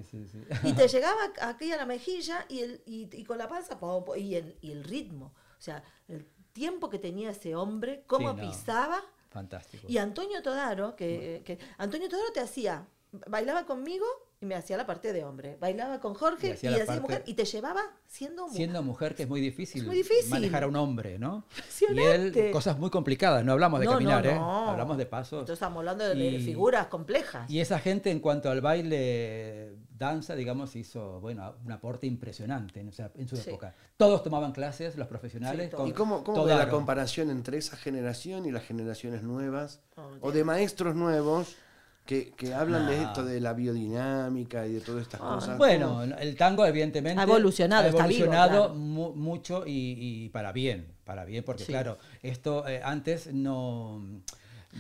Y 0.63 0.73
te 0.73 0.87
llegaba 0.89 1.31
aquí 1.41 1.71
a 1.71 1.77
la 1.77 1.85
mejilla 1.85 2.45
y, 2.49 2.59
el, 2.59 2.81
y, 2.85 3.07
y 3.15 3.23
con 3.23 3.37
la 3.37 3.47
panza 3.47 3.79
y, 4.17 4.35
el, 4.35 4.57
y 4.61 4.71
el 4.71 4.83
ritmo. 4.83 5.33
O 5.57 5.61
sea, 5.61 5.81
el 6.09 6.25
tiempo 6.51 6.89
que 6.89 6.99
tenía 6.99 7.29
ese 7.29 7.55
hombre, 7.55 8.03
cómo 8.05 8.33
no. 8.33 8.41
pisaba. 8.41 9.01
Fantástico. 9.29 9.85
Y 9.87 9.97
Antonio 9.97 10.41
Todaro, 10.41 10.95
que, 10.95 11.41
que 11.45 11.57
Antonio 11.77 12.09
Todaro 12.09 12.31
te 12.33 12.41
hacía, 12.41 12.85
bailaba 13.27 13.65
conmigo 13.65 14.05
y 14.39 14.45
me 14.45 14.53
hacía 14.55 14.77
la 14.77 14.85
parte 14.85 15.13
de 15.13 15.23
hombre. 15.23 15.57
Bailaba 15.59 15.99
con 15.99 16.13
Jorge 16.13 16.47
Y 16.47 16.49
y 16.51 16.53
hacía 16.53 16.85
parte- 16.85 17.01
mujer 17.01 17.23
y 17.25 17.33
te 17.33 17.43
llevaba 17.45 17.81
siendo 18.05 18.43
mujer. 18.43 18.55
Siendo 18.57 18.83
mujer, 18.83 19.15
que 19.15 19.23
es 19.23 19.29
muy 19.29 19.41
difícil, 19.41 19.81
Es 19.81 19.87
muy 19.87 19.97
difícil. 19.97 20.29
manejar 20.29 20.63
a 20.63 20.67
un 20.67 20.75
hombre, 20.75 21.17
¿no? 21.17 21.43
Y 21.89 21.99
él, 21.99 22.51
cosas 22.51 22.77
muy 22.77 22.91
complicadas, 22.91 23.43
no 23.43 23.53
hablamos 23.53 23.79
de 23.79 23.85
No, 23.87 23.93
no, 23.93 23.97
caminar, 23.97 24.27
¿eh? 24.27 24.35
no. 24.35 24.69
Hablamos 24.69 24.97
de 24.97 25.05
pasos. 25.07 25.39
Entonces 25.39 25.53
estamos 25.55 25.79
hablando 25.79 26.07
de, 26.07 26.39
figuras 26.39 26.85
complejas. 26.87 27.49
Y 27.49 27.59
esa 27.61 27.79
gente 27.79 28.11
en 28.11 28.19
cuanto 28.19 28.51
al 28.51 28.61
baile 28.61 29.75
danza, 29.97 30.35
digamos, 30.35 30.75
hizo, 30.75 31.19
bueno, 31.19 31.55
un 31.65 31.71
aporte 31.71 32.05
impresionante 32.05 32.79
en, 32.81 32.89
o 32.89 32.91
sea, 32.91 33.11
en 33.15 33.27
su 33.27 33.35
Sí. 33.37 33.49
época. 33.49 33.73
Todos 33.97 34.21
tomaban 34.23 34.51
clases, 34.51 34.95
los 34.95 35.07
profesionales. 35.07 35.65
Sí, 35.65 35.71
todos. 35.71 35.81
con 35.81 35.89
¿Y 35.89 35.93
cómo, 35.93 36.23
cómo 36.23 36.45
ve 36.45 36.53
la 36.53 36.69
comparación 36.69 37.31
entre 37.31 37.57
esa 37.57 37.75
generación 37.77 38.45
y 38.45 38.51
las 38.51 38.63
generaciones 38.63 39.23
nuevas? 39.23 39.81
Oh, 39.95 40.07
o 40.21 40.31
de 40.31 40.43
maestros 40.43 40.95
nuevos 40.95 41.55
que, 42.07 42.31
que 42.31 42.53
hablan 42.55 42.87
de 42.87 42.95
Ah. 42.95 43.03
esto 43.03 43.23
de 43.25 43.39
la 43.41 43.53
biodinámica 43.53 44.65
y 44.65 44.73
de 44.73 44.81
todas 44.81 45.03
estas 45.03 45.21
Ah, 45.21 45.35
cosas. 45.35 45.57
Bueno, 45.57 46.01
el 46.01 46.35
tango 46.37 46.65
evidentemente 46.65 47.19
Ha 47.19 47.23
evolucionado, 47.23 47.83
ha 47.83 47.89
está 47.89 48.07
vivo, 48.07 48.23
evolucionado 48.25 48.73
mu- 48.73 49.13
mucho 49.13 49.67
y, 49.67 50.23
y 50.25 50.29
para 50.29 50.51
bien, 50.53 50.87
para 51.03 51.25
bien, 51.25 51.43
porque 51.43 51.65
Sí. 51.65 51.71
claro, 51.73 51.97
esto 52.23 52.67
eh, 52.67 52.81
antes 52.83 53.31
no, 53.33 54.01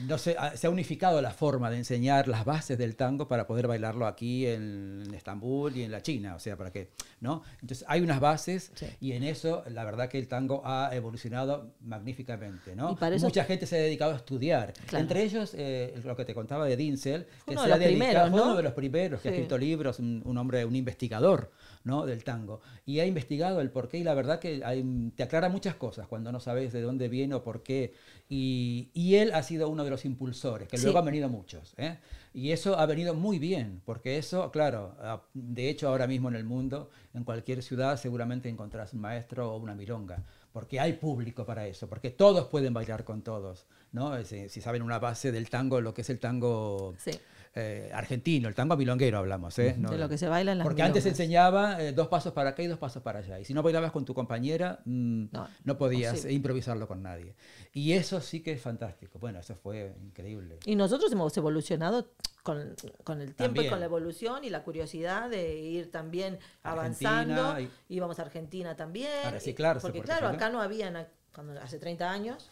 no 0.05 0.17
se, 0.17 0.35
ha- 0.37 0.55
se 0.55 0.67
ha 0.67 0.69
unificado 0.69 1.21
la 1.21 1.31
forma 1.31 1.69
de 1.71 1.77
enseñar 1.77 2.27
las 2.27 2.45
bases 2.45 2.77
del 2.77 2.95
tango 2.95 3.27
para 3.27 3.47
poder 3.47 3.67
bailarlo 3.67 4.05
aquí 4.05 4.45
en, 4.45 5.03
en 5.07 5.13
Estambul 5.13 5.75
y 5.75 5.83
en 5.83 5.91
la 5.91 6.01
China, 6.01 6.35
o 6.35 6.39
sea, 6.39 6.55
para 6.57 6.71
que, 6.71 6.89
¿no? 7.21 7.41
Entonces 7.61 7.83
hay 7.87 8.01
unas 8.01 8.19
bases 8.19 8.71
Sí. 8.75 8.85
y 9.01 9.13
en 9.13 9.23
eso 9.23 9.63
la 9.69 9.83
verdad 9.85 10.09
que 10.09 10.19
el 10.19 10.27
tango 10.27 10.61
ha 10.65 10.89
evolucionado 10.93 11.73
magníficamente, 11.81 12.75
¿no? 12.75 12.91
Y 12.91 12.95
para 12.95 13.15
eso- 13.15 13.25
Mucha 13.27 13.43
gente 13.43 13.65
se 13.65 13.77
ha 13.77 13.81
dedicado 13.81 14.13
a 14.13 14.17
estudiar, 14.17 14.73
Claro. 14.87 15.01
entre 15.03 15.23
ellos 15.23 15.53
eh, 15.57 15.93
lo 16.03 16.15
que 16.15 16.25
te 16.25 16.33
contaba 16.33 16.65
de 16.65 16.77
Dinsel, 16.77 17.25
que 17.45 17.51
uno 17.51 17.61
se 17.61 17.67
de 17.67 17.73
ha 17.73 17.77
los 17.77 17.85
dedicado, 17.85 18.25
primeros, 18.29 18.45
uno 18.47 18.55
de 18.55 18.63
los 18.63 18.73
primeros 18.73 19.21
que 19.21 19.29
ha 19.29 19.31
escrito 19.31 19.57
libros, 19.57 19.99
un, 19.99 20.21
un 20.25 20.37
hombre, 20.37 20.63
un 20.65 20.75
investigador 20.75 21.51
¿no? 21.83 22.05
del 22.05 22.23
tango. 22.23 22.61
Y 22.85 22.99
ha 22.99 23.05
investigado 23.05 23.61
el 23.61 23.69
porqué 23.71 23.97
y 23.99 24.03
la 24.03 24.13
verdad 24.13 24.39
que 24.39 24.61
hay- 24.63 24.83
te 25.15 25.23
aclara 25.23 25.49
muchas 25.49 25.75
cosas 25.75 26.07
cuando 26.07 26.31
no 26.31 26.39
sabes 26.39 26.71
de 26.73 26.81
dónde 26.81 27.07
viene 27.07 27.33
o 27.35 27.43
por 27.43 27.63
qué. 27.63 27.93
Y, 28.29 28.89
y 28.93 29.15
él 29.15 29.31
ha 29.33 29.41
sido 29.41 29.69
uno 29.69 29.83
de 29.85 29.89
los 29.89 30.03
impulsores, 30.03 30.67
que 30.67 30.77
Sí. 30.77 30.83
luego 30.83 30.99
han 30.99 31.05
venido 31.05 31.29
muchos. 31.29 31.73
¿eh? 31.77 31.97
Y 32.33 32.51
eso 32.51 32.77
ha 32.77 32.85
venido 32.85 33.13
muy 33.13 33.39
bien, 33.39 33.81
porque 33.85 34.17
eso, 34.17 34.51
claro, 34.51 34.95
ah, 34.99 35.21
de 35.33 35.69
hecho 35.69 35.87
ahora 35.87 36.07
mismo 36.07 36.27
en 36.29 36.35
el 36.35 36.43
mundo, 36.43 36.89
en 37.13 37.23
cualquier 37.23 37.63
ciudad 37.63 37.97
seguramente 37.97 38.49
encontrás 38.49 38.93
un 38.93 38.99
maestro 39.01 39.53
o 39.53 39.57
una 39.57 39.75
milonga. 39.75 40.23
Porque 40.51 40.79
hay 40.79 40.93
público 40.93 41.45
para 41.45 41.67
eso, 41.67 41.87
porque 41.87 42.09
todos 42.09 42.47
pueden 42.47 42.73
bailar 42.73 43.03
con 43.03 43.21
todos, 43.21 43.65
¿no? 43.91 44.21
Si, 44.25 44.49
si 44.49 44.59
saben 44.59 44.81
una 44.81 44.97
base 44.99 45.31
del 45.31 45.49
tango, 45.49 45.79
lo 45.81 45.93
que 45.93 46.01
es 46.01 46.09
el 46.09 46.19
tango 46.19 46.95
Sí. 46.97 47.11
Eh, 47.55 47.89
argentino, 47.93 48.47
el 48.47 48.55
tango 48.55 48.77
milonguero 48.77 49.17
hablamos, 49.17 49.57
¿eh? 49.59 49.75
No- 49.77 49.89
de 49.89 49.97
lo 49.97 50.07
que 50.09 50.17
se 50.17 50.27
baila 50.27 50.51
en 50.51 50.59
las 50.59 50.65
Porque 50.65 50.83
antes 50.83 51.03
se 51.03 51.09
milongas. 51.09 51.19
enseñaba 51.19 51.81
eh, 51.81 51.91
dos 51.93 52.07
pasos 52.07 52.33
para 52.33 52.51
acá 52.51 52.61
y 52.63 52.67
dos 52.67 52.77
pasos 52.79 53.01
para 53.01 53.19
allá. 53.19 53.39
Y 53.39 53.45
si 53.45 53.53
no 53.53 53.63
bailabas 53.63 53.91
con 53.91 54.05
tu 54.05 54.13
compañera, 54.13 54.79
mm, 54.85 55.25
No, 55.31 55.47
no, 55.63 55.77
podías 55.77 56.11
imposible. 56.13 56.33
improvisarlo 56.33 56.87
con 56.87 57.01
nadie. 57.01 57.35
Y 57.73 57.93
eso 57.93 58.21
sí 58.21 58.41
que 58.41 58.51
es 58.51 58.61
fantástico. 58.61 59.17
Bueno, 59.19 59.39
eso 59.39 59.55
fue 59.55 59.95
increíble. 60.03 60.57
Y 60.65 60.75
nosotros 60.75 61.11
hemos 61.11 61.35
evolucionado 61.37 62.11
con, 62.43 62.75
con 63.03 63.21
el 63.21 63.33
tiempo 63.35 63.43
y 63.61 63.65
También. 63.65 63.69
con 63.69 63.79
la 63.79 63.85
evolución 63.85 64.43
y 64.43 64.49
la 64.49 64.63
curiosidad 64.63 65.29
de 65.29 65.55
ir 65.59 65.91
también 65.91 66.39
Argentina 66.63 67.19
avanzando. 67.21 67.59
y- 67.59 67.69
Íbamos 67.95 68.19
a 68.19 68.21
Argentina 68.21 68.75
también. 68.75 69.09
A 69.25 69.31
reciclarse, 69.31 69.81
Porque, 69.81 69.99
porque 69.99 70.11
claro, 70.11 70.27
acá 70.29 70.49
no 70.49 70.61
había, 70.61 70.89
na- 70.91 71.07
cuando, 71.33 71.59
hace 71.61 71.77
30 71.79 72.09
años, 72.09 72.49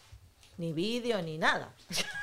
ni 0.58 0.72
vídeo 0.72 1.20
ni 1.22 1.38
nada. 1.38 1.72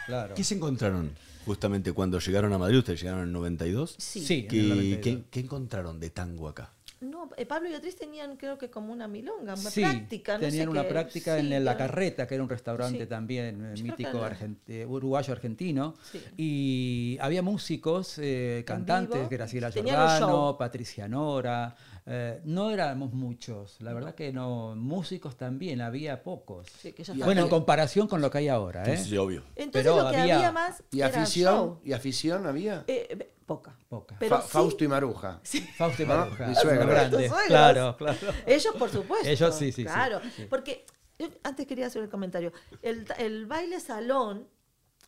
Claro. 0.05 0.35
¿Qué 0.35 0.43
se 0.43 0.55
encontraron 0.55 1.13
justamente 1.45 1.91
cuando 1.93 2.19
llegaron 2.19 2.53
a 2.53 2.57
Madrid? 2.57 2.77
Ustedes 2.79 2.99
llegaron 3.01 3.21
en 3.21 3.27
el 3.27 3.33
92. 3.33 3.95
Sí. 3.97 4.19
Sí, 4.25 4.33
en 4.33 4.39
el 4.43 4.47
¿Qué, 4.47 4.63
92. 4.63 5.01
qué- 5.03 5.23
qué 5.29 5.39
encontraron 5.41 5.99
de 5.99 6.09
tango 6.09 6.47
acá? 6.47 6.69
No, 7.01 7.29
eh, 7.35 7.45
Pablo 7.45 7.67
y 7.67 7.71
Beatriz 7.71 7.97
tenían 7.97 8.37
creo 8.37 8.57
que 8.57 8.69
como 8.69 8.93
una 8.93 9.09
milonga, 9.09 9.55
una 9.55 9.57
Sí, 9.57 9.81
práctica. 9.81 10.35
no 10.37 10.39
sé 10.45 10.51
tenían 10.51 10.69
una 10.69 10.83
qué. 10.83 10.87
práctica 10.89 11.37
Sí, 11.37 11.51
en 11.53 11.65
La 11.65 11.75
Carreta, 11.75 12.25
que 12.25 12.35
era 12.35 12.43
un 12.43 12.49
restaurante 12.49 12.99
Sí. 13.01 13.05
también 13.07 13.61
eh, 13.65 13.75
Yo 13.75 13.83
mítico 13.83 14.21
eh, 14.69 14.85
uruguayo-argentino. 14.87 15.95
Sí. 16.09 16.21
Y 16.37 17.17
había 17.19 17.41
músicos, 17.41 18.17
eh, 18.19 18.63
cantantes. 18.65 19.29
Graciela 19.29 19.69
show. 19.69 20.57
Patricia 20.57 21.09
Nora. 21.09 21.75
Eh, 22.05 22.41
no 22.43 22.69
éramos 22.71 23.13
muchos, 23.13 23.79
la 23.81 23.93
verdad 23.93 24.13
que 24.15 24.31
no. 24.33 24.75
Músicos 24.75 25.37
también, 25.37 25.81
había 25.81 26.21
pocos. 26.23 26.67
Sí, 26.79 26.91
que 26.93 27.03
ya 27.03 27.13
Y 27.13 27.17
está. 27.17 27.25
Bueno, 27.25 27.41
en 27.41 27.45
aquí- 27.47 27.51
comparación 27.55 28.07
con 28.07 28.21
lo 28.21 28.29
que 28.29 28.39
hay 28.39 28.47
ahora, 28.49 28.81
¿eh? 28.81 28.83
Entonces, 28.89 29.07
sí, 29.07 29.17
obvio. 29.17 29.43
Entonces 29.55 29.71
pero 29.91 30.03
lo 30.03 30.11
que 30.11 30.17
había- 30.17 30.35
había, 30.35 30.51
más 30.51 30.83
¿Y 30.91 30.99
era 31.01 31.07
afición? 31.07 31.55
show. 31.55 31.79
¿Y 31.83 31.93
afición 31.93 32.45
había? 32.45 32.83
Eh, 32.87 33.07
eh, 33.09 33.33
poca. 33.45 33.77
Poca. 33.87 34.15
Pero 34.19 34.35
Fa- 34.37 34.41
sí- 34.41 34.47
Fausto 34.49 34.83
y 34.83 34.87
Maruja. 34.87 35.39
Fausto 35.77 36.03
y 36.03 36.05
¿No? 36.05 36.15
Maruja, 36.17 36.47
Mi 36.47 36.53
Tus 36.53 36.61
suegros. 36.61 37.43
Claro, 37.47 37.95
claro. 37.97 38.17
Ellos, 38.45 38.75
por 38.77 38.89
supuesto. 38.89 39.27
Ellos 39.29 39.55
sí, 39.55 39.65
sí, 39.71 39.83
sí. 39.83 39.85
Claro, 39.85 40.19
Sí. 40.35 40.45
porque 40.49 40.85
yo 41.19 41.27
antes 41.43 41.65
quería 41.67 41.87
hacer 41.87 42.03
el 42.03 42.09
comentario. 42.09 42.51
El, 42.81 43.05
el 43.17 43.45
baile 43.45 43.79
salón 43.79 44.47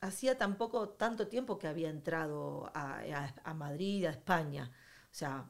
hacía 0.01 0.37
tampoco 0.37 0.89
tanto 0.89 1.27
tiempo 1.27 1.57
que 1.57 1.67
había 1.67 1.89
entrado 1.89 2.71
a, 2.73 2.99
a- 2.99 3.33
a 3.43 3.53
Madrid, 3.53 4.05
a 4.05 4.11
España. 4.11 4.71
O 5.05 5.17
sea, 5.17 5.45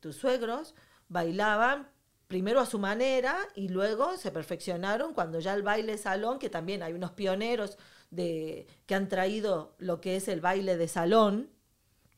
tus 0.00 0.16
suegros 0.16 0.74
bailaban 1.08 1.88
primero 2.28 2.60
a 2.60 2.66
su 2.66 2.78
manera 2.78 3.36
y 3.54 3.68
luego 3.68 4.16
se 4.16 4.30
perfeccionaron 4.32 5.14
cuando 5.14 5.38
ya 5.40 5.54
el 5.54 5.62
baile 5.62 5.96
salón, 5.98 6.38
que 6.38 6.50
también 6.50 6.82
hay 6.82 6.92
unos 6.92 7.12
pioneros 7.12 7.78
de, 8.10 8.66
que 8.86 8.94
han 8.94 9.08
traído 9.08 9.74
lo 9.78 10.00
que 10.00 10.16
es 10.16 10.28
el 10.28 10.40
baile 10.40 10.76
de 10.76 10.88
salón, 10.88 11.50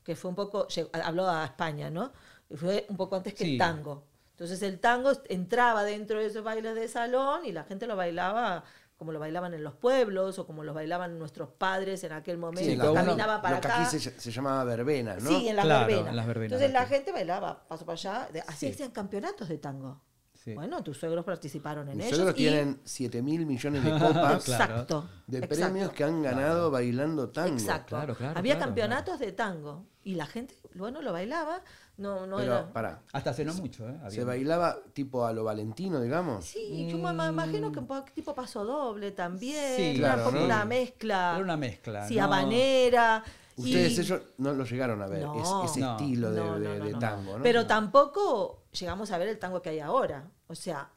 que 0.05 0.17
fue 0.17 0.31
un 0.31 0.37
poco, 0.37 0.67
habló 1.05 1.29
a 1.29 1.45
España, 1.45 1.91
¿no? 1.91 2.13
Y 2.49 2.57
Fue 2.57 2.87
un 2.89 2.97
poco 2.97 3.17
antes 3.17 3.35
que 3.35 3.45
Sí. 3.45 3.53
el 3.53 3.59
tango. 3.59 4.07
Entonces 4.31 4.63
el 4.63 4.79
tango 4.81 5.13
entraba 5.29 5.83
dentro 5.85 6.21
de 6.21 6.27
esos 6.27 6.45
bailes 6.45 6.75
de 6.75 6.89
salón 6.89 7.45
y 7.45 7.53
la 7.53 7.65
gente 7.65 7.87
lo 7.87 7.97
bailaba 7.97 8.65
como 8.99 9.13
lo 9.13 9.19
bailaban 9.21 9.55
en 9.55 9.63
los 9.65 9.75
pueblos 9.75 10.39
o 10.41 10.47
como 10.47 10.65
lo 10.65 10.75
bailaban 10.75 11.19
nuestros 11.19 11.49
padres 11.51 12.03
en 12.05 12.13
aquel 12.13 12.37
momento. 12.37 12.69
Sí, 12.71 12.77
uno- 12.79 12.93
caminaba 12.93 13.41
para 13.41 13.55
lo 13.57 13.61
que 13.63 13.69
acá. 13.69 13.87
aquí 13.87 13.99
se, 13.99 14.21
se 14.21 14.31
llamaba 14.31 14.65
verbena, 14.65 15.17
¿no? 15.21 15.31
Sí, 15.31 15.49
en 15.49 15.57
las, 15.57 15.65
Claro, 15.65 15.87
verbenas. 15.87 16.11
en 16.11 16.17
las 16.17 16.27
verbenas, 16.27 16.53
Entonces 16.61 16.73
la 16.73 16.87
gente 16.87 17.13
bailaba, 17.13 17.67
paso 17.69 17.87
para 17.87 17.95
allá. 17.95 18.29
de- 18.33 18.41
Así 18.41 18.67
Sí. 18.67 18.73
hacían 18.73 18.91
campeonatos 18.91 19.49
de 19.49 19.59
tango. 19.59 20.03
Sí. 20.35 20.55
Bueno, 20.55 20.83
tus 20.83 20.97
suegros 20.99 21.25
participaron 21.25 21.89
en 21.89 21.97
Mis 21.97 22.07
ellos. 22.07 22.17
suegros 22.19 22.35
y- 22.37 22.43
tienen 22.43 22.81
7 22.85 23.23
mil 23.23 23.45
millones 23.47 23.85
de 23.85 23.91
copas 23.91 24.01
Claro. 24.45 24.65
Exacto. 24.65 25.09
de 25.27 25.39
exacto. 25.39 25.55
premios 25.57 25.93
que 25.93 26.05
han 26.05 26.23
ganado 26.23 26.71
bailando 26.71 27.29
tango. 27.31 27.55
Exacto. 27.55 27.97
Claro, 27.97 28.15
claro, 28.17 28.39
Había 28.39 28.55
claro, 28.55 28.67
campeonatos 28.67 29.19
de 29.21 29.33
tango 29.33 29.87
y 30.03 30.15
la 30.15 30.27
gente, 30.27 30.57
bueno, 30.75 31.03
lo 31.03 31.13
bailaba. 31.13 31.63
No, 31.99 32.27
no 32.29 32.37
Pero, 32.37 32.53
era. 32.55 32.73
pará, 32.73 33.03
Hasta 33.13 33.31
hace 33.31 33.45
no 33.45 33.53
mucho, 33.55 33.89
¿eh? 33.89 33.99
se 34.09 34.23
bailaba 34.25 34.79
tipo 34.93 35.27
a 35.27 35.33
lo 35.33 35.43
Valentino, 35.45 36.01
digamos. 36.01 36.45
Sí, 36.45 36.89
yo 36.91 36.97
me 36.99 37.27
imagino 37.27 37.73
que 37.73 37.83
tipo 38.15 38.35
paso 38.35 38.65
doble 38.65 39.11
también. 39.11 39.77
Sí, 39.77 39.83
era 39.99 40.15
claro, 40.15 40.25
como 40.27 40.39
¿no? 40.39 40.45
una 40.45 40.65
mezcla. 40.65 41.33
Era 41.35 41.43
una 41.45 41.57
mezcla. 41.57 42.07
Sí, 42.07 42.15
¿no? 42.17 42.25
habanera. 42.25 43.23
y- 43.57 43.63
Ustedes 43.63 43.99
ellos 43.99 44.21
no 44.39 44.53
lo 44.53 44.65
llegaron 44.65 45.03
a 45.03 45.09
ver, 45.09 45.23
No. 45.23 45.65
es- 45.65 45.71
ese 45.73 45.81
No. 45.81 45.97
estilo 45.97 46.31
de, 46.31 46.41
No, 46.41 46.53
no, 46.53 46.59
de- 46.61 46.79
de 46.79 46.93
no. 46.93 46.99
tango, 47.01 47.39
¿no? 47.39 47.43
Pero 47.43 47.67
tampoco 47.67 48.63
llegamos 48.71 49.11
a 49.11 49.19
ver 49.19 49.27
el 49.29 49.39
tango 49.41 49.61
que 49.61 49.71
hay 49.71 49.81
ahora. 49.81 50.31
O 50.47 50.55
sea, 50.55 50.89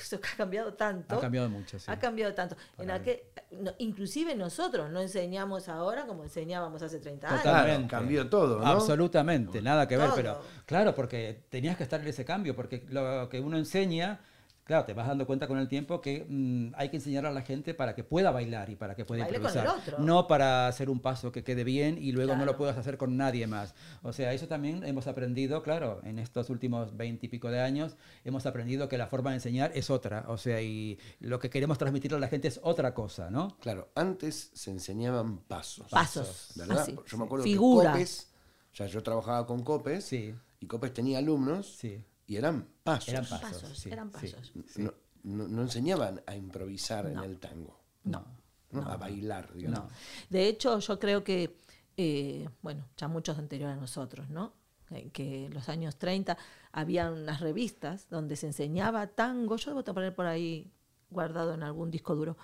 eso 0.00 0.20
que 0.20 0.28
ha 0.28 0.36
cambiado 0.36 0.74
tanto. 0.74 1.16
Ha 1.16 1.20
cambiado 1.20 1.48
mucho, 1.48 1.78
sí. 1.78 1.84
Ha 1.90 1.98
cambiado 1.98 2.34
tanto. 2.34 2.56
En 2.78 2.90
aquel- 2.90 3.20
no, 3.52 3.72
inclusive 3.78 4.34
nosotros 4.34 4.90
no 4.90 5.00
enseñamos 5.00 5.68
ahora 5.68 6.06
como 6.06 6.24
enseñábamos 6.24 6.82
hace 6.82 6.98
30 6.98 7.28
años. 7.28 7.42
Claro, 7.42 7.58
Totalmente. 7.60 7.90
cambió 7.90 8.28
todo, 8.28 8.58
¿no? 8.60 8.66
Absolutamente, 8.66 9.62
nada 9.62 9.86
que 9.88 9.96
ver, 9.96 10.06
Todo. 10.06 10.16
pero 10.16 10.40
claro, 10.66 10.94
porque 10.94 11.44
tenías 11.48 11.76
que 11.76 11.82
estar 11.84 12.00
en 12.00 12.06
ese 12.08 12.24
cambio, 12.24 12.54
porque 12.56 12.84
lo 12.90 13.28
que 13.28 13.40
uno 13.40 13.56
enseña, 13.56 14.20
claro, 14.64 14.84
te 14.86 14.94
vas 14.94 15.06
dando 15.06 15.26
cuenta 15.26 15.46
con 15.46 15.58
el 15.58 15.68
tiempo 15.68 16.00
que 16.00 16.24
mm, 16.28 16.72
hay 16.76 16.88
que 16.88 16.96
enseñar 16.96 17.26
a 17.26 17.30
la 17.30 17.42
gente 17.42 17.74
para 17.74 17.94
que 17.94 18.02
pueda 18.02 18.30
bailar 18.30 18.70
y 18.70 18.76
para 18.76 18.94
que 18.94 19.04
pueda 19.04 19.24
Baile 19.24 19.38
con 19.40 19.50
el 19.50 19.56
improvisar. 19.56 19.80
otro. 19.92 19.98
No 20.04 20.26
para 20.26 20.66
hacer 20.66 20.90
un 20.90 21.00
paso 21.00 21.30
que 21.32 21.44
quede 21.44 21.64
bien 21.64 21.98
y 22.00 22.12
luego 22.12 22.34
no 22.36 22.44
lo 22.44 22.56
puedas 22.56 22.76
hacer 22.76 22.96
con 22.96 23.16
nadie 23.16 23.46
más. 23.46 23.74
O 24.02 24.12
sea, 24.12 24.32
eso 24.32 24.48
también 24.48 24.84
hemos 24.84 25.06
aprendido, 25.06 25.62
claro, 25.62 26.00
en 26.04 26.18
estos 26.18 26.50
últimos 26.50 26.96
veinte 26.96 27.26
y 27.26 27.28
pico 27.28 27.50
de 27.50 27.60
años, 27.60 27.96
hemos 28.24 28.46
aprendido 28.46 28.88
que 28.88 28.98
la 28.98 29.06
forma 29.06 29.30
de 29.30 29.36
enseñar 29.36 29.70
es 29.74 29.90
otra. 29.90 30.24
O 30.28 30.36
sea, 30.38 30.60
y 30.62 30.98
lo 31.20 31.38
que 31.38 31.50
queremos 31.50 31.78
transmitir 31.78 32.14
a 32.14 32.18
la 32.18 32.28
gente 32.28 32.48
es 32.48 32.58
otra 32.62 32.94
cosa, 32.94 33.30
¿no? 33.30 33.56
Claro, 33.60 33.90
antes 33.94 34.50
se 34.54 34.70
enseñaban 34.70 35.38
pasos. 35.38 35.88
Pasos. 35.90 36.52
¿Verdad? 36.56 36.78
así. 36.80 36.96
Yo 37.06 37.18
me 37.18 37.24
acuerdo 37.24 37.44
Figura. 37.44 37.92
que 37.92 37.98
Copes, 37.98 38.32
ya 38.74 38.86
yo 38.86 39.02
trabajaba 39.02 39.46
con 39.46 39.62
Copes, 39.62 40.04
Sí. 40.04 40.34
y 40.60 40.66
Copes 40.66 40.92
tenía 40.94 41.18
alumnos 41.18 41.66
Sí. 41.76 42.02
Y 42.26 42.36
eran 42.36 42.66
pasos. 42.82 43.08
Eran 43.08 43.26
pasos. 43.26 43.50
Pasos, 43.62 43.78
sí, 43.78 43.90
eran 43.90 44.10
pasos. 44.10 44.52
sí. 44.66 44.82
No, 44.82 44.92
no- 45.24 45.48
no 45.48 45.62
enseñaban 45.62 46.22
a 46.26 46.34
improvisar 46.36 47.06
en 47.06 47.18
el 47.18 47.38
tango, 47.38 47.80
No. 48.04 48.24
¿no? 48.70 48.82
a 48.88 48.96
bailar, 48.96 49.52
digamos. 49.54 49.80
No. 49.80 49.88
De 50.30 50.48
hecho, 50.48 50.78
yo 50.80 50.98
creo 50.98 51.22
que, 51.24 51.56
eh, 51.96 52.48
bueno, 52.62 52.86
ya 52.96 53.08
muchos 53.08 53.38
anteriores 53.38 53.76
a 53.76 53.80
nosotros, 53.80 54.28
¿no? 54.30 54.52
Eh, 54.90 55.10
Que 55.12 55.46
en 55.46 55.54
los 55.54 55.68
años 55.68 55.96
30 55.96 56.36
había 56.72 57.10
unas 57.10 57.40
revistas 57.40 58.08
donde 58.10 58.36
se 58.36 58.46
enseñaba 58.48 59.06
tango, 59.06 59.56
yo 59.56 59.70
debo 59.70 59.82
poner 59.94 60.14
por 60.14 60.26
ahí 60.26 60.70
guardado 61.10 61.54
en 61.54 61.62
algún 61.62 61.90
disco 61.90 62.14
duro, 62.14 62.36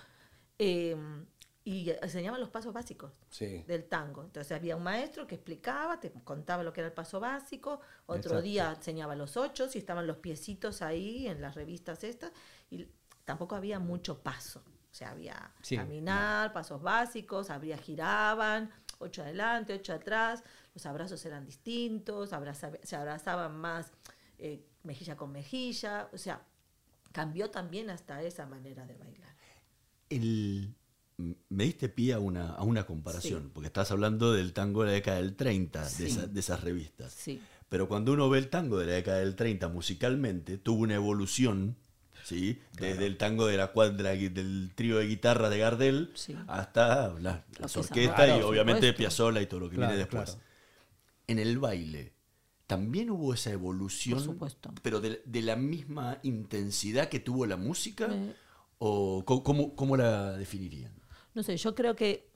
eh, 0.57 0.95
y 1.63 1.91
enseñaban 1.91 2.39
los 2.39 2.49
pasos 2.49 2.73
básicos 2.73 3.11
Sí. 3.29 3.63
del 3.67 3.85
tango. 3.85 4.23
Entonces 4.23 4.51
había 4.51 4.75
un 4.75 4.83
maestro 4.83 5.27
que 5.27 5.35
explicaba, 5.35 5.99
te 5.99 6.11
contaba 6.11 6.63
lo 6.63 6.73
que 6.73 6.81
era 6.81 6.87
el 6.87 6.93
paso 6.93 7.19
básico, 7.19 7.81
otro 8.07 8.17
Exacto. 8.17 8.41
día 8.41 8.73
enseñaba 8.75 9.15
los 9.15 9.37
ocho, 9.37 9.67
y 9.73 9.77
estaban 9.77 10.07
los 10.07 10.17
piecitos 10.17 10.81
ahí 10.81 11.27
en 11.27 11.39
las 11.41 11.53
revistas 11.55 12.03
estas, 12.03 12.31
y 12.71 12.87
tampoco 13.25 13.55
había 13.55 13.79
mucho 13.79 14.23
paso. 14.23 14.63
O 14.91 14.93
sea, 14.93 15.11
había 15.11 15.53
Sí, 15.61 15.77
caminar, 15.77 16.51
pasos 16.51 16.81
básicos, 16.81 17.49
habría 17.49 17.77
giraban, 17.77 18.71
ocho 18.99 19.21
adelante, 19.21 19.73
ocho 19.73 19.93
atrás, 19.93 20.43
los 20.73 20.85
abrazos 20.85 21.23
eran 21.25 21.45
distintos, 21.45 22.33
abraza- 22.33 22.77
se 22.83 22.95
abrazaban 22.95 23.55
más 23.55 23.91
eh, 24.39 24.65
mejilla 24.83 25.15
con 25.15 25.31
mejilla, 25.31 26.09
o 26.11 26.17
sea, 26.17 26.41
cambió 27.11 27.51
también 27.51 27.91
hasta 27.91 28.23
esa 28.23 28.47
manera 28.47 28.85
de 28.87 28.95
bailar. 28.97 29.35
El- 30.09 30.75
me 31.49 31.63
diste 31.65 31.89
pie 31.89 32.13
a 32.13 32.19
una, 32.19 32.49
a 32.51 32.63
una 32.63 32.85
comparación, 32.85 33.43
Sí. 33.43 33.49
porque 33.53 33.67
estás 33.67 33.91
hablando 33.91 34.33
del 34.33 34.53
tango 34.53 34.81
de 34.83 34.87
la 34.87 34.93
década 34.93 35.17
del 35.17 35.35
30, 35.35 35.87
Sí. 35.87 36.03
de, 36.03 36.09
esa- 36.09 36.27
de 36.27 36.39
esas 36.39 36.61
revistas. 36.61 37.13
Sí. 37.13 37.41
Pero 37.69 37.87
cuando 37.87 38.11
uno 38.13 38.29
ve 38.29 38.37
el 38.39 38.49
tango 38.49 38.77
de 38.79 38.85
la 38.87 38.93
década 38.93 39.19
del 39.19 39.35
30 39.35 39.67
musicalmente, 39.69 40.57
tuvo 40.57 40.81
una 40.81 40.95
evolución, 40.95 41.77
¿sí? 42.23 42.59
Desde 42.77 43.05
el 43.05 43.17
tango 43.17 43.47
de 43.47 43.57
la 43.57 43.67
cuadra, 43.71 44.11
del 44.11 44.71
trío 44.75 44.97
de 44.97 45.07
guitarra 45.07 45.49
de 45.49 45.57
Gardel 45.57 46.11
Sí. 46.15 46.35
hasta 46.47 47.13
la- 47.19 47.45
las 47.57 47.57
que 47.57 47.65
es 47.65 47.77
orquestas 47.77 48.27
y 48.39 48.41
obviamente 48.43 48.81
supuesto. 48.87 48.97
Piazzolla 48.97 49.41
y 49.41 49.45
todo 49.47 49.61
lo 49.61 49.69
que 49.69 49.75
Claro, 49.77 49.91
viene 49.91 49.99
después. 50.05 50.31
claro. 50.31 50.41
En 51.27 51.39
el 51.39 51.59
baile, 51.59 52.13
también 52.67 53.09
hubo 53.09 53.33
esa 53.33 53.51
evolución, 53.51 54.15
Por 54.17 54.23
supuesto. 54.25 54.73
pero 54.81 54.99
de, 55.01 55.21
de 55.25 55.41
la 55.41 55.55
misma 55.55 56.19
intensidad 56.23 57.07
que 57.09 57.19
tuvo 57.19 57.45
la 57.45 57.55
música, 57.57 58.07
Eh. 58.11 58.33
o 58.79 59.23
cómo, 59.25 59.75
cómo 59.75 59.95
la 59.97 60.33
definirían? 60.37 60.91
No 61.33 61.43
sé, 61.43 61.57
yo 61.57 61.75
creo 61.75 61.95
que 61.95 62.27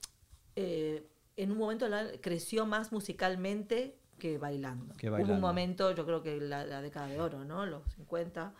eh, 0.56 1.06
en 1.36 1.50
un 1.52 1.58
momento 1.58 1.88
la- 1.88 2.10
creció 2.20 2.64
más 2.66 2.92
musicalmente 2.92 3.96
que 4.18 4.38
bailando. 4.38 4.94
Que 4.96 5.10
Hubo 5.10 5.34
un 5.34 5.40
momento, 5.40 5.94
yo 5.94 6.06
creo 6.06 6.22
que 6.22 6.40
la, 6.40 6.64
la 6.64 6.80
década 6.80 7.06
de 7.08 7.20
oro, 7.20 7.44
¿no? 7.44 7.66
Los 7.66 7.82
50. 7.96 8.54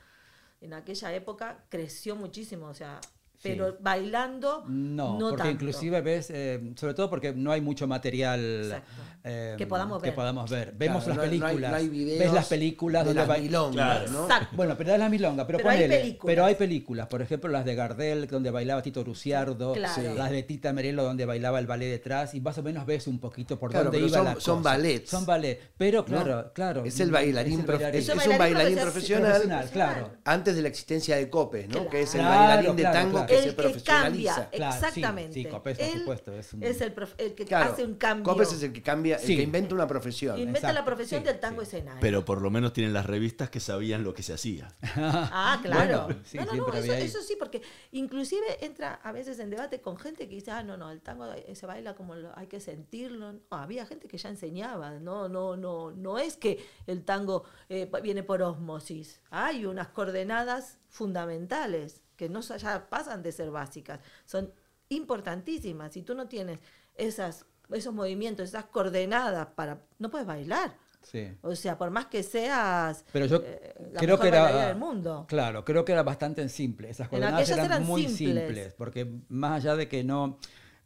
En 0.60 0.74
aquella 0.74 1.14
época 1.14 1.64
creció 1.70 2.16
muchísimo, 2.16 2.66
o 2.66 2.74
sea, 2.74 3.00
pero 3.42 3.76
bailando 3.80 4.64
No, 4.66 5.18
porque 5.18 5.36
tanto. 5.36 5.52
inclusive 5.52 6.00
ves, 6.00 6.30
eh, 6.30 6.72
sobre 6.76 6.94
todo 6.94 7.08
porque 7.10 7.32
no 7.34 7.52
hay 7.52 7.60
mucho 7.60 7.86
material 7.86 8.40
Exacto. 8.64 8.92
Eh, 9.26 9.54
Que 9.58 9.66
podamos 9.66 10.00
que 10.00 10.08
ver. 10.10 10.14
podamos 10.14 10.50
ver. 10.50 10.72
Vemos 10.76 11.04
Claro, 11.04 11.08
las 11.08 11.16
no 11.16 11.22
hay- 11.22 11.40
películas, 11.40 11.70
no 11.70 11.76
hay 11.76 11.88
videos 11.88 12.18
ves 12.20 12.32
las 12.32 12.46
películas 12.46 13.04
de 13.04 13.14
donde 13.14 13.26
las 13.26 13.40
milongas, 13.40 13.72
Claro. 13.98 14.10
¿no? 14.12 14.22
Exacto. 14.24 14.56
Bueno, 14.56 14.74
pero 14.78 14.92
es 14.92 14.98
la 14.98 15.08
milonga, 15.08 15.46
pero, 15.46 15.58
Pero 15.58 15.70
hay 15.70 15.76
ponele, 15.78 15.98
películas. 16.00 16.32
pero 16.32 16.44
hay 16.44 16.54
películas, 16.54 17.06
por 17.08 17.22
ejemplo 17.22 17.50
las 17.50 17.64
de 17.64 17.74
Gardel 17.74 18.26
donde 18.28 18.50
bailaba 18.50 18.82
Tito 18.82 19.02
Ruciardo, 19.04 19.72
Claro. 19.74 20.14
las 20.14 20.30
de 20.30 20.42
Tita 20.44 20.72
Merelo 20.72 21.02
donde 21.02 21.24
bailaba 21.26 21.58
el 21.58 21.66
ballet 21.66 21.90
detrás 21.90 22.34
y 22.34 22.40
más 22.40 22.56
o 22.58 22.62
menos 22.62 22.86
ves 22.86 23.06
un 23.06 23.18
poquito 23.18 23.58
por 23.58 23.70
Claro, 23.70 23.90
dónde 23.90 23.98
iba 24.06 24.08
son- 24.16 24.24
la 24.24 24.40
son 24.40 24.58
cosa. 24.58 24.70
ballets. 24.70 25.10
Son 25.10 25.26
ballet, 25.26 25.60
pero 25.76 25.98
¿no? 26.00 26.04
claro, 26.04 26.52
claro. 26.54 26.84
Es 26.84 27.00
el 27.00 27.10
bailarín, 27.10 27.60
el 27.60 27.66
prof- 27.66 27.80
bailarín. 27.80 28.00
es, 28.00 28.08
Es 28.08 28.14
un 28.14 28.20
es 28.20 28.26
un 28.28 28.38
bailarín 28.38 28.78
profesional. 28.78 29.32
profesional, 29.32 29.70
claro. 29.70 30.10
antes 30.24 30.54
de 30.56 30.62
la 30.62 30.68
existencia 30.68 31.16
de 31.16 31.28
Copes, 31.28 31.66
¿no? 31.68 31.74
Claro. 31.74 31.90
Que 31.90 32.00
es 32.02 32.14
el 32.14 32.20
Claro, 32.20 32.38
bailarín 32.46 32.76
de 32.76 32.82
tango 32.84 33.10
claro. 33.12 33.26
que 33.26 33.34
el 33.36 33.42
se 33.42 33.48
que 33.50 33.54
profesionaliza. 33.56 34.34
cambia, 34.34 34.50
Claro, 34.56 34.72
sí, 34.72 34.78
exactamente. 34.86 35.32
sí, 35.34 35.44
Copés, 35.46 35.78
por 35.78 35.88
supuesto, 35.98 36.32
es 36.32 36.46
es 36.60 36.80
el, 36.80 36.94
el 37.18 37.34
que 37.34 37.54
hace 37.54 37.84
un 37.84 37.94
cambio. 37.94 38.24
Copes 38.24 38.52
es 38.52 38.62
el 38.62 38.72
que 38.72 38.82
cambia, 38.82 39.15
el 39.16 39.26
Sí. 39.26 39.36
que 39.36 39.42
inventa 39.42 39.74
una 39.74 39.86
profesión. 39.86 40.38
Inventa 40.38 40.72
la 40.72 40.84
profesión 40.84 41.20
sí, 41.22 41.26
del 41.26 41.40
tango 41.40 41.60
sí. 41.62 41.68
escenario. 41.76 42.00
Pero 42.00 42.24
por 42.24 42.40
lo 42.40 42.50
menos 42.50 42.72
tienen 42.72 42.92
las 42.92 43.04
revistas 43.06 43.50
que 43.50 43.60
sabían 43.60 44.04
lo 44.04 44.14
que 44.14 44.22
se 44.22 44.32
hacía. 44.32 44.68
Ah, 44.96 45.58
claro. 45.62 46.04
Bueno, 46.04 46.20
sí, 46.24 46.38
no, 46.38 46.44
no, 46.44 46.52
no, 46.54 46.72
siempre 46.72 47.04
eso, 47.04 47.20
sí, 47.22 47.36
porque 47.38 47.60
inclusive 47.92 48.64
entra 48.64 48.94
a 49.02 49.12
veces 49.12 49.38
en 49.38 49.50
debate 49.50 49.80
con 49.80 49.96
gente 49.98 50.28
que 50.28 50.34
dice, 50.36 50.50
ah, 50.50 50.62
no, 50.62 50.76
no, 50.76 50.90
el 50.90 51.00
tango 51.02 51.30
eh, 51.32 51.54
se 51.54 51.66
baila 51.66 51.94
como 51.94 52.14
lo- 52.14 52.36
hay 52.38 52.46
que 52.46 52.60
sentirlo. 52.60 53.32
No, 53.32 53.40
había 53.50 53.86
gente 53.86 54.08
que 54.08 54.18
ya 54.18 54.28
enseñaba, 54.28 54.92
no, 54.98 55.28
no, 55.28 55.56
no, 55.56 55.90
no 55.92 56.18
es 56.18 56.36
que 56.36 56.64
el 56.86 57.04
tango 57.04 57.44
eh, 57.68 57.90
viene 58.02 58.22
por 58.22 58.42
osmosis. 58.42 59.20
Hay 59.30 59.66
unas 59.66 59.88
coordenadas 59.88 60.78
fundamentales 60.88 62.02
que 62.16 62.28
no 62.28 62.40
ya 62.40 62.88
pasan 62.88 63.22
de 63.22 63.32
ser 63.32 63.50
básicas, 63.50 64.00
son 64.24 64.52
importantísimas. 64.88 65.92
Si 65.92 66.02
tú 66.02 66.14
no 66.14 66.28
tienes 66.28 66.58
esas, 66.94 67.44
esos 67.72 67.94
movimientos, 67.94 68.48
esas 68.48 68.66
coordenadas 68.66 69.48
para, 69.54 69.82
no 69.98 70.10
puedes 70.10 70.26
bailar. 70.26 70.74
Sí. 71.02 71.28
O 71.42 71.54
sea, 71.54 71.78
por 71.78 71.90
más 71.90 72.06
que 72.06 72.24
seas 72.24 73.04
Pero 73.12 73.26
yo 73.26 73.40
eh, 73.44 73.74
la 73.92 74.00
creo 74.00 74.16
mejor 74.16 74.20
que 74.22 74.28
era 74.28 74.66
del 74.66 74.76
mundo. 74.76 75.24
Claro, 75.28 75.64
creo 75.64 75.84
que 75.84 75.92
era 75.92 76.02
bastante 76.02 76.48
simple. 76.48 76.90
Esas 76.90 77.06
En 77.06 77.10
coordenadas 77.10 77.48
eran, 77.48 77.66
eran 77.66 77.86
muy 77.86 78.08
simples. 78.08 78.46
simples, 78.46 78.74
porque 78.74 79.20
más 79.28 79.52
allá 79.52 79.76
de 79.76 79.88
que 79.88 80.02
no 80.02 80.38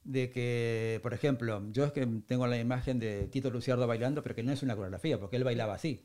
de 0.04 0.30
que, 0.30 1.00
por 1.02 1.14
ejemplo, 1.14 1.62
yo 1.70 1.84
es 1.84 1.92
que 1.92 2.06
tengo 2.26 2.46
la 2.46 2.58
imagen 2.58 2.98
de 2.98 3.28
Tito 3.28 3.50
Luciardo 3.50 3.86
bailando, 3.86 4.22
pero 4.22 4.34
que 4.34 4.42
no 4.42 4.52
es 4.52 4.62
una 4.62 4.74
coreografía, 4.74 5.18
porque 5.18 5.36
él 5.36 5.44
bailaba 5.44 5.74
así. 5.74 6.04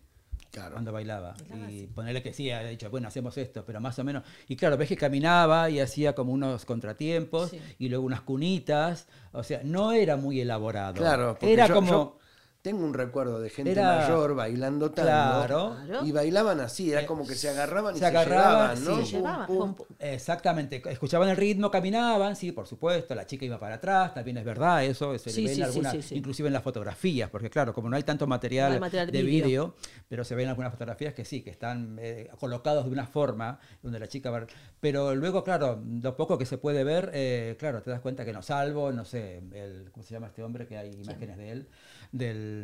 Claro. 0.55 0.71
Cuando 0.73 0.91
bailaba. 0.91 1.35
Bailaba 1.49 1.71
y 1.71 1.77
así. 1.79 1.87
ponerle 1.87 2.23
que 2.23 2.33
sí, 2.33 2.49
ha 2.49 2.63
dicho, 2.63 2.89
bueno, 2.89 3.07
hacemos 3.09 3.37
esto, 3.37 3.63
pero 3.65 3.79
más 3.81 3.99
o 3.99 4.03
menos. 4.03 4.23
Y 4.47 4.55
claro, 4.55 4.77
ves 4.77 4.87
que 4.87 4.95
caminaba 4.97 5.69
y 5.69 5.79
hacía 5.81 6.15
como 6.15 6.31
unos 6.31 6.63
contratiempos 6.65 7.49
Sí. 7.51 7.59
y 7.79 7.89
luego 7.89 8.05
unas 8.05 8.21
cunitas. 8.21 9.07
O 9.33 9.43
sea, 9.43 9.61
no 9.63 9.91
era 9.91 10.15
muy 10.15 10.39
elaborado. 10.39 10.93
Claro, 10.93 11.35
porque 11.39 11.51
era 11.53 11.67
yo- 11.67 11.75
como. 11.75 11.89
yo 11.89 12.17
tengo 12.65 12.83
un 12.83 12.95
recuerdo 12.95 13.39
de 13.39 13.51
gente 13.51 13.73
Era- 13.73 13.97
mayor 13.99 14.33
bailando 14.33 14.89
tango. 14.89 15.07
Claro. 15.07 15.75
Claro. 15.85 16.03
Y 16.05 16.11
bailaban 16.11 16.59
así, 16.61 16.91
era 16.91 17.01
Eh, 17.01 17.05
como 17.05 17.27
que 17.27 17.35
se 17.35 17.47
agarraban 17.49 17.93
y 17.95 17.99
se 17.99 17.99
se, 17.99 18.05
agarraban, 18.07 18.75
llevaban, 18.75 18.83
¿no? 18.83 18.97
sí. 19.05 19.11
Se 19.11 19.17
llevaban, 19.17 19.45
Pum, 19.47 19.75
pum. 19.75 19.85
Exactamente, 19.99 20.81
escuchaban 20.89 21.29
el 21.29 21.37
ritmo, 21.37 21.69
caminaban, 21.69 22.35
sí, 22.35 22.51
por 22.51 22.65
supuesto, 22.65 23.13
la 23.13 23.27
chica 23.27 23.45
iba 23.45 23.59
para 23.59 23.75
atrás, 23.75 24.15
también 24.15 24.37
es 24.37 24.43
verdad 24.45 24.83
eso, 24.83 25.15
se 25.19 25.29
Sí, 25.29 25.43
ve 25.43 25.49
en 25.51 25.55
sí, 25.55 25.55
sí, 25.57 25.61
algunas, 25.61 25.91
sí, 25.93 26.01
sí. 26.01 26.15
inclusive 26.15 26.47
en 26.47 26.53
las 26.53 26.63
fotografías, 26.63 27.29
porque 27.29 27.51
claro, 27.51 27.71
como 27.71 27.87
no 27.87 27.95
hay 27.97 28.03
tanto 28.03 28.25
material, 28.25 28.69
No 28.69 28.73
hay 28.75 28.79
material 28.79 29.11
de 29.11 29.21
vídeo. 29.21 29.45
vídeo, 29.45 29.75
pero 30.09 30.23
se 30.23 30.33
ven 30.33 30.49
algunas 30.49 30.71
fotografías 30.71 31.13
que 31.13 31.23
sí, 31.23 31.43
que 31.43 31.51
están 31.51 31.97
eh, 32.01 32.29
colocados 32.39 32.85
de 32.85 32.91
una 32.91 33.05
forma 33.05 33.59
donde 33.83 33.99
la 33.99 34.07
chica 34.07 34.31
va... 34.31 34.47
Pero 34.79 35.13
luego, 35.13 35.43
claro, 35.43 35.79
lo 36.01 36.15
poco 36.15 36.37
que 36.39 36.45
se 36.47 36.57
puede 36.57 36.83
ver, 36.83 37.11
eh, 37.13 37.55
claro, 37.59 37.81
te 37.83 37.91
das 37.91 38.01
cuenta 38.01 38.25
que 38.25 38.33
no, 38.33 38.41
salvo, 38.41 38.91
no 38.91 39.05
sé, 39.05 39.37
el, 39.53 39.91
¿cómo 39.91 40.03
se 40.03 40.13
llama 40.15 40.27
este 40.27 40.41
hombre? 40.41 40.65
Que 40.65 40.77
hay 40.77 40.91
imágenes 40.93 41.37
de 41.37 41.51
él, 41.51 41.67
del 42.11 42.54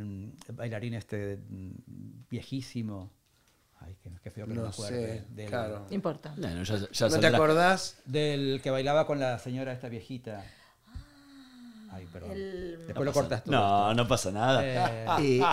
bailarín 0.54 0.93
este 0.95 1.39
viejísimo. 2.30 3.12
Ay, 3.80 3.95
qué, 4.04 4.12
qué 4.23 4.30
feo 4.30 4.45
que 4.45 4.54
no, 4.54 4.62
No 4.62 4.67
me 4.67 4.73
acuerde. 4.73 5.19
sé, 5.19 5.25
del- 5.34 5.49
claro. 5.49 5.86
No 5.89 5.95
importa. 5.95 6.34
Bueno, 6.38 6.63
ya, 6.63 6.77
ya 6.91 7.10
¿No 7.10 7.19
te 7.19 7.27
acordás? 7.27 7.97
Del 8.06 8.60
que 8.62 8.69
bailaba 8.69 9.08
con 9.08 9.19
la 9.19 9.39
señora 9.39 9.73
esta 9.73 9.89
viejita. 9.89 10.43
Ay, 11.91 12.08
perdón. 12.13 12.32
El- 12.32 12.86
Después 12.86 13.06
lo 13.06 13.12
cortas 13.13 13.43
tú. 13.43 13.51
No, 13.51 13.93
no 13.93 14.08
pasa 14.08 14.32
nada. 14.32 14.62
Eh, 14.63 15.06
Eh, 15.39 15.43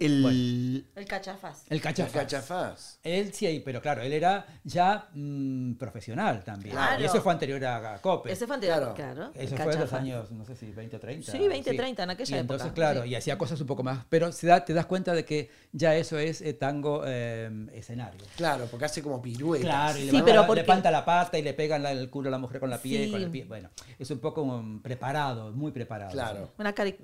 el, 0.00 0.86
El 0.94 1.04
cachafaz. 1.06 1.64
el 1.68 1.76
El 1.76 1.80
cachafaz. 1.82 2.12
cachafaz. 2.12 2.98
Él 3.02 3.32
sí, 3.32 3.62
pero 3.64 3.80
claro, 3.80 4.02
él 4.02 4.12
era 4.12 4.46
ya 4.64 5.08
mm, 5.14 5.74
profesional 5.74 6.44
también. 6.44 6.74
Claro. 6.74 7.02
Y 7.02 7.06
eso 7.06 7.20
fue 7.20 7.32
anterior 7.32 7.64
a 7.64 7.98
Cope. 8.00 8.32
Ese 8.32 8.46
fue 8.46 8.54
anterior, 8.56 8.94
Claro. 8.94 8.94
claro. 8.94 9.32
el 9.34 9.46
Eso 9.46 9.56
fue 9.56 9.64
en 9.64 9.68
los 9.68 9.76
cachafaz. 9.76 10.00
años, 10.00 10.30
no 10.32 10.44
sé 10.44 10.56
si 10.56 10.70
20 10.70 10.96
o 10.96 11.00
30. 11.00 11.32
Sí, 11.32 11.48
20, 11.48 11.74
30, 11.74 12.02
en 12.02 12.10
aquella 12.10 12.36
y 12.36 12.40
entonces, 12.40 12.66
época, 12.66 12.74
claro, 12.74 13.02
sí. 13.02 13.08
y 13.10 13.14
hacía 13.14 13.38
cosas 13.38 13.60
un 13.60 13.66
poco 13.66 13.82
más. 13.82 14.04
Pero 14.08 14.32
se 14.32 14.46
da- 14.46 14.64
te 14.64 14.72
das 14.74 14.86
cuenta 14.86 15.12
de 15.14 15.24
que 15.24 15.50
ya 15.72 15.94
eso 15.96 16.18
es 16.18 16.40
eh, 16.42 16.54
tango 16.54 17.02
eh, 17.06 17.50
escenario. 17.72 18.20
Claro, 18.36 18.66
porque 18.70 18.84
hace 18.86 19.02
como 19.02 19.20
piruetas. 19.22 19.64
Claro, 19.68 19.98
y 19.98 20.04
le, 20.04 20.10
Sí, 20.10 20.22
pero 20.24 20.40
la- 20.42 20.46
porque- 20.46 20.62
levanta 20.62 20.90
la 20.90 21.04
pata 21.04 21.38
y 21.38 21.42
le 21.42 21.54
pegan 21.54 21.82
la- 21.82 21.92
el 21.92 22.10
culo 22.10 22.28
a 22.28 22.30
la 22.32 22.38
mujer 22.38 22.60
con 22.60 22.70
la 22.70 22.78
pie, 22.78 23.06
Sí. 23.06 23.10
con 23.10 23.22
el 23.22 23.30
pie. 23.30 23.44
Bueno, 23.44 23.70
es 23.98 24.10
un 24.10 24.18
poco 24.18 24.42
um, 24.42 24.80
preparado, 24.82 25.52
muy 25.52 25.72
preparado. 25.72 26.12
Claro. 26.12 26.52
Una 26.58 26.74
cari- 26.74 26.96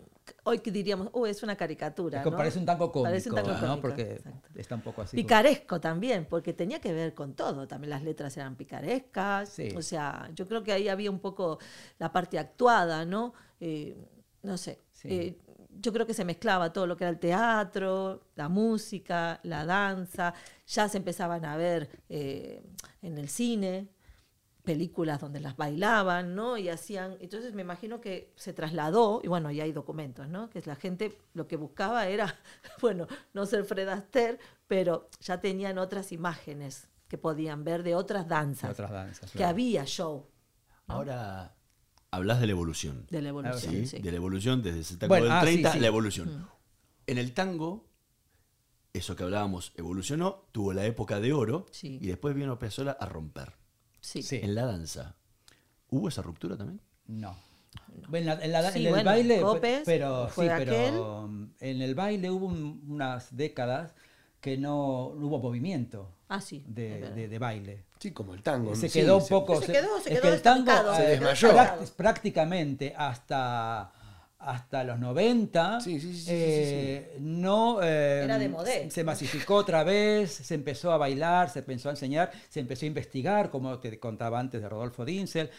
Hoy 0.44 0.58
que 0.60 0.70
diríamos, 0.70 1.10
uh, 1.12 1.26
es 1.26 1.42
una 1.42 1.56
caricatura. 1.56 2.18
Es 2.18 2.24
que 2.24 2.30
¿no? 2.30 2.36
parece 2.36 2.58
un 2.58 2.66
tango 2.66 2.90
cómico, 2.90 3.08
Parece 3.10 3.28
un 3.28 3.34
tango 3.36 3.52
¿no? 3.52 3.60
cómico, 3.60 3.80
Porque 3.80 4.02
exacto. 4.14 4.48
está 4.54 4.74
un 4.74 4.80
poco 4.82 5.02
así. 5.02 5.16
Picaresco 5.16 5.80
también, 5.80 6.26
porque 6.26 6.52
tenía 6.52 6.80
que 6.80 6.92
ver 6.92 7.14
con 7.14 7.34
todo. 7.34 7.66
También 7.68 7.90
las 7.90 8.02
letras 8.02 8.36
eran 8.36 8.56
picarescas. 8.56 9.48
Sí. 9.48 9.74
O 9.76 9.82
sea, 9.82 10.30
yo 10.34 10.46
creo 10.46 10.62
que 10.62 10.72
ahí 10.72 10.88
había 10.88 11.10
un 11.10 11.20
poco 11.20 11.58
la 11.98 12.12
parte 12.12 12.38
actuada, 12.38 13.04
¿no? 13.04 13.34
Eh, 13.60 13.96
no 14.42 14.56
sé. 14.56 14.80
Sí. 14.92 15.08
Eh, 15.10 15.38
yo 15.80 15.92
creo 15.92 16.06
que 16.06 16.14
se 16.14 16.24
mezclaba 16.24 16.72
todo 16.72 16.86
lo 16.86 16.96
que 16.96 17.04
era 17.04 17.10
el 17.10 17.18
teatro, 17.18 18.22
la 18.36 18.48
música, 18.48 19.40
la 19.42 19.64
danza. 19.64 20.34
Ya 20.66 20.88
se 20.88 20.98
empezaban 20.98 21.44
a 21.44 21.56
ver 21.56 21.90
eh, 22.08 22.62
en 23.02 23.18
el 23.18 23.28
cine 23.28 23.88
películas 24.64 25.20
donde 25.20 25.40
las 25.40 25.56
bailaban, 25.56 26.34
¿no? 26.34 26.56
Y 26.56 26.68
hacían, 26.70 27.16
entonces 27.20 27.54
me 27.54 27.62
imagino 27.62 28.00
que 28.00 28.32
se 28.34 28.52
trasladó, 28.52 29.20
y 29.22 29.28
bueno, 29.28 29.50
ya 29.50 29.64
hay 29.64 29.72
documentos, 29.72 30.26
¿no? 30.28 30.48
Que 30.50 30.62
la 30.64 30.74
gente 30.74 31.16
lo 31.34 31.46
que 31.46 31.56
buscaba 31.56 32.06
era, 32.08 32.34
bueno, 32.80 33.06
no 33.34 33.46
ser 33.46 33.64
Fred 33.64 33.88
Astaire, 33.88 34.38
pero 34.66 35.08
ya 35.20 35.40
tenían 35.40 35.78
otras 35.78 36.12
imágenes 36.12 36.88
que 37.08 37.18
podían 37.18 37.62
ver 37.64 37.82
de 37.82 37.94
otras 37.94 38.26
danzas, 38.26 38.70
otras 38.70 38.90
danzas. 38.90 39.30
que 39.30 39.38
claro. 39.38 39.50
había 39.50 39.84
show 39.84 40.26
ahora 40.86 41.54
hablas 42.10 42.40
de 42.40 42.46
la 42.46 42.52
evolución. 42.52 43.06
de 43.10 43.22
la 43.22 43.28
evolución, 43.28 43.72
¿sí? 43.74 43.86
sí. 43.86 43.98
De 43.98 44.10
la 44.10 44.16
evolución 44.16 44.62
desde 44.62 44.96
tango 44.96 45.08
Bueno, 45.10 45.24
del 45.26 45.32
ah, 45.34 45.40
sí, 45.40 45.46
30, 45.46 45.72
sí. 45.72 45.80
la 45.80 45.86
evolución. 45.86 46.48
En 47.06 47.18
el 47.18 47.32
tango, 47.32 47.86
eso 48.92 49.16
que 49.16 49.24
hablábamos 49.24 49.72
evolucionó, 49.76 50.46
tuvo 50.52 50.72
la 50.72 50.86
época 50.86 51.20
de 51.20 51.32
oro 51.32 51.66
Sí. 51.70 51.98
y 52.00 52.06
después 52.06 52.34
vino 52.34 52.58
Piazzolla 52.58 52.92
a 52.92 53.06
romper. 53.06 53.52
Sí. 54.04 54.22
Sí. 54.22 54.40
En 54.42 54.54
la 54.54 54.66
danza, 54.66 55.14
¿hubo 55.88 56.08
esa 56.08 56.20
ruptura 56.20 56.56
también? 56.58 56.78
No. 57.06 57.36
En, 58.12 58.26
la- 58.26 58.34
en 58.44 58.52
la- 58.52 58.70
Sí, 58.70 58.80
en 58.80 58.86
el 58.86 58.90
bueno, 58.92 59.04
baile, 59.10 59.40
Copes, 59.40 59.82
pero, 59.86 60.28
fue 60.28 60.44
sí, 60.46 60.50
aquel. 60.50 60.68
pero 60.68 61.30
en 61.60 61.82
el 61.82 61.94
baile 61.94 62.30
hubo 62.30 62.46
un- 62.46 62.82
unas 62.88 63.34
décadas 63.34 63.94
que 64.42 64.58
no, 64.58 65.14
no 65.16 65.26
hubo 65.28 65.38
movimiento 65.38 66.10
Ah, 66.28 66.40
sí. 66.40 66.62
es 66.68 66.74
de, 66.74 67.10
de- 67.12 67.28
de 67.28 67.38
baile. 67.38 67.84
Sí, 67.98 68.10
como 68.10 68.34
el 68.34 68.42
tango. 68.42 68.74
se 68.76 68.90
sí, 68.90 69.00
quedó 69.00 69.16
un 69.16 69.22
se- 69.22 69.28
poco. 69.30 69.60
Se 69.62 69.72
quedó- 69.72 69.98
se 70.00 70.12
es 70.12 70.20
quedó 70.20 70.22
que 70.30 70.36
el 70.36 70.42
tango 70.42 70.94
se 70.94 71.04
eh, 71.04 71.08
desmayó. 71.08 71.48
práct- 71.52 71.90
prácticamente 71.92 72.94
hasta 72.96 73.90
hasta 74.44 74.84
los 74.84 74.98
90 74.98 75.80
Sí, 75.80 76.00
sí, 76.00 76.12
sí, 76.12 76.24
sí, 76.24 76.30
eh, 76.30 77.16
no 77.20 77.80
eh, 77.82 78.24
Era 78.24 78.38
de 78.38 78.48
modé. 78.48 78.90
se- 78.90 79.04
masificó 79.04 79.56
otra 79.56 79.84
vez 79.84 80.30
se 80.32 80.54
empezó 80.54 80.92
a 80.92 80.96
bailar 80.98 81.50
se 81.50 81.60
empezó 81.60 81.88
a 81.88 81.92
enseñar 81.92 82.30
se 82.48 82.60
empezó 82.60 82.84
a 82.84 82.88
investigar 82.88 83.50
como 83.50 83.78
te 83.78 83.98
contaba 83.98 84.38
antes 84.40 84.60
de 84.62 84.68
Rodolfo 84.68 85.04
Dinsel 85.04 85.50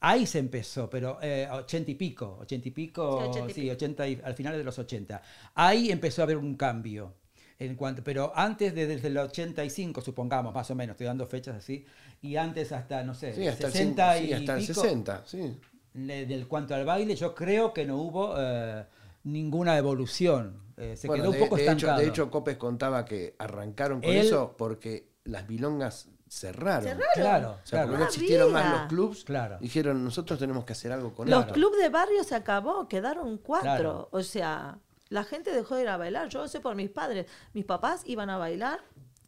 Ahí 0.00 0.26
se 0.26 0.38
empezó, 0.38 0.90
pero 0.90 1.18
eh, 1.22 1.48
ochenta 1.50 1.90
y 1.90 1.94
pico, 1.94 2.36
ochenta 2.40 2.68
y 2.68 2.70
pico, 2.72 3.02
Sí, 3.16 3.22
ochenta 3.30 3.50
y 3.50 3.54
sí, 3.54 3.60
pico. 3.62 3.72
80 3.72 4.06
y- 4.08 4.20
al 4.22 4.34
final 4.34 4.56
de 4.56 4.62
los 4.64 4.78
80. 4.78 5.22
Ahí 5.54 5.90
empezó 5.90 6.20
a 6.20 6.24
haber 6.24 6.36
un 6.36 6.56
cambio. 6.56 7.14
En 7.58 7.74
cuanto, 7.76 8.02
pero 8.04 8.32
antes 8.36 8.74
de, 8.74 8.86
desde 8.86 9.08
el 9.08 9.16
85, 9.16 10.00
supongamos, 10.02 10.52
más 10.52 10.70
o 10.70 10.74
menos, 10.74 10.94
estoy 10.94 11.06
dando 11.06 11.26
fechas 11.26 11.56
así, 11.56 11.86
y 12.20 12.36
antes 12.36 12.72
hasta, 12.72 13.02
no 13.04 13.14
sé, 13.14 13.32
Sí, 13.32 13.46
hasta 13.46 13.68
60 13.68 14.18
el, 14.18 14.24
y 14.24 14.26
sí, 14.28 14.32
hasta 14.34 14.54
el 14.56 14.60
pico, 14.66 14.82
60, 14.82 15.22
sí. 15.26 15.56
Del 15.94 16.46
cuanto 16.48 16.74
al 16.74 16.84
baile, 16.84 17.14
yo 17.16 17.34
creo 17.34 17.72
que 17.72 17.86
no 17.86 17.96
hubo 17.96 18.34
eh, 18.36 18.84
ninguna 19.24 19.78
evolución. 19.78 20.60
Eh, 20.76 20.96
se 20.96 21.06
Bueno, 21.06 21.22
quedó 21.22 21.30
un 21.30 21.36
de, 21.38 21.44
poco 21.44 21.56
de 21.56 21.62
hecho, 21.62 21.72
estancado. 21.72 22.00
de 22.00 22.06
hecho, 22.08 22.30
Copes 22.30 22.56
contaba 22.56 23.04
que 23.04 23.36
arrancaron 23.38 24.00
con 24.00 24.10
Él- 24.10 24.26
eso 24.26 24.54
porque 24.58 25.08
las 25.24 25.48
milongas 25.48 26.08
cerraron. 26.28 26.82
Cerraron. 26.82 27.06
Claro, 27.14 27.50
O 27.52 27.66
sea, 27.66 27.78
claro. 27.78 27.86
porque 27.88 27.98
no 28.00 28.04
existieron 28.06 28.52
más 28.52 28.70
los 28.80 28.88
clubs. 28.88 29.24
Claro. 29.24 29.58
Dijeron, 29.60 30.02
nosotros 30.04 30.38
tenemos 30.38 30.64
que 30.64 30.72
hacer 30.72 30.90
algo 30.90 31.14
con 31.14 31.30
Los 31.30 31.46
clubes 31.46 31.80
de 31.80 31.88
barrio 31.90 32.24
se 32.24 32.34
acabó, 32.34 32.88
quedaron 32.88 33.38
cuatro. 33.38 33.68
Claro. 33.68 34.08
O 34.10 34.22
sea, 34.24 34.78
la 35.10 35.22
gente 35.22 35.52
dejó 35.52 35.76
de 35.76 35.82
ir 35.82 35.88
a 35.88 35.96
bailar. 35.96 36.28
Yo 36.28 36.40
lo 36.40 36.48
sé 36.48 36.58
por 36.58 36.74
mis 36.74 36.90
padres. 36.90 37.26
Mis 37.52 37.64
papás 37.64 38.02
iban 38.04 38.30
a 38.30 38.36
bailar. 38.36 38.80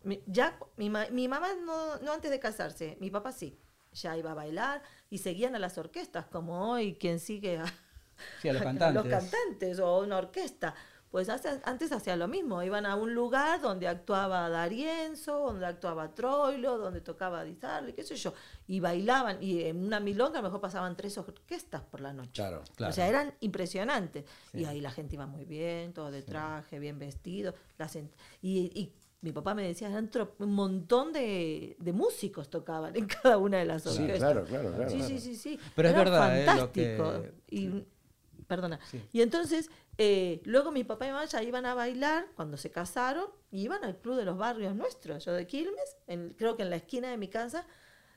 Mi- 0.02 0.20
Ya, 0.26 0.58
mi, 0.76 0.90
ma- 0.90 1.06
mi 1.12 1.28
mamá 1.28 1.46
no, 1.64 1.98
no 1.98 2.12
antes 2.12 2.30
de 2.30 2.40
casarse, 2.40 2.96
mi 3.00 3.10
papá 3.10 3.30
sí. 3.30 3.56
Ya 3.92 4.16
iba 4.16 4.32
a 4.32 4.34
bailar 4.34 4.82
y 5.10 5.18
seguían 5.18 5.54
a 5.54 5.58
las 5.58 5.78
orquestas, 5.78 6.26
como 6.26 6.70
hoy 6.72 6.94
quien 6.94 7.20
sigue 7.20 7.58
a, 7.58 7.64
Sí, 8.42 8.48
a 8.48 8.52
los 8.54 8.62
los 8.94 9.06
cantantes. 9.06 9.78
o 9.80 9.98
una 10.00 10.18
orquesta. 10.18 10.74
Pues 11.10 11.28
hace- 11.28 11.60
antes 11.64 11.92
hacían 11.92 12.18
lo 12.18 12.28
mismo, 12.28 12.62
iban 12.62 12.84
a 12.84 12.96
un 12.96 13.14
lugar 13.14 13.60
donde 13.60 13.86
actuaba 13.88 14.48
Darienzo, 14.50 15.38
donde 15.46 15.64
actuaba 15.64 16.14
Troilo, 16.14 16.76
donde 16.78 17.00
tocaba 17.00 17.44
Di 17.44 17.54
Sarli, 17.54 17.92
qué 17.94 18.02
sé 18.02 18.16
yo, 18.16 18.34
y 18.66 18.80
bailaban, 18.80 19.42
y 19.42 19.62
en 19.62 19.84
una 19.84 20.00
milonga 20.00 20.40
a 20.40 20.42
lo 20.42 20.48
mejor 20.48 20.60
pasaban 20.60 20.96
tres 20.96 21.16
orquestas 21.16 21.82
por 21.82 22.00
la 22.00 22.12
noche. 22.12 22.32
Claro. 22.34 22.62
Claro. 22.74 22.90
O 22.90 22.94
sea, 22.94 23.08
eran 23.08 23.32
impresionantes. 23.40 24.24
Sí. 24.52 24.58
Y 24.58 24.64
ahí 24.66 24.80
la 24.80 24.90
gente 24.90 25.14
iba 25.14 25.26
muy 25.26 25.44
bien, 25.46 25.94
todo 25.94 26.10
de 26.10 26.22
traje, 26.22 26.78
bien 26.80 26.98
vestido. 26.98 27.54
en- 27.94 28.10
y, 28.42 28.70
y 28.78 28.92
mi 29.22 29.32
papá 29.32 29.54
me 29.54 29.66
decía, 29.66 29.88
eran 29.88 30.10
un 30.38 30.52
montón 30.52 31.12
de, 31.12 31.76
de 31.80 31.92
músicos 31.92 32.48
tocaban 32.50 32.94
en 32.96 33.06
cada 33.06 33.38
una 33.38 33.58
de 33.58 33.64
las 33.64 33.82
Sí, 33.82 33.88
orquestas. 33.90 34.18
claro, 34.18 34.44
claro, 34.44 34.72
claro. 34.72 34.90
Sí, 34.90 34.96
claro. 34.98 35.08
sí, 35.14 35.20
sí, 35.20 35.36
sí. 35.36 35.58
Pero 35.74 35.88
es 35.88 35.94
verdad, 35.96 36.38
eh, 36.38 36.44
lo 36.44 36.52
fantástico. 36.52 37.12
que- 37.22 37.34
Y, 37.56 37.84
perdona. 38.46 38.78
Sí. 38.88 39.02
Y 39.12 39.22
entonces, 39.22 39.70
eh, 39.98 40.40
luego 40.44 40.70
mi 40.70 40.84
papá 40.84 41.06
y 41.08 41.10
mamá 41.10 41.24
ya 41.24 41.42
iban 41.42 41.66
a 41.66 41.74
bailar 41.74 42.26
cuando 42.36 42.56
se 42.56 42.70
casaron 42.70 43.26
y 43.50 43.62
iban 43.62 43.82
al 43.84 43.96
club 43.98 44.14
de 44.16 44.24
los 44.24 44.36
barrios 44.38 44.76
nuestros, 44.76 45.24
yo 45.24 45.32
de 45.32 45.46
Quilmes, 45.46 45.96
en- 46.06 46.34
creo 46.38 46.56
que 46.56 46.62
en 46.62 46.70
la 46.70 46.76
esquina 46.76 47.10
de 47.10 47.16
mi 47.16 47.26
casa, 47.28 47.66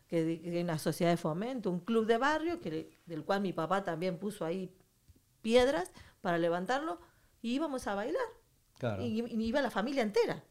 que, 0.07 0.17
hay 0.43 0.61
una 0.61 0.77
sociedad 0.77 1.11
de 1.11 1.17
fomento, 1.17 1.71
un 1.71 1.79
club 1.79 2.05
de 2.05 2.17
barrio, 2.17 2.59
que, 2.59 2.69
le- 2.69 2.89
del 3.07 3.23
cual 3.23 3.41
mi 3.41 3.53
papá 3.53 3.83
también 3.83 4.19
puso 4.19 4.45
ahí 4.45 4.71
piedras 5.41 5.91
para 6.21 6.37
levantarlo, 6.37 6.99
y 7.41 7.53
íbamos 7.55 7.87
a 7.87 7.95
bailar. 7.95 8.21
Claro. 8.77 9.01
Y, 9.03 9.21
y 9.21 9.43
iba 9.45 9.61
la 9.61 9.71
familia 9.71 10.03
entera. 10.03 10.43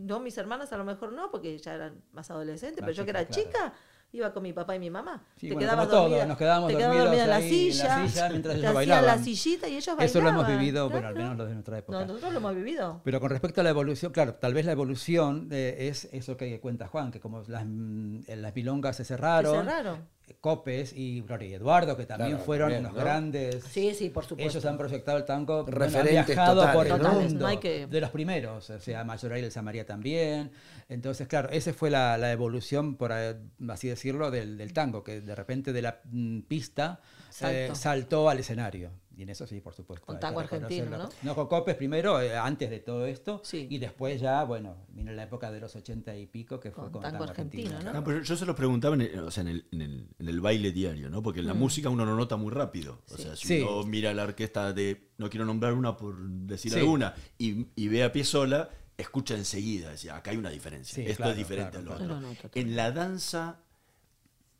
No, 0.00 0.20
mis 0.20 0.36
hermanas 0.38 0.72
a 0.72 0.76
lo 0.76 0.84
mejor 0.84 1.12
no, 1.12 1.30
porque 1.30 1.56
ya 1.58 1.74
eran 1.74 2.02
más 2.12 2.30
adolescentes, 2.30 2.80
Más 2.82 2.88
pero 2.88 2.96
yo 2.96 3.04
que 3.04 3.10
era 3.10 3.24
claro. 3.26 3.42
chica, 3.42 3.72
iba 4.12 4.32
con 4.32 4.42
mi 4.42 4.52
papá 4.52 4.74
y 4.74 4.78
mi 4.78 4.90
mamá. 4.90 5.22
Sí, 5.36 5.48
te 5.48 5.54
bueno, 5.54 5.68
quedabas 5.68 5.86
como 5.88 6.00
dormida, 6.02 6.26
nos 6.26 6.36
quedábamos 6.38 6.68
te 6.68 6.76
quedabas 6.76 6.96
dormidos 6.96 7.16
dormida 7.18 7.24
en 7.24 7.30
la 7.30 7.36
ahí 7.36 7.70
en 7.70 7.78
la 7.78 8.08
silla, 8.08 8.28
mientras 8.30 8.54
ellos 8.54 8.64
la 8.64 8.72
bailaban. 8.72 9.24
sillita 9.24 9.68
y 9.68 9.72
ellos 9.76 9.86
Eso 9.98 10.20
lo 10.20 10.28
hemos 10.28 10.42
bailaban, 10.42 10.58
vivido, 10.58 10.90
bueno, 10.90 11.08
al 11.08 11.14
menos 11.14 11.36
los 11.36 11.48
de 11.48 11.54
nuestra 11.54 11.78
época. 11.78 12.00
No, 12.00 12.06
nosotros 12.06 12.32
lo 12.32 12.38
hemos 12.38 12.54
vivido. 12.56 13.00
Pero 13.04 13.20
con 13.20 13.30
respecto 13.30 13.60
a 13.60 13.64
la 13.64 13.70
evolución, 13.70 14.12
claro, 14.12 14.34
tal 14.34 14.54
vez 14.54 14.66
la 14.66 14.72
evolución 14.72 15.48
eh, 15.52 15.88
es 15.88 16.06
eso 16.12 16.36
que 16.36 16.58
cuenta 16.60 16.88
Juan, 16.88 17.10
que 17.12 17.20
como 17.20 17.42
las, 17.46 17.64
mm, 17.66 18.20
las 18.36 18.54
milongas 18.54 18.96
se 18.96 19.04
Se 19.04 19.08
cerraron, 19.14 19.64
cerraron. 19.64 20.08
Copes 20.40 20.92
y 20.94 21.20
Gloria 21.22 21.48
y 21.48 21.54
Eduardo, 21.54 21.96
que 21.96 22.06
también 22.06 22.30
Claro, 22.32 22.44
fueron 22.44 22.68
también, 22.68 22.84
unos 22.86 22.96
¿no? 22.96 23.00
grandes. 23.04 23.64
Sí, 23.64 23.94
sí, 23.94 24.10
por 24.10 24.24
supuesto. 24.24 24.50
Ellos 24.58 24.64
han 24.64 24.78
proyectado 24.78 25.18
el 25.18 25.24
tango, 25.24 25.64
Referentes 25.66 26.26
viajado 26.26 26.72
por 26.72 26.86
el 26.86 26.92
mundo, 27.00 27.40
no 27.40 27.46
hay 27.46 27.58
que- 27.58 27.86
de 27.86 28.00
los 28.00 28.10
primeros, 28.10 28.70
o 28.70 28.78
sea, 28.80 29.04
Mayoral 29.04 29.40
y 29.40 29.44
Elsa 29.44 29.62
María 29.62 29.84
también. 29.86 30.50
Entonces, 30.88 31.28
claro, 31.28 31.48
esa 31.50 31.72
fue 31.72 31.90
la, 31.90 32.16
la 32.18 32.32
evolución, 32.32 32.96
por 32.96 33.12
así 33.12 33.88
decirlo, 33.88 34.30
del, 34.30 34.58
del 34.58 34.72
tango, 34.72 35.02
que 35.04 35.20
de 35.20 35.34
repente 35.34 35.72
de 35.72 35.82
la 35.82 36.00
mm, 36.10 36.40
pista 36.42 37.00
eh, 37.42 37.70
saltó 37.74 38.28
al 38.28 38.38
escenario. 38.40 38.90
Y 39.20 39.24
en 39.24 39.28
eso 39.28 39.46
sí, 39.46 39.60
por 39.60 39.74
supuesto. 39.74 40.06
Con 40.06 40.18
tango 40.18 40.40
argentino. 40.40 40.96
¿no? 40.96 41.08
No, 41.22 41.34
con 41.34 41.46
Copes 41.46 41.74
primero, 41.76 42.20
eh, 42.22 42.34
antes 42.34 42.70
de 42.70 42.80
todo 42.80 43.04
esto, 43.04 43.42
Sí. 43.44 43.66
y 43.68 43.76
después 43.76 44.18
ya, 44.18 44.44
bueno, 44.44 44.76
vino 44.88 45.12
la 45.12 45.24
época 45.24 45.52
de 45.52 45.60
los 45.60 45.76
ochenta 45.76 46.16
y 46.16 46.26
pico 46.26 46.58
que 46.58 46.70
fue 46.70 46.84
Con 46.84 46.92
con, 46.94 47.02
tango 47.02 47.24
argentino, 47.24 47.78
¿no? 47.82 48.02
Pero 48.02 48.22
yo 48.22 48.34
se 48.34 48.46
los 48.46 48.56
preguntaba 48.56 48.94
en 48.94 49.02
el, 49.02 49.18
o 49.18 49.30
sea, 49.30 49.42
en, 49.42 49.48
el, 49.48 49.66
en 49.72 49.82
el- 49.82 50.08
en 50.18 50.28
el 50.28 50.40
baile 50.40 50.72
diario, 50.72 51.10
¿no? 51.10 51.22
Porque 51.22 51.40
en 51.40 51.46
la 51.48 51.54
música 51.54 51.90
uno 51.90 52.06
lo 52.06 52.16
nota 52.16 52.36
muy 52.36 52.50
rápido. 52.50 53.02
O 53.10 53.14
Mm. 53.14 53.16
Sí. 53.18 53.22
sea, 53.22 53.36
si 53.36 53.46
Sí. 53.48 53.60
uno 53.60 53.82
mira 53.84 54.14
la 54.14 54.22
orquesta 54.24 54.72
de, 54.72 55.10
no 55.18 55.28
quiero 55.28 55.44
nombrar 55.44 55.74
una 55.74 55.96
por 55.98 56.18
decir 56.26 56.72
Sí. 56.72 56.78
alguna, 56.78 57.14
y, 57.36 57.66
y 57.76 57.88
ve 57.88 58.02
a 58.04 58.12
pie 58.12 58.24
sola, 58.24 58.70
escucha 58.96 59.34
enseguida, 59.36 59.90
decía, 59.90 60.16
acá 60.16 60.30
hay 60.30 60.38
una 60.38 60.48
diferencia. 60.50 60.94
Sí, 60.94 61.02
Esto 61.02 61.16
claro, 61.18 61.32
es 61.32 61.36
diferente 61.38 61.78
claro, 61.78 61.92
a 61.94 61.98
lo 61.98 62.06
claro. 62.06 62.30
otro. 62.30 62.50
En 62.54 62.74
la 62.76 62.90
danza, 62.92 63.60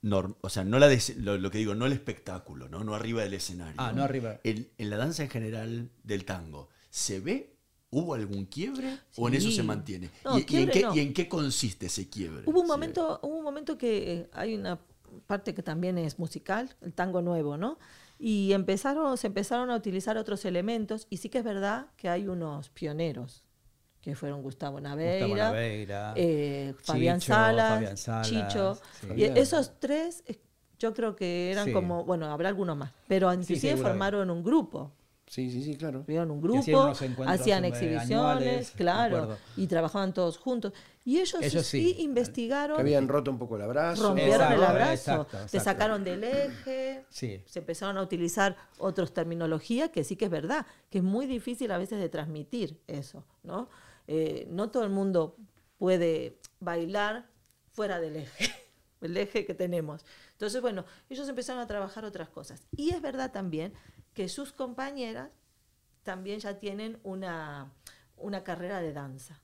norm- 0.03 0.37
o 0.41 0.49
sea, 0.49 0.65
no 0.65 0.79
la 0.79 0.89
des- 0.89 1.17
lo, 1.17 1.37
lo 1.39 1.51
que 1.51 1.59
digo, 1.59 1.75
no 1.75 1.87
el 1.87 1.93
espectáculo, 1.93 2.69
¿no? 2.69 2.85
No 2.85 2.95
arriba 2.95 3.23
del 3.23 3.35
escenario. 3.35 3.75
Ah, 3.79 3.93
no 3.93 4.03
arriba. 4.03 4.41
En, 4.45 4.69
en 4.79 4.91
la 4.91 4.97
danza 4.97 5.23
en 5.23 5.31
general 5.31 5.91
del 6.03 6.25
tango, 6.25 6.69
¿se 6.91 7.21
ve? 7.21 7.57
¿Hubo 7.93 8.15
algún 8.15 8.47
quiebre 8.47 8.99
o 9.17 9.27
en 9.29 9.35
eso 9.35 9.51
se 9.51 9.65
mantiene? 9.65 10.11
No, 10.25 10.39
¿Y, 10.39 10.47
y 10.49 10.57
en 10.59 10.71
qué, 10.71 10.83
no. 10.83 10.95
y 10.95 11.01
en 11.01 11.13
qué 11.13 11.29
consiste 11.29 11.87
ese 11.87 12.09
quiebre? 12.09 12.45
Hubo 12.47 12.61
un 12.61 12.69
momento, 12.69 13.19
hubo 13.23 13.37
un 13.39 13.43
momento 13.45 13.77
que 13.77 14.13
eh, 14.13 14.31
hay 14.33 14.55
una 14.55 14.79
parte 15.27 15.55
que 15.55 15.63
también 15.65 15.99
es 15.99 16.19
musical, 16.21 16.75
el 16.83 16.93
tango 16.93 17.21
nuevo, 17.21 17.57
¿no? 17.57 17.79
Y 18.17 18.53
empezaron, 18.53 19.19
se 19.19 19.27
empezaron 19.27 19.71
a 19.71 19.77
utilizar 19.77 20.17
otros 20.19 20.45
elementos, 20.45 21.09
y 21.11 21.17
sí 21.17 21.31
que 21.31 21.39
es 21.39 21.45
verdad 21.45 21.87
que 21.97 22.09
hay 22.09 22.29
unos 22.29 22.69
pioneros, 22.69 23.43
que 24.01 24.15
fueron 24.15 24.43
Gustavo 24.43 24.81
Naveira, 24.81 25.27
Gustavo 25.27 25.51
Naveira, 25.53 26.13
eh, 26.17 26.75
Fabián, 26.83 27.21
Chicho, 27.21 27.33
Salas, 27.35 27.75
Fabián 27.75 27.97
Salas, 27.97 28.29
Chicho. 28.29 28.75
sí. 29.01 29.07
Y 29.17 29.25
esos 29.25 29.79
tres, 29.79 30.23
eh, 30.27 30.39
yo 30.79 30.95
creo 30.95 31.15
que 31.17 31.51
eran 31.53 31.67
Sí. 31.67 31.73
como, 31.73 32.05
bueno, 32.05 32.27
habrá 32.33 32.49
algunos 32.49 32.77
más, 32.77 32.93
pero 33.07 33.31
inclusive 33.33 33.61
seguro. 33.73 33.89
formaron 33.89 34.31
un 34.31 34.43
grupo. 34.43 34.93
Sí, 35.27 35.49
sí, 35.49 35.63
sí, 35.63 35.77
claro. 35.77 36.01
Tuvieron 36.01 36.29
un 36.33 36.59
hacían 36.59 36.77
grupo, 37.15 37.25
hacían 37.31 37.65
exhibiciones, 37.65 38.11
anuales, 38.11 38.71
claro, 38.73 39.37
y 39.57 39.69
trabajaban 39.69 40.13
todos 40.13 40.39
juntos. 40.39 40.73
Y 41.05 41.21
ellos, 41.21 41.41
Ellos 41.41 41.65
sí, 41.67 41.95
sí. 41.95 42.03
investigaron, 42.03 42.75
Que 42.77 42.83
habían 42.83 43.07
roto 43.07 43.31
un 43.31 43.39
poco 43.39 43.55
el 43.55 43.63
abrazo. 43.63 44.09
rompieron 44.09 44.33
Exacto, 44.35 44.55
el 44.57 44.65
abrazo, 44.65 45.21
exacto, 45.31 45.61
sacaron 45.61 46.03
del 46.03 46.25
eje, 46.25 47.05
Sí. 47.11 47.41
se 47.47 47.61
empezaron 47.61 47.97
a 47.99 48.03
utilizar 48.03 48.57
otras 48.79 49.13
terminologías 49.13 49.91
que 49.91 50.03
sí 50.03 50.17
que 50.17 50.25
es 50.25 50.31
verdad, 50.33 50.67
que 50.91 50.99
es 50.99 51.05
muy 51.05 51.27
difícil 51.27 51.71
a 51.71 51.79
veces 51.79 52.01
de 52.01 52.09
transmitir 52.09 52.81
eso, 52.89 53.23
¿no? 53.45 53.69
Eh, 54.13 54.47
no 54.51 54.71
todo 54.73 54.83
el 54.83 54.91
mundo 54.91 55.37
puede 55.79 56.41
bailar 56.59 57.31
fuera 57.71 58.01
del 58.01 58.17
eje, 58.17 58.53
el 59.01 59.17
eje 59.17 59.47
que 59.47 59.55
tenemos. 59.55 60.05
Entonces, 60.33 60.61
bueno, 60.61 60.85
ellos 61.09 61.29
empezaron 61.29 61.63
a 61.63 61.69
trabajar 61.69 62.05
otras 62.05 62.29
cosas. 62.29 62.67
Y 62.77 62.91
es 62.91 63.01
verdad 63.01 63.31
también 63.31 63.73
que 64.13 64.29
sus 64.29 64.53
compañeras 64.53 65.31
también 66.03 66.41
ya 66.41 66.59
tienen 66.59 66.99
una, 67.05 67.73
una 68.17 68.43
carrera 68.43 68.81
de 68.81 68.93
danza 68.93 69.41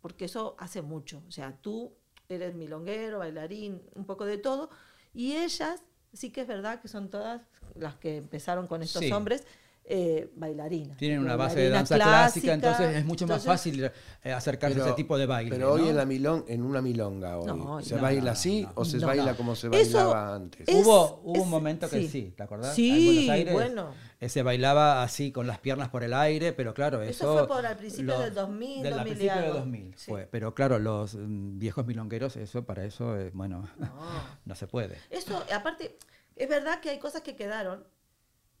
porque 0.00 0.24
eso 0.24 0.56
hace 0.58 0.82
mucho. 0.82 1.22
O 1.28 1.30
sea, 1.30 1.56
tú 1.62 1.94
eres 2.28 2.56
milonguero, 2.56 3.20
bailarín, 3.20 3.80
un 3.94 4.04
poco 4.04 4.24
de 4.24 4.36
todo, 4.36 4.68
y 5.14 5.36
ellas 5.36 5.80
sí 6.12 6.32
que 6.32 6.40
es 6.40 6.48
verdad 6.48 6.80
que 6.80 6.88
son 6.88 7.08
todas 7.08 7.42
las 7.76 7.94
que 7.96 8.16
empezaron 8.16 8.66
con 8.66 8.82
estos 8.82 9.02
Sí. 9.04 9.12
hombres. 9.12 9.46
Eh, 9.84 10.30
bailarinas. 10.36 10.96
Tienen 10.96 11.18
una 11.18 11.34
base 11.36 11.58
de 11.58 11.68
danza 11.68 11.96
clásica, 11.96 12.54
entonces 12.54 12.96
es 12.96 13.04
mucho 13.04 13.26
más 13.26 13.44
fácil 13.44 13.90
eh, 14.22 14.32
acercarse 14.32 14.80
a 14.80 14.84
ese 14.86 14.94
tipo 14.94 15.18
de 15.18 15.26
baile. 15.26 15.50
Pero 15.50 15.72
hoy 15.72 15.82
¿no? 15.82 15.88
en, 15.90 15.96
la 15.96 16.06
milong, 16.06 16.44
en 16.46 16.62
una 16.62 16.80
milonga 16.80 17.38
hoy, 17.38 17.46
No, 17.46 17.82
¿se 17.82 17.96
no, 17.96 18.02
baila 18.02 18.24
no, 18.26 18.30
así 18.30 18.62
no. 18.62 18.72
o 18.76 18.84
se 18.84 18.98
No, 18.98 19.08
baila 19.08 19.32
no. 19.32 19.36
como 19.36 19.56
se 19.56 19.66
Eso 19.66 19.98
bailaba 19.98 20.34
antes? 20.36 20.68
es- 20.68 20.86
Hubo, 20.86 21.20
hubo 21.24 21.34
es- 21.36 21.42
un 21.42 21.50
momento 21.50 21.90
que 21.90 21.98
sí. 22.02 22.08
sí, 22.08 22.34
¿te 22.36 22.42
acordás? 22.44 22.74
Sí, 22.74 22.90
en 22.90 23.04
Buenos 23.06 23.28
Aires 23.30 23.52
bueno. 23.54 23.94
eh, 24.20 24.28
se 24.28 24.42
bailaba 24.42 25.02
así 25.02 25.32
con 25.32 25.46
las 25.48 25.58
piernas 25.58 25.88
por 25.88 26.04
el 26.04 26.14
aire, 26.14 26.52
pero 26.52 26.74
claro, 26.74 27.02
eso... 27.02 27.10
Eso 27.24 27.38
fue 27.38 27.48
por 27.48 27.66
al 27.66 27.76
principio 27.76 28.18
del 28.20 28.32
2000, 28.34 28.82
del 28.84 28.92
2000 28.94 29.00
y 29.00 29.14
principio 29.16 29.34
del 29.34 29.44
algo. 29.44 29.58
2000 29.58 29.94
Sí. 29.96 30.10
fue. 30.10 30.28
Pero 30.30 30.54
claro, 30.54 30.78
los 30.78 31.14
mm, 31.16 31.58
viejos 31.58 31.84
milongueros, 31.86 32.36
eso 32.36 32.64
para 32.64 32.84
eso, 32.84 33.18
eh, 33.18 33.30
bueno, 33.34 33.68
no 34.44 34.54
se 34.54 34.68
puede. 34.68 34.96
Eso, 35.10 35.42
aparte, 35.52 35.98
es 36.36 36.48
verdad 36.48 36.80
que 36.80 36.90
hay 36.90 36.98
cosas 37.00 37.22
que 37.22 37.34
quedaron 37.34 37.84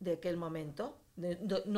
de 0.00 0.14
aquel 0.14 0.36
momento. 0.36 0.98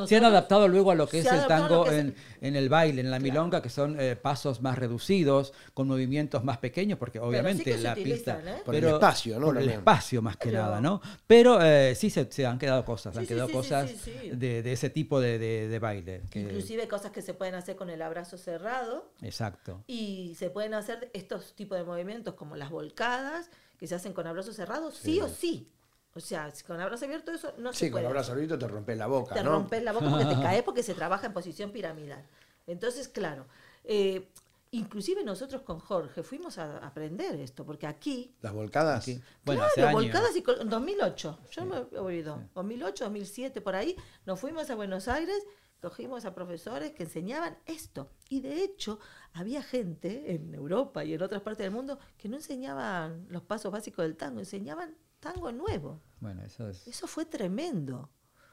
Se 0.06 0.16
han 0.16 0.24
adaptado 0.24 0.68
luego 0.68 0.92
a 0.92 0.94
lo 0.94 1.08
que 1.08 1.18
es 1.18 1.26
el 1.26 1.46
tango 1.46 1.86
es 1.86 1.92
en, 1.94 2.06
el- 2.08 2.14
en 2.40 2.56
el 2.56 2.68
baile, 2.68 3.00
en 3.00 3.10
la 3.10 3.18
Claro. 3.18 3.32
milonga, 3.32 3.62
que 3.62 3.68
son 3.68 4.00
eh, 4.00 4.14
pasos 4.16 4.62
más 4.62 4.78
reducidos, 4.78 5.52
con 5.74 5.88
movimientos 5.88 6.44
más 6.44 6.58
pequeños, 6.58 6.98
porque 6.98 7.18
obviamente 7.18 7.76
la 7.78 7.92
utilizan, 7.92 8.36
pista... 8.42 8.56
¿eh? 8.58 8.62
Por 8.64 8.74
el 8.76 8.84
espacio, 8.84 9.40
¿no? 9.40 9.46
Por 9.46 9.58
el 9.58 9.68
espacio 9.70 10.22
más 10.22 10.36
que 10.36 10.50
Pero- 10.50 10.62
nada, 10.62 10.80
¿no? 10.80 11.00
Pero 11.26 11.58
eh, 11.62 11.94
sí 11.96 12.10
se, 12.10 12.30
se 12.30 12.46
han 12.46 12.58
quedado 12.58 12.84
cosas, 12.84 13.14
Sí, 13.14 13.20
han 13.20 13.26
quedado 13.26 13.46
sí, 13.48 13.52
sí, 13.52 13.58
cosas 13.58 13.90
sí, 13.90 13.96
sí. 14.22 14.30
De, 14.30 14.62
de 14.62 14.72
ese 14.72 14.90
tipo 14.90 15.20
de, 15.20 15.38
de- 15.38 15.68
de 15.68 15.78
baile. 15.78 16.22
que- 16.30 16.40
Inclusive 16.40 16.86
cosas 16.86 17.10
que 17.10 17.20
se 17.22 17.34
pueden 17.34 17.54
hacer 17.56 17.74
con 17.76 17.90
el 17.90 18.02
abrazo 18.02 18.38
cerrado. 18.38 19.10
Exacto. 19.22 19.82
Y 19.86 20.34
se 20.38 20.50
pueden 20.50 20.74
hacer 20.74 21.10
estos 21.12 21.54
tipos 21.54 21.76
de 21.76 21.84
movimientos 21.84 22.34
como 22.34 22.54
las 22.56 22.70
volcadas, 22.70 23.50
que 23.78 23.86
se 23.88 23.96
hacen 23.96 24.12
con 24.12 24.26
abrazo 24.28 24.52
cerrado, 24.52 24.92
sí, 24.92 25.20
o 25.20 25.28
sí. 25.28 25.68
O 26.16 26.20
sea, 26.20 26.50
si 26.52 26.62
con 26.64 26.80
abrazo 26.80 27.04
abierto 27.06 27.32
eso 27.32 27.52
no 27.58 27.72
se 27.72 27.78
Sí, 27.80 27.84
con 27.86 27.92
puede. 27.92 28.04
el 28.04 28.10
abrazo 28.10 28.32
abierto 28.32 28.58
te 28.58 28.68
rompe 28.68 28.94
la 28.94 29.06
boca, 29.08 29.34
te 29.34 29.42
¿no? 29.42 29.50
rompes 29.52 29.82
la 29.82 29.92
boca 29.92 30.08
porque 30.10 30.24
te 30.26 30.34
caes 30.42 30.62
porque 30.62 30.82
se 30.82 30.94
trabaja 30.94 31.26
en 31.26 31.32
posición 31.32 31.72
piramidal. 31.72 32.24
Entonces, 32.66 33.08
claro, 33.08 33.46
eh, 33.82 34.28
inclusive 34.70 35.24
nosotros 35.24 35.62
con 35.62 35.80
Jorge 35.80 36.22
fuimos 36.22 36.56
a 36.58 36.78
aprender 36.78 37.34
esto, 37.40 37.64
porque 37.66 37.86
aquí... 37.86 38.32
Las 38.42 38.52
volcadas. 38.52 39.02
Aquí. 39.02 39.20
Bueno, 39.44 39.60
claro, 39.60 39.72
hace 39.72 39.82
años. 39.82 39.92
volcadas 40.02 40.36
y 40.36 40.44
en 40.62 40.68
2008, 40.70 41.38
yo 41.50 41.64
me 41.66 41.76
he 41.92 41.98
olvidado, 41.98 42.42
2008, 42.54 43.04
2007, 43.04 43.60
por 43.60 43.74
ahí, 43.74 43.96
nos 44.24 44.38
fuimos 44.40 44.70
a 44.70 44.74
Buenos 44.76 45.08
Aires, 45.08 45.42
cogimos 45.82 46.24
a 46.24 46.34
profesores 46.34 46.92
que 46.92 47.02
enseñaban 47.02 47.58
esto. 47.66 48.08
Y 48.30 48.40
de 48.40 48.62
hecho, 48.64 48.98
había 49.32 49.62
gente 49.62 50.32
en 50.34 50.54
Europa 50.54 51.04
y 51.04 51.12
en 51.12 51.22
otras 51.22 51.42
partes 51.42 51.64
del 51.64 51.72
mundo 51.72 51.98
que 52.16 52.28
no 52.28 52.36
enseñaban 52.36 53.26
los 53.28 53.42
pasos 53.42 53.70
básicos 53.70 54.04
del 54.04 54.16
tango, 54.16 54.38
enseñaban 54.40 54.96
tango 55.32 55.50
nuevo. 55.52 56.00
Bueno, 56.20 56.42
eso 56.44 56.68
es... 56.68 56.86
Eso 56.86 57.06
fue 57.06 57.24
tremendo. 57.24 58.10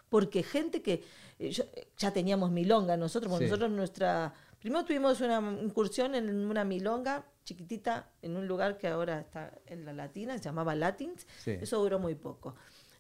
Porque 0.10 0.44
gente 0.44 0.82
que 0.82 1.04
eh, 1.40 1.52
yo- 1.52 1.64
ya 1.98 2.12
teníamos 2.12 2.52
milonga 2.52 2.98
nosotros, 2.98 3.38
Sí. 3.38 3.44
nosotros 3.46 3.70
nuestra... 3.72 4.34
Primero 4.60 4.86
tuvimos 4.86 5.20
una 5.22 5.40
incursión 5.62 6.16
en 6.16 6.30
una 6.46 6.64
milonga 6.64 7.26
chiquitita 7.44 8.10
en 8.22 8.38
un 8.38 8.48
lugar 8.48 8.78
que 8.78 8.88
ahora 8.88 9.20
está 9.22 9.54
en 9.66 9.86
la 9.86 9.94
Latina, 9.94 10.38
se 10.38 10.44
llamaba 10.44 10.76
Latins. 10.76 11.26
Sí. 11.40 11.52
Eso 11.52 11.80
duró 11.80 11.98
muy 12.00 12.16
poco. 12.16 12.56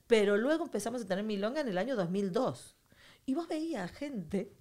Pero 0.08 0.38
luego 0.38 0.64
empezamos 0.66 1.02
a 1.04 1.08
tener 1.08 1.24
milonga 1.24 1.62
en 1.62 1.68
el 1.68 1.78
año 1.78 1.96
2002. 1.96 2.76
Y 3.26 3.36
vos 3.36 3.48
veías 3.48 3.92
gente 3.92 4.52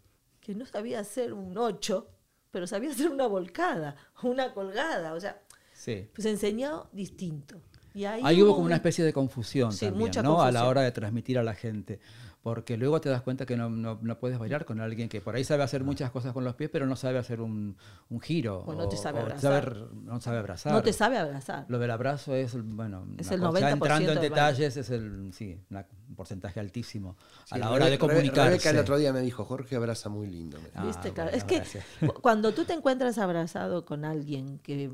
que 0.41 0.55
no 0.55 0.67
sabía 0.67 1.01
hacer 1.01 1.33
un 1.33 1.57
ocho, 1.57 2.09
pero 2.51 2.67
sabía 2.67 2.91
hacer 2.91 3.09
una 3.11 3.27
volcada, 3.27 3.97
una 4.23 4.53
colgada. 4.53 5.15
O 5.15 5.21
sea, 5.21 5.41
Sí. 5.73 6.09
pues 6.15 6.27
enseñó 6.27 6.89
distinto. 6.93 7.63
Y 7.95 8.05
ahí, 8.05 8.21
Ahí 8.25 8.43
hubo 8.43 8.53
como 8.55 8.67
una 8.67 8.75
un- 8.75 8.77
especie 8.77 9.05
de 9.05 9.13
confusión 9.13 9.73
Sí, 9.73 9.87
también, 9.87 10.09
mucha 10.09 10.23
¿no? 10.23 10.35
A 10.43 10.47
la 10.47 10.61
confusión. 10.61 10.69
hora 10.69 10.81
de 10.83 10.93
transmitir 10.93 11.39
a 11.39 11.43
la 11.43 11.55
gente. 11.55 12.01
Porque 12.43 12.79
luego 12.79 13.03
te 13.03 13.11
das 13.11 13.21
cuenta 13.21 13.45
que 13.45 13.55
no, 13.55 13.69
no- 13.69 13.99
no 14.01 14.19
puedes 14.19 14.39
bailar 14.39 14.65
con 14.65 14.81
alguien 14.81 15.11
que 15.11 15.21
por 15.21 15.35
ahí 15.35 15.45
sabe 15.45 15.63
hacer 15.63 15.85
muchas 15.85 16.11
cosas 16.11 16.33
con 16.33 16.43
los 16.43 16.55
pies, 16.55 16.71
pero 16.73 16.87
no 16.87 16.97
sabe 16.97 17.19
hacer 17.19 17.43
un, 17.43 17.77
un 18.09 18.21
giro. 18.23 18.61
O 18.61 18.73
no 18.75 18.89
te 18.89 18.97
sabe 18.97 19.19
o 19.19 19.23
abrazar. 19.25 19.65
saber- 19.65 19.93
no 19.93 20.21
sabe 20.23 20.39
abrazar. 20.39 20.73
No 20.73 20.83
te 20.83 20.93
sabe 20.95 21.19
abrazar. 21.19 21.67
Lo 21.69 21.79
del 21.79 21.91
abrazo 21.91 22.35
es, 22.35 22.57
bueno, 22.65 23.07
Es 23.19 23.31
el 23.31 23.41
cosa- 23.41 23.51
90% 23.61 23.73
entrando 23.75 24.13
en 24.13 24.21
detalles 24.23 24.75
es 24.79 24.89
el, 24.89 25.33
sí, 25.35 25.61
un 25.69 26.15
porcentaje 26.17 26.61
altísimo 26.61 27.19
a 27.51 27.55
Sí, 27.57 27.61
la 27.61 27.71
hora 27.73 27.87
de 27.91 27.99
comunicarse. 27.99 28.51
Rebeca 28.53 28.71
el 28.71 28.79
otro 28.79 28.97
día 28.97 29.13
me 29.13 29.21
dijo, 29.21 29.45
Jorge 29.45 29.77
abraza 29.77 30.09
muy 30.09 30.27
lindo. 30.27 30.57
Ah, 30.75 30.87
¿Viste? 30.87 31.13
Claro. 31.13 31.33
bueno, 31.33 31.37
es 31.37 31.45
que 31.45 31.57
gracias. 31.57 31.85
cuando 32.23 32.55
tú 32.55 32.65
te 32.65 32.73
encuentras 32.73 33.19
abrazado 33.19 33.85
con 33.85 34.07
alguien 34.07 34.61
que, 34.61 34.91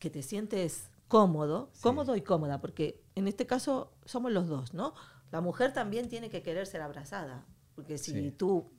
que 0.00 0.10
te 0.10 0.22
sientes 0.24 0.90
cómodo, 1.08 1.70
Sí. 1.72 1.82
cómodo 1.82 2.16
y 2.16 2.22
cómoda, 2.22 2.60
porque 2.60 3.02
en 3.14 3.28
este 3.28 3.46
caso 3.46 3.92
somos 4.04 4.32
los 4.32 4.48
dos, 4.48 4.74
¿no? 4.74 4.94
La 5.30 5.40
mujer 5.40 5.72
también 5.72 6.08
tiene 6.08 6.30
que 6.30 6.42
querer 6.42 6.66
ser 6.66 6.80
abrazada, 6.80 7.46
porque 7.74 7.98
si 7.98 8.12
Sí. 8.12 8.30
tú 8.30 8.70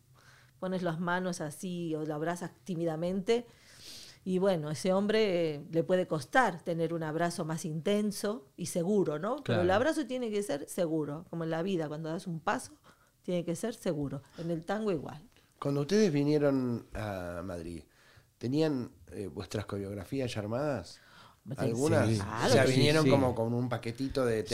pones 0.60 0.84
las 0.84 1.00
manos 1.00 1.42
así 1.42 1.94
o 1.96 2.04
la 2.04 2.16
abrazas 2.16 2.52
tímidamente, 2.64 3.46
y 4.24 4.40
bueno, 4.40 4.72
ese 4.72 4.92
hombre 4.92 5.56
eh, 5.56 5.66
le 5.72 5.84
puede 5.84 6.08
costar 6.08 6.62
tener 6.64 6.94
un 6.96 7.04
abrazo 7.04 7.46
más 7.46 7.64
intenso 7.66 8.48
y 8.58 8.66
seguro, 8.68 9.20
¿no? 9.20 9.44
Pero 9.44 9.62
el 9.62 9.70
abrazo 9.70 10.08
tiene 10.08 10.32
que 10.32 10.42
ser 10.42 10.68
seguro, 10.68 11.26
como 11.30 11.44
en 11.44 11.52
la 11.52 11.62
vida, 11.62 11.88
cuando 11.88 12.10
das 12.10 12.26
un 12.26 12.40
paso, 12.40 12.74
tiene 13.22 13.46
que 13.46 13.56
ser 13.56 13.76
seguro. 13.76 14.24
En 14.40 14.50
el 14.50 14.66
tango 14.66 14.92
igual. 14.92 15.22
Cuando 15.60 15.82
ustedes 15.82 16.12
vinieron 16.12 16.88
a 16.96 17.42
Madrid, 17.44 17.84
¿tenían 18.40 18.92
eh, 19.12 19.28
vuestras 19.28 19.66
coreografías 19.66 20.34
ya 20.34 20.40
armadas? 20.42 21.00
¿Algunas? 21.58 22.08
Sí. 22.10 22.18
Claro 22.18 22.68
sí, 22.68 22.74
vinieron 22.76 23.04
sí. 23.04 23.10
como 23.12 23.36
con 23.36 23.54
un 23.54 23.70
paquetito 23.70 24.26
de... 24.26 24.46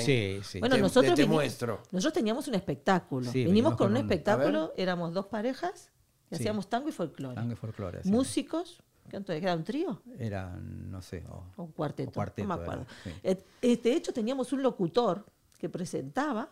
sí. 0.43 0.59
Bueno, 0.59 0.75
te- 0.75 0.81
nosotros, 0.81 1.15
te 1.15 1.25
muestro. 1.25 1.81
nosotros 1.91 2.13
teníamos 2.13 2.47
un 2.47 2.55
espectáculo. 2.55 3.25
Sí, 3.31 3.39
Vinimos 3.45 3.51
venimos 3.53 3.69
con, 3.71 3.77
con 3.77 3.91
un 3.91 3.97
un- 3.97 4.03
espectáculo, 4.03 4.73
éramos 4.75 5.13
dos 5.13 5.27
parejas 5.27 5.89
y 6.29 6.35
Sí. 6.35 6.41
hacíamos 6.41 6.69
tango 6.69 6.89
y 6.89 6.91
folclore. 6.91 7.35
Tango 7.35 7.53
y 7.53 7.55
folclore. 7.55 8.03
sí. 8.03 8.09
Músicos, 8.09 8.81
¿cuánto 9.09 9.31
era 9.31 9.55
un 9.55 9.63
trío? 9.63 10.01
Era, 10.19 10.49
no 10.59 11.01
sé. 11.01 11.23
o- 11.29 11.45
O 11.55 11.63
un 11.63 11.71
cuarteto, 11.71 12.09
O 12.09 12.13
cuarteto 12.13 12.47
no 12.47 12.55
me 12.57 12.63
era, 12.63 12.71
acuerdo. 12.73 12.91
sí. 13.03 13.11
Et- 13.23 13.45
eh, 13.61 13.77
De 13.81 13.93
hecho, 13.93 14.11
teníamos 14.11 14.51
un 14.51 14.61
locutor 14.61 15.25
que 15.57 15.69
presentaba 15.69 16.49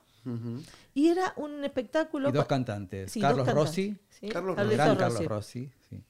Y 0.93 1.07
era 1.07 1.33
un 1.37 1.63
espectáculo... 1.63 2.29
Y 2.29 2.31
dos 2.31 2.45
cantantes, 2.45 3.11
Sí, 3.11 3.19
Carlos 3.19 3.39
dos 3.39 3.47
cantantes, 3.47 3.67
Rossi, 3.69 3.97
sí, 4.09 4.29
Carlos 4.29 4.55
Rossi, 4.57 4.75
Carlos 4.77 5.25
Rossi, 5.25 5.71
sí. 5.89 6.03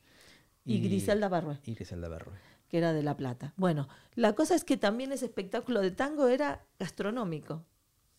Y 0.65 0.81
Griselda 0.81 1.29
Barrué. 1.29 1.57
Y 1.65 1.73
Griselda 1.73 2.09
Barrué. 2.09 2.33
Que 2.69 2.77
era 2.77 2.93
de 2.93 3.03
La 3.03 3.17
Plata. 3.17 3.53
Bueno, 3.57 3.89
la 4.15 4.33
cosa 4.35 4.55
es 4.55 4.63
que 4.63 4.77
también 4.77 5.11
ese 5.11 5.25
espectáculo 5.25 5.81
de 5.81 5.91
tango 5.91 6.27
era 6.27 6.63
gastronómico. 6.79 7.65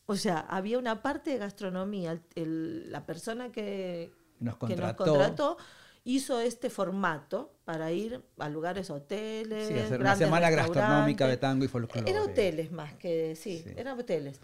O 0.07 0.16
sea, 0.16 0.40
había 0.40 0.78
una 0.78 1.03
parte 1.03 1.30
de 1.30 1.38
gastronomía. 1.38 2.12
El- 2.12 2.22
el- 2.34 2.92
la 2.92 3.07
persona 3.07 3.53
que, 3.53 4.12
Nos 4.40 4.57
que 4.59 4.74
nos 4.76 4.94
contrató. 4.94 5.57
hizo 6.03 6.40
este 6.40 6.68
formato 6.68 7.55
para 7.64 7.92
ir 7.92 8.20
a 8.38 8.48
lugares, 8.48 8.90
hoteles. 8.90 9.68
Sí, 9.68 9.74
hacer 9.74 9.86
una 10.01 10.11
grandes 10.11 10.26
semana 10.26 10.51
gastronómica 10.51 11.28
de 11.28 11.36
tango 11.36 11.64
y 11.64 11.68
folclore. 11.68 12.11
Era 12.11 12.24
hoteles 12.24 12.72
más 12.72 12.94
que, 12.94 13.36
sí, 13.36 13.62
Sí. 13.64 13.70
eran 13.76 13.98
hoteles. 13.98 14.40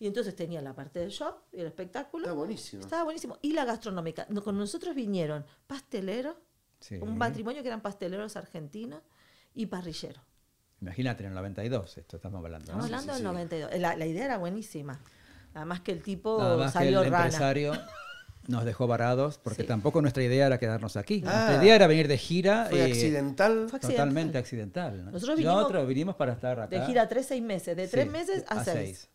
Y 0.00 0.08
entonces 0.08 0.34
tenía 0.34 0.60
la 0.60 0.74
parte 0.74 0.98
del 0.98 1.10
shop 1.10 1.36
y 1.52 1.60
el 1.60 1.66
espectáculo. 1.66 2.24
Está 2.24 2.34
buenísimo. 2.34 2.82
Estaba 2.82 3.04
buenísimo. 3.04 3.38
Y 3.40 3.52
la 3.52 3.64
gastronómica. 3.64 4.26
Con 4.42 4.58
nosotros 4.58 4.96
vinieron 4.96 5.46
pasteleros, 5.68 6.34
Sí. 6.80 6.96
un 7.00 7.16
matrimonio 7.16 7.62
que 7.62 7.68
eran 7.68 7.80
pasteleros 7.80 8.36
argentinos 8.36 9.00
y 9.54 9.66
parrilleros. 9.66 10.22
Imagínate, 10.80 11.22
en 11.22 11.30
el 11.30 11.34
92, 11.34 11.96
esto 11.98 12.16
estamos 12.16 12.44
hablando. 12.44 12.72
¿no? 12.72 12.84
Estamos 12.84 12.86
hablando 13.08 13.14
del 13.14 13.22
92. 13.22 13.70
La, 13.80 13.96
la 13.96 14.06
idea 14.06 14.24
era 14.26 14.36
buenísima. 14.38 15.00
Nada 15.54 15.64
más 15.66 15.80
que 15.80 15.92
el 15.92 16.02
tipo 16.02 16.38
Nada 16.38 16.56
más 16.56 16.72
que 16.72 16.78
el 16.88 16.94
salió 16.94 17.04
rana. 17.04 17.24
empresario 17.24 17.72
nos 18.48 18.64
dejó 18.64 18.86
varados 18.86 19.38
porque 19.38 19.62
Sí. 19.62 19.68
tampoco 19.68 20.02
nuestra 20.02 20.22
idea 20.22 20.46
era 20.46 20.58
quedarnos 20.58 20.96
aquí. 20.96 21.22
Ah. 21.26 21.30
nuestra 21.46 21.64
idea 21.64 21.76
era 21.76 21.86
venir 21.86 22.08
de 22.08 22.18
gira. 22.18 22.66
Fue 22.68 22.80
eh, 22.80 22.84
accidental. 22.84 23.66
Fue 23.70 23.80
Totalmente 23.80 24.36
accidental. 24.36 25.04
¿no? 25.06 25.10
Nosotros 25.12 25.36
vinimos 25.38 25.56
Nosotros 25.58 25.86
vinimos 25.88 26.16
para 26.16 26.32
estar 26.32 26.60
acá. 26.60 26.78
De 26.78 26.84
gira 26.84 27.08
tres, 27.08 27.26
seis 27.26 27.42
meses. 27.42 27.76
De 27.76 27.88
tres 27.88 28.04
Sí, 28.04 28.10
meses 28.10 28.44
a, 28.48 28.60
a 28.60 28.64
seis. 28.64 28.74
seis. 28.76 29.10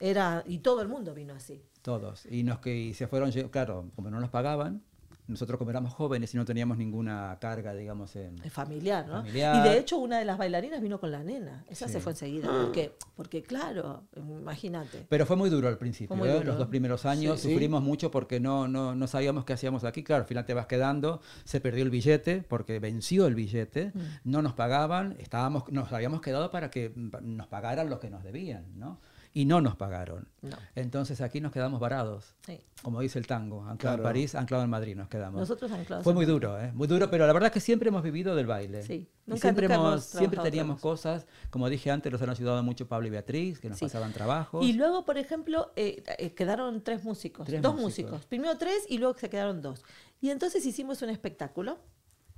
Era, 0.00 0.42
y 0.46 0.58
todo 0.58 0.82
el 0.82 0.88
mundo 0.88 1.14
vino 1.14 1.34
así. 1.34 1.62
Todos. 1.82 2.26
Y 2.26 2.42
nos 2.42 2.58
que 2.58 2.74
y 2.74 2.94
se 2.94 3.06
fueron, 3.06 3.30
claro, 3.50 3.92
como 3.94 4.10
no 4.10 4.18
nos 4.18 4.30
pagaban, 4.30 4.82
nosotros 5.28 5.56
como 5.58 5.70
éramos 5.70 5.94
jóvenes 5.94 6.34
y 6.34 6.36
no 6.36 6.44
teníamos 6.44 6.76
ninguna 6.78 7.38
carga, 7.40 7.72
digamos, 7.74 8.16
en... 8.16 8.38
Familiar, 8.50 9.06
¿no? 9.06 9.18
Familiar. 9.18 9.56
Y 9.64 9.68
de 9.70 9.78
hecho, 9.78 9.98
una 9.98 10.18
de 10.18 10.24
las 10.24 10.36
bailarinas 10.36 10.80
vino 10.82 10.98
con 11.00 11.10
la 11.12 11.22
nena. 11.22 11.64
Esa 11.68 11.86
Sí. 11.86 11.94
se 11.94 12.00
fue 12.00 12.12
enseguida. 12.12 12.48
Porque, 12.50 12.92
porque 13.14 13.42
claro, 13.42 14.02
imagínate. 14.16 15.06
Pero 15.08 15.24
fue 15.24 15.36
muy 15.36 15.48
duro 15.48 15.68
al 15.68 15.78
principio, 15.78 16.16
¿eh? 16.26 16.32
duro. 16.34 16.44
los 16.44 16.58
dos 16.58 16.68
primeros 16.68 17.06
años 17.06 17.40
Sí. 17.40 17.50
sufrimos 17.50 17.82
mucho 17.82 18.10
porque 18.10 18.40
no, 18.40 18.66
no, 18.68 18.94
no 18.94 19.06
sabíamos 19.06 19.44
qué 19.44 19.52
hacíamos 19.52 19.84
aquí. 19.84 20.02
Claro, 20.02 20.22
al 20.22 20.28
final 20.28 20.44
te 20.44 20.54
vas 20.54 20.66
quedando, 20.66 21.20
se 21.44 21.60
perdió 21.60 21.84
el 21.84 21.90
billete 21.90 22.42
porque 22.48 22.78
venció 22.80 23.26
el 23.26 23.34
billete, 23.34 23.92
Mm. 23.94 24.00
no 24.30 24.42
nos 24.42 24.52
pagaban, 24.54 25.16
estábamos, 25.18 25.64
nos 25.70 25.92
habíamos 25.92 26.20
quedado 26.20 26.50
para 26.50 26.70
que 26.70 26.92
nos 26.96 27.46
pagaran 27.46 27.88
lo 27.88 28.00
que 28.00 28.10
nos 28.10 28.22
debían, 28.24 28.64
¿no? 28.78 29.00
Y 29.34 29.46
no 29.46 29.62
nos 29.62 29.76
pagaron. 29.76 30.28
No. 30.42 30.56
Entonces 30.74 31.22
aquí 31.22 31.40
nos 31.40 31.52
quedamos 31.52 31.80
varados, 31.80 32.34
Sí. 32.44 32.60
como 32.82 33.00
dice 33.00 33.18
el 33.18 33.26
tango, 33.26 33.64
anclado 33.64 33.96
en. 33.96 34.02
París, 34.02 34.34
anclado 34.34 34.62
en 34.62 34.68
Madrid 34.68 34.94
nos 34.94 35.08
quedamos. 35.08 35.40
Nosotros 35.40 35.72
anclados 35.72 36.04
Fue 36.04 36.10
en 36.12 36.16
muy 36.16 36.26
Madrid. 36.26 36.34
duro, 36.34 36.60
¿eh? 36.60 36.70
muy 36.74 36.86
duro, 36.86 37.08
pero 37.10 37.26
la 37.26 37.32
verdad 37.32 37.46
es 37.46 37.52
que 37.54 37.60
siempre 37.60 37.88
hemos 37.88 38.02
vivido 38.02 38.34
del 38.36 38.46
baile. 38.46 38.82
Sí, 38.82 39.08
nunca- 39.24 39.40
siempre, 39.40 39.68
nunca 39.68 39.74
hemos, 39.76 39.92
hemos 39.92 40.04
siempre 40.04 40.40
teníamos 40.42 40.80
cosas, 40.80 41.26
como 41.48 41.70
dije 41.70 41.90
antes, 41.90 42.12
nos 42.12 42.20
han 42.20 42.28
ayudado 42.28 42.62
mucho 42.62 42.86
Pablo 42.88 43.06
y 43.06 43.10
Beatriz, 43.10 43.58
que 43.58 43.70
nos 43.70 43.78
Sí. 43.78 43.86
pasaban 43.86 44.12
trabajos. 44.12 44.62
Y 44.66 44.74
luego, 44.74 45.06
por 45.06 45.16
ejemplo, 45.16 45.72
eh, 45.76 46.02
eh, 46.18 46.34
quedaron 46.34 46.82
tres 46.84 47.02
músicos, 47.02 47.46
Tres 47.46 47.62
dos 47.62 47.72
músicos. 47.74 48.10
músicos. 48.12 48.26
Primero 48.26 48.58
tres 48.58 48.84
y 48.90 48.98
luego 48.98 49.14
se 49.16 49.30
quedaron 49.30 49.62
dos. 49.62 49.82
Y 50.20 50.28
entonces 50.28 50.66
hicimos 50.66 51.00
un 51.00 51.08
espectáculo 51.08 51.78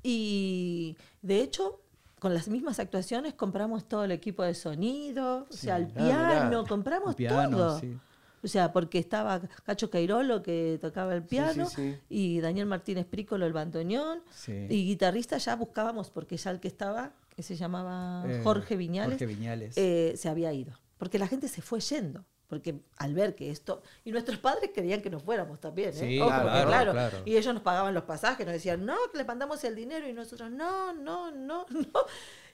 y 0.03 0.97
de 1.23 1.41
hecho 1.41 1.81
con 2.25 2.33
las 2.33 2.49
mismas 2.49 2.79
actuaciones 2.81 3.35
compramos 3.35 3.87
todo 3.87 4.05
el 4.05 4.11
equipo 4.11 4.43
de 4.43 4.55
sonido, 4.55 5.47
o 5.47 5.53
sea, 5.53 5.77
el 5.77 5.89
mirá. 5.89 5.99
piano, 5.99 6.65
compramos 6.67 7.15
piano, 7.17 7.51
todo. 7.55 7.79
sí. 7.81 7.99
O 8.43 8.49
sea, 8.49 8.73
porque 8.73 8.99
estaba 8.99 9.43
Cacho 9.65 9.91
Cairolo 9.91 10.43
que 10.43 10.79
tocaba 10.81 11.15
el 11.15 11.23
piano 11.23 11.67
sí, 11.67 11.99
y 12.09 12.41
Daniel 12.41 12.65
Martínez 12.65 13.05
Prícolo 13.05 13.45
el 13.45 13.53
bandoneón 13.53 14.21
y 14.47 14.87
guitarrista 14.87 15.37
ya 15.37 15.55
buscábamos 15.55 16.09
porque 16.11 16.39
ya 16.39 16.51
el 16.51 16.61
que 16.61 16.69
estaba, 16.69 17.13
que 17.37 17.43
se 17.43 17.57
llamaba 17.57 18.25
Eh, 18.27 18.41
Jorge 18.43 18.77
Viñales, 18.77 19.19
Jorge 19.19 19.27
Viñales. 19.27 19.75
eh, 19.77 20.15
se 20.17 20.31
había 20.31 20.51
ido. 20.55 20.73
Porque 20.97 21.19
la 21.19 21.27
gente 21.27 21.49
se 21.49 21.61
fue 21.61 21.81
yendo. 21.81 22.25
Porque 22.49 22.75
al 22.99 23.15
ver 23.15 23.35
que 23.35 23.51
esto. 23.51 23.83
Y 24.05 24.13
nuestros 24.13 24.39
padres 24.39 24.71
querían 24.75 25.01
que 25.01 25.11
nos 25.11 25.23
fuéramos 25.23 25.61
también. 25.61 25.91
¿eh? 25.91 25.93
Sí, 25.95 26.21
Ojo, 26.21 26.29
claro, 26.29 26.49
porque, 26.51 26.67
claro, 26.67 26.93
claro. 26.93 27.19
Y 27.25 27.37
ellos 27.37 27.55
nos 27.55 27.63
pagaban 27.63 27.95
los 27.95 28.05
pasajes, 28.05 28.45
nos 28.47 28.53
decían, 28.53 28.85
no, 28.85 28.97
que 29.11 29.19
le 29.19 29.25
mandamos 29.25 29.65
el 29.65 29.75
dinero. 29.75 30.09
Y 30.09 30.13
nosotros, 30.13 30.51
no, 30.51 30.93
no, 30.93 31.31
no, 31.31 31.67
no. 31.71 31.89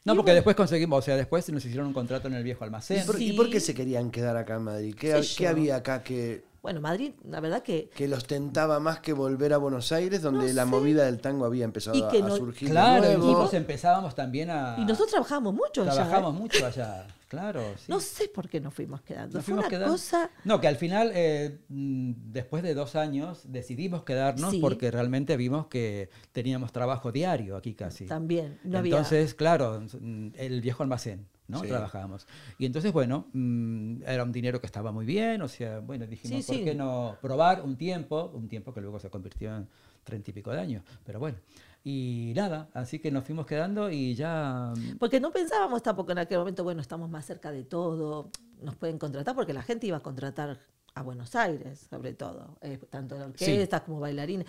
No, 0.03 0.15
Y 0.15 0.17
porque 0.17 0.31
bueno, 0.31 0.35
después 0.37 0.57
conseguimos, 0.57 0.99
o 0.99 1.03
sea, 1.03 1.17
después 1.17 1.47
nos 1.51 1.63
hicieron 1.65 1.89
un 1.89 1.93
contrato 1.93 2.29
en 2.29 2.35
el 2.35 2.43
viejo 2.43 2.65
¿Y 2.65 2.67
almacén. 2.67 3.05
por, 3.05 3.21
y 3.21 3.29
Sí. 3.31 3.33
por 3.35 3.51
qué 3.51 3.61
se 3.61 3.75
querían 3.75 4.11
quedar 4.11 4.37
acá 4.37 4.55
en 4.57 4.63
Madrid? 4.63 4.95
¿Qué, 4.99 5.47
había 5.47 5.77
acá 5.77 6.03
que, 6.03 6.43
Bueno, 6.63 6.81
Madrid, 6.83 7.13
la 7.25 7.41
verdad 7.41 7.63
que. 7.63 7.89
que 7.95 8.07
los 8.07 8.27
tentaba 8.27 8.81
más 8.81 9.01
que 9.01 9.13
volver 9.15 9.55
a 9.55 9.57
Buenos 9.57 9.93
Aires, 9.93 10.21
donde 10.21 10.49
No 10.49 10.53
la 10.53 10.65
sé. 10.65 10.69
movida 10.71 11.05
del 11.07 11.19
tango 11.19 11.47
había 11.47 11.65
empezado 11.65 11.97
Y 11.97 12.03
a, 12.03 12.09
que 12.09 12.19
a 12.19 12.21
no- 12.29 12.37
surgir 12.37 12.69
de 12.69 12.73
Claro, 12.75 13.11
y 13.13 13.17
nosotros 13.17 13.55
empezábamos 13.55 14.15
también 14.15 14.51
a... 14.51 14.77
Y 14.79 14.83
nosotros 14.85 15.11
trabajábamos 15.11 15.55
mucho 15.55 15.83
allá. 15.83 15.93
¿eh? 15.93 15.95
Trabajamos 15.95 16.35
mucho 16.35 16.67
allá, 16.67 17.07
claro. 17.29 17.63
sí. 17.79 17.85
No 17.89 17.99
sé 17.99 18.29
por 18.29 18.49
qué 18.51 18.61
nos 18.61 18.75
fuimos 18.75 19.01
quedando. 19.01 19.39
Nos 19.39 19.45
Fue 19.47 19.55
una 19.55 19.69
quedando- 19.69 19.93
cosa. 19.93 20.31
No, 20.45 20.61
que 20.61 20.69
al 20.69 20.77
final, 20.77 21.13
eh, 21.15 21.61
mm, 21.71 22.13
después 22.31 22.63
de 22.63 22.75
dos 22.75 22.95
años, 22.95 23.41
decidimos 23.45 24.03
quedarnos 24.05 24.51
Sí. 24.51 24.59
porque 24.61 24.91
realmente 24.91 25.39
vimos 25.39 25.67
que 25.69 26.11
teníamos 26.33 26.73
trabajo 26.73 27.11
diario 27.11 27.57
aquí 27.57 27.73
casi. 27.75 28.05
También. 28.05 28.59
No 28.65 28.79
había. 28.81 28.97
entonces, 28.97 29.35
claro, 29.35 29.81
mm, 29.99 30.29
el 30.37 30.61
viejo 30.61 30.83
almacén, 30.83 31.27
¿no? 31.51 31.61
Sí. 31.61 31.69
Trabajábamos. 31.69 32.27
Y 32.59 32.67
entonces, 32.67 32.93
bueno, 32.93 33.27
mm, 33.33 34.03
era 34.07 34.23
un 34.23 34.33
dinero 34.33 34.61
que 34.61 34.67
estaba 34.67 34.93
muy 34.93 35.05
bien, 35.05 35.43
o 35.43 35.49
sea, 35.49 35.81
bueno, 35.81 36.07
dijimos, 36.07 36.45
Sí, 36.45 36.47
¿por 36.47 36.57
sí. 36.57 36.65
qué 36.65 36.75
no 36.75 37.17
probar 37.21 37.63
un 37.63 37.77
tiempo? 37.77 38.31
Un 38.35 38.49
tiempo 38.49 38.73
que 38.73 38.81
luego 38.81 38.99
se 38.99 39.11
convirtió 39.11 39.55
en 39.57 39.69
treinta 40.05 40.31
y 40.31 40.35
pico 40.35 40.51
de 40.51 40.61
años, 40.61 40.85
pero 41.05 41.19
bueno. 41.19 41.37
Y 41.83 42.33
nada, 42.37 42.69
así 42.75 42.99
que 42.99 43.11
nos 43.11 43.25
fuimos 43.25 43.47
quedando 43.47 43.91
y 43.91 44.15
ya... 44.15 44.73
mm, 44.77 44.99
Porque 44.99 45.19
no 45.21 45.31
pensábamos 45.31 45.83
tampoco 45.83 46.13
en 46.13 46.19
aquel 46.19 46.39
momento, 46.39 46.63
bueno, 46.63 46.81
estamos 46.83 47.09
más 47.09 47.25
cerca 47.25 47.51
de 47.51 47.65
todo, 47.65 48.31
nos 48.63 48.77
pueden 48.77 48.99
contratar, 48.99 49.35
porque 49.35 49.53
la 49.55 49.63
gente 49.63 49.87
iba 49.87 49.97
a 49.97 50.01
contratar 50.03 50.59
a 50.95 51.03
Buenos 51.03 51.35
Aires, 51.37 51.87
sobre 51.89 52.13
todo, 52.15 52.59
eh, 52.61 52.79
tanto 52.91 53.17
en 53.17 53.23
orquestas 53.23 53.81
como 53.83 53.99
bailarines. 54.01 54.47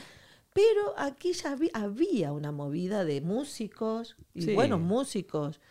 Pero 0.54 0.94
aquí 0.98 1.32
ya 1.32 1.54
había, 1.54 1.70
había 1.74 2.34
una 2.34 2.52
movida 2.52 3.06
de 3.06 3.22
músicos, 3.22 4.18
y 4.34 4.42
Sí. 4.42 4.54
buenos 4.54 4.82
músicos, 4.82 5.62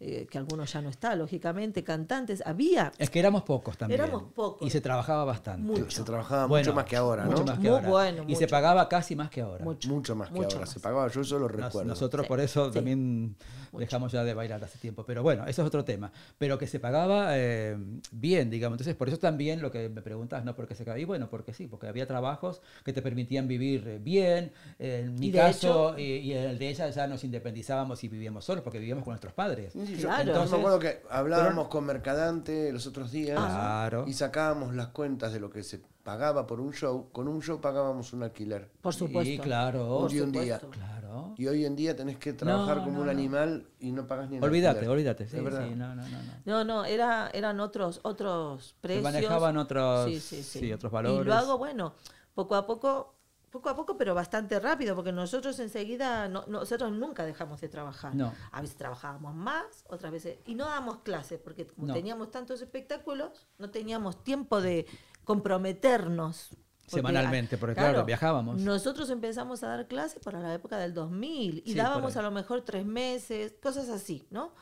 eh, 0.00 0.26
que 0.30 0.38
algunos 0.38 0.72
ya 0.72 0.80
no 0.80 0.88
están, 0.88 1.18
lógicamente, 1.18 1.84
cantantes. 1.84 2.42
Había 2.46 2.90
Es 2.98 3.10
que 3.10 3.18
éramos 3.18 3.42
pocos 3.42 3.76
también. 3.76 4.00
Éramos 4.00 4.24
pocos. 4.34 4.66
Y 4.66 4.70
se 4.70 4.80
trabajaba 4.80 5.24
bastante. 5.24 5.62
Mucho. 5.62 5.90
Se 5.90 6.02
trabajaba 6.04 6.46
Bueno, 6.46 6.64
mucho 6.64 6.74
más 6.74 6.84
que 6.86 6.96
ahora, 6.96 7.24
¿no? 7.24 7.30
Mucho 7.32 7.44
más 7.44 7.58
que 7.58 7.68
Muy 7.68 7.76
ahora. 7.76 7.88
bueno, 7.88 8.24
y 8.26 8.34
se 8.36 8.48
pagaba 8.48 8.88
casi 8.88 9.14
más 9.14 9.28
que 9.30 9.42
ahora. 9.42 9.62
mucho. 9.64 9.88
Mucho 9.90 10.16
más 10.16 10.28
que 10.30 10.34
Mucho 10.36 10.48
ahora. 10.56 10.60
más. 10.60 10.70
Se 10.70 10.80
pagaba, 10.80 11.08
yo 11.08 11.20
eso 11.20 11.38
lo 11.38 11.48
Nos- 11.48 11.52
recuerdo. 11.66 11.84
nosotros 11.88 12.24
Sí, 12.24 12.28
por 12.28 12.40
eso 12.40 12.68
sí. 12.68 12.74
también 12.74 13.36
dejamos 13.72 14.10
ya 14.12 14.24
de 14.24 14.32
bailar 14.34 14.64
hace 14.64 14.78
tiempo. 14.78 15.04
Pero 15.04 15.22
bueno, 15.22 15.42
eso 15.46 15.62
es 15.62 15.68
otro 15.68 15.84
tema. 15.84 16.10
Pero 16.38 16.56
que 16.58 16.66
se 16.66 16.80
pagaba 16.80 17.36
eh, 17.38 17.76
bien, 18.10 18.48
digamos. 18.50 18.76
Entonces, 18.76 18.94
por 18.96 19.08
eso 19.08 19.18
también 19.18 19.60
lo 19.60 19.70
que 19.70 19.88
me 19.90 20.00
preguntas, 20.02 20.44
¿no? 20.44 20.56
¿Por 20.56 20.66
qué 20.66 20.74
se 20.74 20.84
pagaba? 20.84 20.98
Y 20.98 21.04
bueno, 21.04 21.28
porque 21.28 21.52
sí, 21.52 21.66
porque 21.66 21.86
había 21.88 22.06
trabajos 22.06 22.62
que 22.84 22.92
te 22.94 23.02
permitían 23.02 23.46
vivir 23.46 23.86
eh, 23.86 23.98
bien. 24.02 24.52
En 24.78 25.14
mi 25.16 25.30
caso, 25.30 25.90
hecho- 25.90 25.98
y, 25.98 26.02
y 26.20 26.32
en 26.32 26.44
el 26.50 26.58
de 26.58 26.68
ella 26.70 26.88
ya 26.88 27.06
nos 27.06 27.22
independizábamos 27.22 28.02
y 28.02 28.08
vivíamos 28.08 28.46
solos, 28.46 28.64
porque 28.64 28.78
vivíamos 28.78 29.04
con 29.04 29.12
nuestros 29.12 29.34
padres. 29.34 29.74
Sí, 29.96 30.02
yo- 30.02 30.08
Claro. 30.08 30.18
yo 30.20 30.24
me 30.26 30.30
Entonces- 30.32 30.58
acuerdo 30.58 30.78
que 30.78 31.02
hablábamos 31.10 31.68
con 31.68 31.84
Mercadante 31.84 32.72
los 32.72 32.86
otros 32.86 33.10
días 33.10 33.36
Claro. 33.38 34.04
y 34.06 34.12
sacábamos 34.14 34.74
las 34.74 34.88
cuentas 34.88 35.32
de 35.32 35.40
lo 35.40 35.50
que 35.50 35.62
se 35.62 35.80
pagaba 36.02 36.46
por 36.46 36.60
un 36.60 36.72
show. 36.72 37.08
Con 37.12 37.28
un 37.28 37.42
show 37.42 37.60
pagábamos 37.60 38.12
un 38.12 38.22
alquiler. 38.22 38.70
Por 38.80 38.94
supuesto. 38.94 39.42
Claro. 39.42 39.86
Por 40.00 40.10
Hoy 40.10 40.18
en 40.18 40.32
día. 40.32 40.58
supuesto. 40.58 40.70
Claro. 40.70 41.34
Y 41.36 41.46
hoy 41.46 41.64
en 41.64 41.76
día 41.76 41.94
tenés 41.96 42.16
que 42.18 42.32
trabajar 42.32 42.78
No, 42.78 42.84
como 42.84 42.94
no, 42.96 43.00
un 43.00 43.06
no. 43.06 43.12
animal 43.12 43.66
y 43.80 43.92
no 43.92 44.06
pagas 44.06 44.30
ni 44.30 44.36
el 44.38 44.44
Olvídate, 44.44 44.86
olvídate. 44.88 45.24
Es 45.24 45.30
Sí, 45.30 45.40
verdad. 45.40 45.66
sí, 45.68 45.74
no, 45.74 45.94
no, 45.94 46.02
no. 46.02 46.08
no. 46.08 46.32
No, 46.44 46.64
no, 46.64 46.84
era, 46.84 47.30
eran 47.34 47.60
otros, 47.60 48.00
otros 48.04 48.68
Se 48.68 48.74
precios. 48.80 49.02
manejaban 49.04 49.56
otros, 49.56 50.06
Sí, 50.06 50.20
sí, 50.20 50.42
sí. 50.42 50.58
sí, 50.60 50.72
otros 50.72 50.90
valores. 50.92 51.20
Y 51.22 51.24
luego, 51.28 51.58
bueno, 51.58 51.94
poco 52.34 52.54
a 52.54 52.66
poco, 52.66 53.14
poco 53.50 53.68
a 53.68 53.74
poco, 53.76 53.96
pero 53.96 54.14
bastante 54.14 54.58
rápido, 54.60 54.94
porque 54.94 55.12
nosotros 55.12 55.58
enseguida, 55.58 56.28
no, 56.28 56.44
nosotros 56.46 56.92
nunca 56.92 57.24
dejamos 57.24 57.60
de 57.60 57.68
trabajar. 57.68 58.14
No. 58.14 58.32
A 58.52 58.60
veces 58.60 58.76
trabajábamos 58.76 59.34
más, 59.34 59.84
otras 59.88 60.12
veces, 60.12 60.38
y 60.46 60.54
no 60.54 60.66
dábamos 60.66 60.98
clases, 60.98 61.40
porque 61.40 61.66
como 61.66 61.88
No. 61.88 61.94
teníamos 61.94 62.30
tantos 62.30 62.62
espectáculos, 62.62 63.48
no 63.58 63.70
teníamos 63.70 64.22
tiempo 64.22 64.60
de 64.60 64.86
comprometernos. 65.24 66.48
Porque, 66.50 67.06
Semanalmente, 67.06 67.56
porque, 67.56 67.74
claro, 67.76 68.04
viajábamos. 68.04 68.60
Nosotros 68.60 69.10
empezamos 69.10 69.62
a 69.62 69.68
dar 69.68 69.86
clases 69.86 70.20
para 70.22 70.40
la 70.40 70.52
época 70.54 70.76
del 70.78 70.92
2000 70.92 71.62
y 71.64 71.72
Sí, 71.72 71.74
dábamos 71.74 72.16
a 72.16 72.22
lo 72.22 72.30
mejor 72.32 72.62
tres 72.62 72.84
meses, 72.84 73.54
cosas 73.62 73.88
así, 73.88 74.26
¿no? 74.30 74.52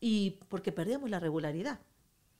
Y 0.00 0.38
porque 0.48 0.72
perdíamos 0.72 1.10
la 1.10 1.20
regularidad. 1.20 1.80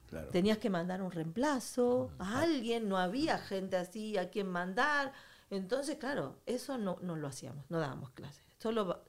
Claro. 0.09 0.29
Tenías 0.29 0.59
que 0.59 0.71
mandar 0.71 1.03
un 1.03 1.11
reemplazo 1.11 2.11
a 2.19 2.41
alguien, 2.41 2.89
no 2.89 2.97
había 2.99 3.39
gente 3.39 3.77
así 3.77 4.17
a 4.17 4.31
quien 4.31 4.49
mandar. 4.49 5.13
Entonces, 5.51 5.97
claro, 5.97 6.39
eso 6.47 6.79
no, 6.79 6.99
no 7.03 7.17
lo 7.17 7.29
hacíamos, 7.29 7.65
no 7.71 7.79
dábamos 7.79 8.11
clases. 8.11 8.43
Solo 8.59 9.05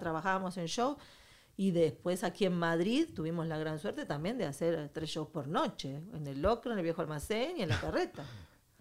trabajábamos 0.00 0.56
en 0.58 0.66
show 0.66 0.96
y 1.56 1.70
después 1.70 2.22
aquí 2.24 2.44
en 2.44 2.54
Madrid 2.54 3.08
tuvimos 3.14 3.46
la 3.46 3.56
gran 3.58 3.78
suerte 3.78 4.04
también 4.04 4.36
de 4.38 4.44
hacer 4.46 4.90
tres 4.92 5.08
shows 5.10 5.28
por 5.28 5.48
noche, 5.48 6.02
en 6.12 6.26
el 6.26 6.42
Locro, 6.42 6.72
en 6.72 6.78
el 6.78 6.84
Viejo 6.84 7.02
Almacén 7.02 7.56
y 7.58 7.62
en 7.62 7.68
la 7.70 7.80
Carreta. 7.80 8.24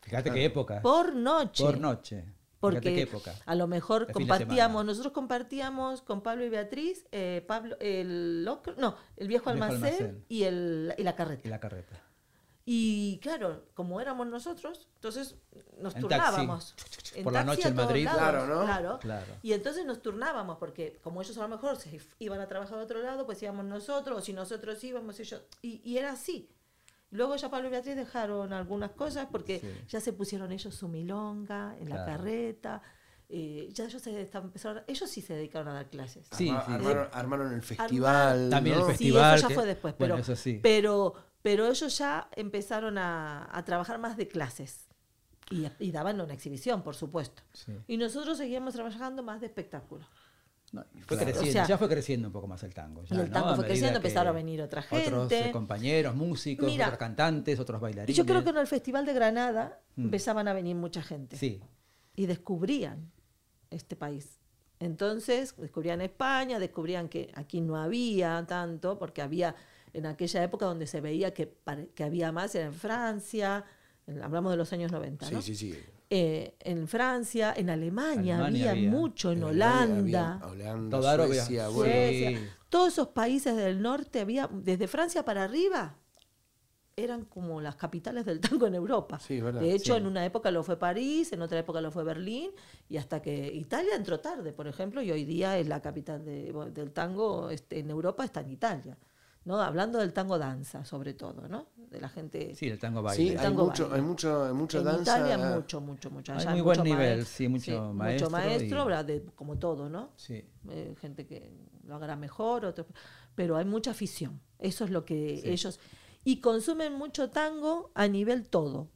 Fíjate 0.01 0.31
qué 0.31 0.45
época. 0.45 0.81
Por 0.81 1.15
noche. 1.15 1.63
Por 1.63 1.79
noche. 1.79 2.25
Porque 2.59 2.79
Fíjate 2.79 2.95
qué 2.95 3.01
época. 3.03 3.35
a 3.45 3.53
lo 3.55 3.67
mejor 3.67 4.11
compartíamos, 4.11 4.83
nosotros 4.85 5.13
compartíamos 5.13 6.01
con 6.01 6.21
Pablo 6.21 6.43
y 6.45 6.49
Beatriz, 6.49 7.05
eh, 7.11 7.43
Pablo, 7.47 7.75
el 7.79 8.43
locro, 8.43 8.73
no, 8.77 8.95
el 9.17 9.27
viejo 9.27 9.49
El 9.51 9.57
viejo 9.57 9.73
almacén, 9.73 9.83
almacén. 10.05 10.25
y, 10.29 10.43
el, 10.43 10.93
y 10.97 11.03
la 11.03 11.11
Y 11.11 11.13
carreta. 11.13 11.49
la 11.49 11.59
carreta. 11.59 12.01
Y 12.67 13.19
claro, 13.21 13.65
como 13.75 14.01
éramos 14.01 14.25
nosotros, 14.25 14.87
entonces 14.95 15.35
nos 15.79 15.93
En 15.95 16.01
turnábamos. 16.01 16.75
taxi. 16.75 17.19
En 17.19 17.23
Por 17.23 17.33
la 17.33 17.45
taxi 17.45 17.57
noche 17.57 17.67
a 17.67 17.69
en 17.69 17.75
Madrid. 17.75 18.05
lados, 18.05 18.19
Claro, 18.19 18.47
¿no? 18.47 18.65
Claro. 18.65 18.99
Claro. 18.99 19.33
Y 19.43 19.53
entonces 19.53 19.85
nos 19.85 20.01
turnábamos, 20.01 20.57
porque 20.57 20.97
como 21.03 21.21
ellos 21.21 21.37
a 21.37 21.41
lo 21.41 21.47
mejor 21.49 21.77
se 21.77 22.01
iban 22.17 22.39
a 22.41 22.47
trabajar 22.47 22.79
a 22.79 22.81
otro 22.81 23.01
lado, 23.03 23.25
pues 23.27 23.41
íbamos 23.43 23.65
nosotros, 23.65 24.17
o 24.17 24.21
si 24.21 24.33
nosotros 24.33 24.83
íbamos, 24.83 25.19
ellos. 25.19 25.43
Y, 25.61 25.79
y 25.83 25.97
era 25.99 26.13
así. 26.13 26.49
Luego 27.11 27.35
ya 27.35 27.49
Pablo 27.51 27.67
y 27.67 27.71
Beatriz 27.71 27.95
dejaron 27.95 28.51
algunas 28.51 28.91
cosas 28.91 29.27
porque 29.31 29.59
Sí. 29.59 29.67
ya 29.87 30.01
se 30.01 30.11
pusieron 30.11 30.51
ellos 30.51 30.73
su 30.73 30.87
milonga 30.87 31.75
en 31.79 31.89
la 31.89 32.03
carreta. 32.03 32.81
eh, 33.27 33.69
ya 33.73 33.85
ellos 33.85 34.03
se 34.03 34.21
estaban- 34.21 34.49
empezaron, 34.49 34.83
ellos 34.85 35.09
sí 35.09 35.19
se 35.19 35.33
dedicaron 35.33 35.67
a 35.69 35.73
dar 35.73 35.89
clases. 35.89 36.27
Sí, 36.31 36.47
Arma- 36.47 36.63
sí. 36.67 36.71
armaron, 36.73 37.07
armaron 37.11 37.53
el 37.53 37.63
festival. 37.63 38.49
También 38.51 38.77
el 38.77 38.83
festival. 38.85 39.31
Sí, 39.31 39.37
eso 39.39 39.41
ya 39.41 39.47
que- 39.47 39.55
fue 39.55 39.65
después, 39.65 39.95
bueno, 39.97 40.13
pero, 40.13 40.21
eso 40.21 40.35
sí. 40.35 40.59
pero, 40.61 41.15
pero 41.45 41.67
ellos 41.67 41.95
ya 41.99 42.27
empezaron 42.35 42.97
a, 42.97 43.47
a 43.55 43.63
trabajar 43.63 43.99
más 43.99 44.17
de 44.17 44.27
clases 44.27 44.87
y, 45.51 45.67
y 45.79 45.91
daban 45.91 46.19
una 46.19 46.33
exhibición, 46.33 46.81
por 46.81 46.95
supuesto. 46.95 47.43
Sí. 47.53 47.71
Y 47.87 47.97
nosotros 47.97 48.39
seguíamos 48.39 48.73
trabajando 48.73 49.21
más 49.21 49.41
de 49.41 49.45
espectáculo. 49.45 50.07
No, 50.71 50.83
fue 51.05 51.17
Claro. 51.17 51.23
creciendo, 51.25 51.49
O 51.49 51.53
sea, 51.53 51.67
ya 51.67 51.77
fue 51.77 51.87
creciendo 51.87 52.27
un 52.29 52.33
poco 52.33 52.47
más 52.47 52.63
el 52.63 52.73
tango. 52.73 53.03
ya, 53.03 53.15
y 53.15 53.19
el 53.19 53.29
tango 53.29 53.55
fue 53.55 53.65
creciendo, 53.65 53.97
empezaron 53.97 54.29
a 54.29 54.31
venir 54.31 54.59
otra 54.63 54.81
gente. 54.81 55.05
Otros 55.07 55.31
eh, 55.33 55.51
compañeros, 55.53 56.15
músicos, 56.15 56.65
Mira, 56.65 56.85
otros 56.87 56.97
cantantes, 56.97 57.59
otros 57.59 57.79
y 57.79 57.83
bailarines. 57.83 58.17
yo 58.17 58.25
creo 58.25 58.43
que 58.43 58.49
en 58.49 58.57
el 58.57 58.65
Festival 58.67 59.05
de 59.05 59.13
Granada 59.13 59.81
Mm. 59.97 60.05
empezaban 60.05 60.47
a 60.47 60.53
venir 60.53 60.75
mucha 60.75 61.03
gente 61.03 61.37
Sí, 61.37 61.61
y 62.15 62.25
descubrían 62.25 63.11
este 63.69 63.95
país. 63.95 64.39
Entonces 64.79 65.55
descubrían 65.57 66.01
España, 66.01 66.57
descubrían 66.59 67.07
que 67.07 67.31
aquí 67.35 67.61
no 67.61 67.77
había 67.77 68.43
tanto, 68.47 68.97
porque 68.97 69.21
había 69.21 69.55
en 69.95 70.05
aquella 70.05 70.43
época 70.43 70.65
donde 70.65 70.87
se 70.87 71.01
veía 71.01 71.33
que, 71.33 71.57
que 71.95 72.03
había 72.03 72.31
más, 72.31 72.53
era 72.55 72.65
en 72.65 72.73
Francia, 72.73 73.63
en- 74.07 74.21
hablamos 74.21 74.51
de 74.51 74.57
los 74.57 74.71
años 74.73 74.91
90, 74.91 75.29
¿no? 75.31 75.41
Sí, 75.41 75.55
sí, 75.55 75.71
sí. 75.73 75.79
Eh, 76.09 76.53
en 76.59 76.87
Francia, 76.87 77.53
en 77.57 77.69
Alemania, 77.71 78.35
Alemania 78.35 78.71
había, 78.71 78.71
había. 78.71 78.91
mucho, 78.91 79.31
en, 79.31 79.39
En 79.39 79.43
Holanda, 79.45 80.33
había 80.35 80.47
Holanda, 80.47 80.97
Toda. 80.99 81.15
Suecia, 81.25 81.67
Sí. 81.67 81.73
bueno. 81.73 81.93
Suecia. 81.93 82.55
todos 82.69 82.93
esos 82.93 83.07
países 83.09 83.55
del 83.55 83.81
norte 83.81 84.19
había, 84.19 84.47
desde 84.51 84.87
Francia 84.87 85.25
para 85.25 85.43
arriba, 85.45 85.97
eran 86.97 87.25
como 87.25 87.59
las 87.59 87.75
capitales 87.75 88.25
del 88.25 88.39
tango 88.39 88.67
en 88.67 88.75
Europa. 88.75 89.19
Sí, 89.19 89.41
verdad, 89.41 89.59
de 89.59 89.73
hecho, 89.73 89.95
sí. 89.95 89.99
en 89.99 90.05
una 90.07 90.23
época 90.25 90.49
lo 90.51 90.63
fue 90.63 90.77
París, 90.77 91.33
en 91.33 91.41
otra 91.41 91.59
época 91.59 91.81
lo 91.81 91.91
fue 91.91 92.03
Berlín, 92.05 92.51
y 92.87 92.95
hasta 92.97 93.21
que 93.21 93.51
Italia 93.53 93.95
entró 93.95 94.19
tarde, 94.21 94.53
por 94.53 94.67
ejemplo, 94.67 95.01
y 95.01 95.11
hoy 95.11 95.25
día 95.25 95.57
es 95.57 95.67
la 95.67 95.81
capital 95.81 96.23
de- 96.23 96.53
del 96.73 96.91
tango 96.93 97.49
este, 97.49 97.79
en 97.79 97.89
Europa, 97.89 98.23
está 98.23 98.41
en 98.41 98.51
Italia. 98.51 98.97
¿No? 99.45 99.61
Hablando 99.61 99.99
del 99.99 100.11
tango 100.13 100.37
danza, 100.37 100.83
sobre 100.85 101.13
todo, 101.13 101.47
¿no? 101.47 101.67
De 101.89 102.01
la 102.01 102.09
gente... 102.09 102.53
sí, 102.55 102.67
el 102.67 102.79
tango 102.79 102.99
Sí, 103.01 103.05
baile. 103.05 103.29
Hay 103.31 103.45
tango 103.45 103.65
mucho, 103.67 103.83
baile. 103.89 103.95
hay 103.95 104.01
mucho, 104.09 104.43
hay 104.45 104.53
mucho 104.53 104.77
en 104.79 104.83
danza. 104.85 105.19
Italia 105.19 105.37
mucho, 105.55 105.81
mucho, 105.81 106.09
mucho. 106.11 106.33
Hay 106.33 106.45
muy 106.47 106.61
buen 106.61 106.79
mucho 106.79 106.83
nivel, 106.83 107.19
maes- 107.21 107.25
sí, 107.27 107.47
mucho 107.47 107.93
maestro 107.93 108.29
Mucho 108.29 108.31
maestro, 108.31 109.03
de- 109.03 109.23
como 109.35 109.57
todo, 109.57 109.87
¿no? 109.89 110.09
Sí. 110.17 110.43
eh, 110.69 110.95
gente 110.99 111.25
que 111.25 111.51
lo 111.85 111.95
haga 111.95 112.15
mejor, 112.15 112.65
otros, 112.65 112.87
pero 113.35 113.55
hay 113.57 113.65
mucha 113.65 113.91
afición. 113.91 114.41
Eso 114.59 114.83
es 114.83 114.89
lo 114.91 115.05
que 115.05 115.39
Sí. 115.41 115.49
ellos... 115.49 115.79
Y 116.23 116.41
consumen 116.41 116.93
mucho 116.93 117.29
tango 117.29 117.91
a 117.93 118.07
nivel 118.07 118.47
todo. 118.49 118.87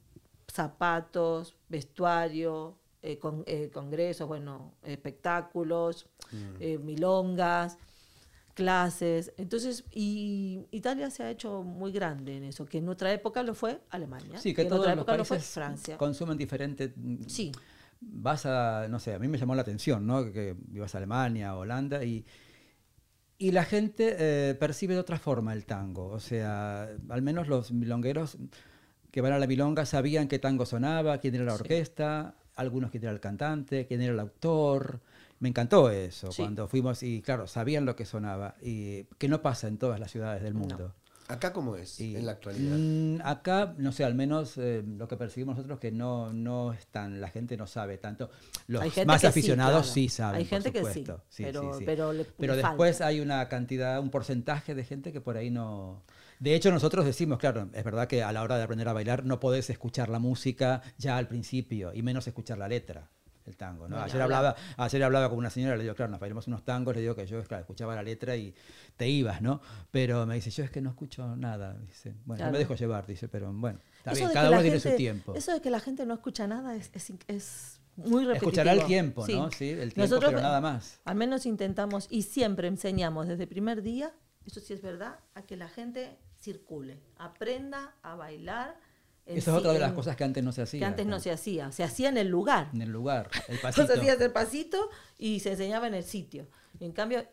Zapatos, 0.52 1.56
vestuario, 1.70 2.80
eh, 3.04 3.20
con- 3.20 3.44
eh, 3.46 3.70
congresos, 3.72 4.28
bueno, 4.28 4.74
espectáculos, 4.84 6.08
eh, 6.60 6.80
milongas, 6.80 7.78
clases. 8.64 9.32
Entonces, 9.38 9.84
y 9.92 10.66
Italia 10.72 11.10
se 11.10 11.24
ha 11.24 11.30
hecho 11.32 11.64
muy 11.64 11.92
grande 11.92 12.38
en 12.38 12.44
eso, 12.44 12.66
que 12.66 12.78
en 12.80 12.90
otra 12.90 13.12
época 13.14 13.42
lo 13.44 13.54
fue 13.56 13.80
Alemania, 13.90 14.38
Sí, 14.40 14.54
que 14.54 14.64
en 14.64 14.68
todos 14.68 14.82
otra 14.82 14.96
los 14.96 15.02
época 15.04 15.18
lo 15.18 15.26
fue 15.26 15.38
países 15.38 15.54
Francia. 15.54 15.98
consumen 15.98 16.38
diferente. 16.38 16.94
mm, 16.96 17.24
Sí, 17.28 17.52
Vas 18.02 18.46
a, 18.46 18.88
no 18.90 18.98
sé, 19.00 19.14
a 19.14 19.20
mí 19.20 19.28
me 19.28 19.38
llamó 19.38 19.56
la 19.56 19.62
atención, 19.62 20.08
¿no? 20.08 20.24
Que, 20.24 20.32
que 20.32 20.56
ibas 20.74 20.96
a 20.96 21.00
Alemania, 21.00 21.56
Holanda 21.58 22.02
y, 22.06 22.26
y 23.38 23.52
la 23.52 23.66
gente 23.66 24.16
eh, 24.18 24.56
percibe 24.56 24.94
de 24.94 25.02
otra 25.02 25.20
forma 25.20 25.52
el 25.54 25.66
tango. 25.66 26.08
O 26.08 26.20
sea, 26.20 26.90
al 27.10 27.22
menos 27.22 27.48
los 27.50 27.72
milongueros 27.74 28.38
que 29.12 29.20
van 29.22 29.34
a 29.34 29.40
la 29.40 29.48
milonga 29.48 29.86
sabían 29.86 30.28
qué 30.30 30.40
tango 30.40 30.66
sonaba, 30.66 31.18
quién 31.18 31.36
era 31.36 31.44
la 31.44 31.56
Sí. 31.56 31.62
orquesta, 31.62 32.36
algunos 32.56 32.90
quién 32.92 33.04
era 33.04 33.12
el 33.12 33.20
cantante, 33.20 33.86
quién 33.86 34.02
era 34.02 34.14
el 34.14 34.20
autor. 34.20 35.02
Me 35.40 35.50
encantó 35.50 35.90
eso 35.90 36.32
Sí. 36.32 36.42
cuando 36.44 36.68
fuimos 36.68 37.02
y 37.04 37.22
claro, 37.22 37.48
sabían 37.48 37.86
lo 37.86 37.96
que 37.96 38.06
sonaba 38.06 38.56
y 38.62 39.04
que 39.18 39.28
no 39.30 39.42
pasa 39.42 39.68
en 39.68 39.78
todas 39.78 40.00
las 40.00 40.12
ciudades 40.12 40.44
del 40.44 40.54
mundo. 40.54 40.94
Acá 41.30 41.54
cómo 41.54 41.76
es 41.76 42.00
Y, 42.00 42.16
en 42.16 42.26
la 42.26 42.32
actualidad. 42.32 42.76
mm, 42.76 43.22
acá, 43.24 43.76
no 43.78 43.92
sé, 43.92 44.04
al 44.04 44.16
menos 44.16 44.58
eh, 44.58 44.84
lo 44.84 45.08
que 45.08 45.16
percibimos 45.16 45.58
nosotros 45.58 45.78
que 45.80 45.92
no, 45.92 46.34
no 46.34 46.74
es 46.74 46.88
tan, 46.88 47.22
la 47.22 47.30
gente 47.30 47.56
no 47.56 47.68
sabe 47.68 48.00
tanto. 48.00 48.32
Los 48.66 48.82
más 49.06 49.22
que 49.22 49.28
sí, 49.28 49.28
aficionados 49.28 49.82
claro. 49.84 49.94
sí, 49.94 50.10
saben. 50.10 50.38
Hay 50.40 50.44
por 50.46 50.50
gente 50.50 50.72
que 50.72 50.80
sí, 50.80 50.86
supuesto. 50.86 51.24
Sí, 51.30 51.44
pero- 51.44 51.74
sí, 51.74 51.80
sí. 51.80 51.84
pero 51.86 52.14
le- 52.14 52.26
Pero 52.26 52.56
le 52.56 52.62
después 52.64 52.98
falta. 52.98 53.08
hay 53.08 53.20
una 53.20 53.48
cantidad, 53.48 54.00
un 54.00 54.10
porcentaje 54.10 54.74
de 54.74 54.84
gente 54.84 55.14
que 55.14 55.22
por 55.22 55.38
ahí 55.38 55.52
no. 55.52 56.02
De 56.40 56.56
hecho, 56.56 56.72
nosotros 56.72 57.06
decimos, 57.06 57.38
claro, 57.38 57.70
es 57.74 57.84
verdad 57.84 58.08
que 58.08 58.24
a 58.24 58.32
la 58.32 58.42
hora 58.42 58.58
de 58.58 58.64
aprender 58.64 58.88
a 58.88 58.94
bailar 58.94 59.24
no 59.24 59.40
podés 59.40 59.70
escuchar 59.70 60.10
la 60.10 60.18
música 60.18 60.82
ya 60.98 61.16
al 61.18 61.28
principio 61.28 61.94
y 61.94 62.02
menos 62.02 62.26
escuchar 62.28 62.58
la 62.58 62.68
letra. 62.68 63.08
El 63.50 63.58
tango, 63.58 63.88
¿no? 63.90 64.00
Ayer, 64.00 64.22
hablaba, 64.22 64.56
ayer 64.78 65.04
hablaba 65.04 65.28
con 65.28 65.38
una 65.40 65.50
señora, 65.50 65.76
le 65.76 65.82
digo, 65.84 65.96
claro, 65.96 66.12
nos 66.12 66.20
bailamos 66.20 66.46
unos 66.48 66.64
tangos, 66.64 66.94
le 66.96 67.02
digo 67.02 67.16
que 67.16 67.26
yo 67.26 67.44
claro, 67.44 67.62
escuchaba 67.62 67.96
la 67.96 68.04
letra 68.04 68.36
y 68.36 68.54
te 68.96 69.10
ibas, 69.10 69.42
¿no? 69.42 69.60
Pero 69.90 70.26
me 70.28 70.36
dice, 70.36 70.52
yo 70.52 70.64
es 70.64 70.70
que 70.70 70.82
no 70.82 70.92
escucho 70.92 71.36
nada, 71.36 71.74
dice. 71.80 72.14
Bueno, 72.26 72.38
Claro. 72.42 72.52
me 72.54 72.60
dejo 72.60 72.76
llevar, 72.76 73.08
dice, 73.08 73.28
pero 73.28 73.52
bueno, 73.52 73.80
está 73.98 74.12
Eso 74.12 74.20
bien, 74.22 74.34
cada 74.34 74.52
uno 74.52 74.62
tiene 74.62 74.80
su 74.80 74.96
tiempo. 74.96 75.34
Eso 75.34 75.52
de 75.52 75.62
que 75.62 75.72
la 75.72 75.80
gente 75.80 76.06
no 76.06 76.14
escucha 76.14 76.46
nada 76.48 76.76
es, 76.76 76.92
es, 76.94 77.12
es 77.28 77.80
muy 77.96 78.24
repetitivo. 78.24 78.52
Escuchará 78.52 78.74
el 78.74 78.86
tiempo, 78.86 79.26
Sí. 79.26 79.34
¿no? 79.34 79.50
Sí, 79.52 79.70
el 79.72 79.94
tiempo, 79.94 80.02
Nosotros, 80.02 80.30
pero 80.32 80.42
nada 80.44 80.62
más. 80.62 81.00
Al 81.06 81.16
menos 81.16 81.46
intentamos 81.48 82.06
y 82.12 82.22
siempre 82.22 82.68
enseñamos 82.68 83.28
desde 83.28 83.44
el 83.44 83.50
primer 83.50 83.82
día, 83.82 84.14
eso 84.46 84.60
sí 84.60 84.74
es 84.74 84.82
verdad, 84.84 85.20
a 85.34 85.42
que 85.42 85.58
la 85.58 85.70
gente 85.70 86.18
circule, 86.40 87.00
aprenda 87.18 87.96
a 88.04 88.16
bailar. 88.16 88.76
Esa 89.38 89.52
es 89.52 89.58
otra 89.58 89.74
de 89.74 89.80
las 89.80 89.94
cosas 89.94 90.16
que 90.16 90.24
antes 90.24 90.44
no 90.44 90.52
se 90.52 90.62
hacía. 90.64 90.80
que 90.80 90.86
antes 90.86 91.06
no 91.06 91.20
se 91.20 91.32
hacía. 91.32 91.72
Se 91.72 91.84
hacía 91.84 92.10
en 92.10 92.18
el 92.18 92.28
lugar. 92.30 92.70
En 92.74 92.82
el 92.82 92.90
lugar, 92.92 93.30
el 93.48 93.56
Entonces 93.56 93.86
pasito. 93.86 94.00
hacías 94.00 94.22
el 94.22 94.32
pasito 94.32 94.90
y 95.18 95.40
se 95.40 95.52
enseñaba 95.52 95.88
en 95.88 95.94
el 95.94 96.04
sitio. 96.04 96.48
Y 96.80 96.86
en 96.86 96.92
cambio, 96.92 97.26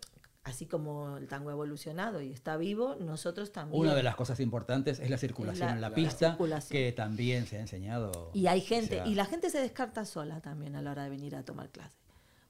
así 0.45 0.67
como 0.67 1.17
el 1.17 1.27
tango 1.27 1.51
ha 1.51 1.53
evolucionado 1.53 2.21
y 2.21 2.31
está 2.33 2.57
vivo, 2.57 2.97
nosotros 3.01 3.51
también. 3.53 3.81
Una 3.81 3.95
de 3.95 4.03
las 4.03 4.15
cosas 4.17 4.39
importantes 4.41 4.99
es 5.01 5.11
la 5.11 5.19
circulación 5.19 5.67
la- 5.69 5.75
en 5.75 5.81
la 5.81 5.89
la 5.91 5.95
pista, 5.95 6.31
circulación. 6.31 6.71
que 6.73 6.93
también 6.93 7.47
se 7.47 7.57
ha 7.57 7.61
enseñado. 7.61 8.31
Y 8.35 8.47
hay 8.47 8.61
gente, 8.61 9.01
o 9.01 9.05
sea, 9.05 9.07
y 9.13 9.15
la 9.15 9.25
gente 9.25 9.51
se 9.51 9.59
descarta 9.61 10.05
sola 10.05 10.41
también 10.41 10.77
a 10.77 10.83
la 10.83 10.91
hora 10.93 11.05
de 11.05 11.11
venir 11.11 11.35
a 11.35 11.45
tomar 11.45 11.71
clase. 11.71 11.97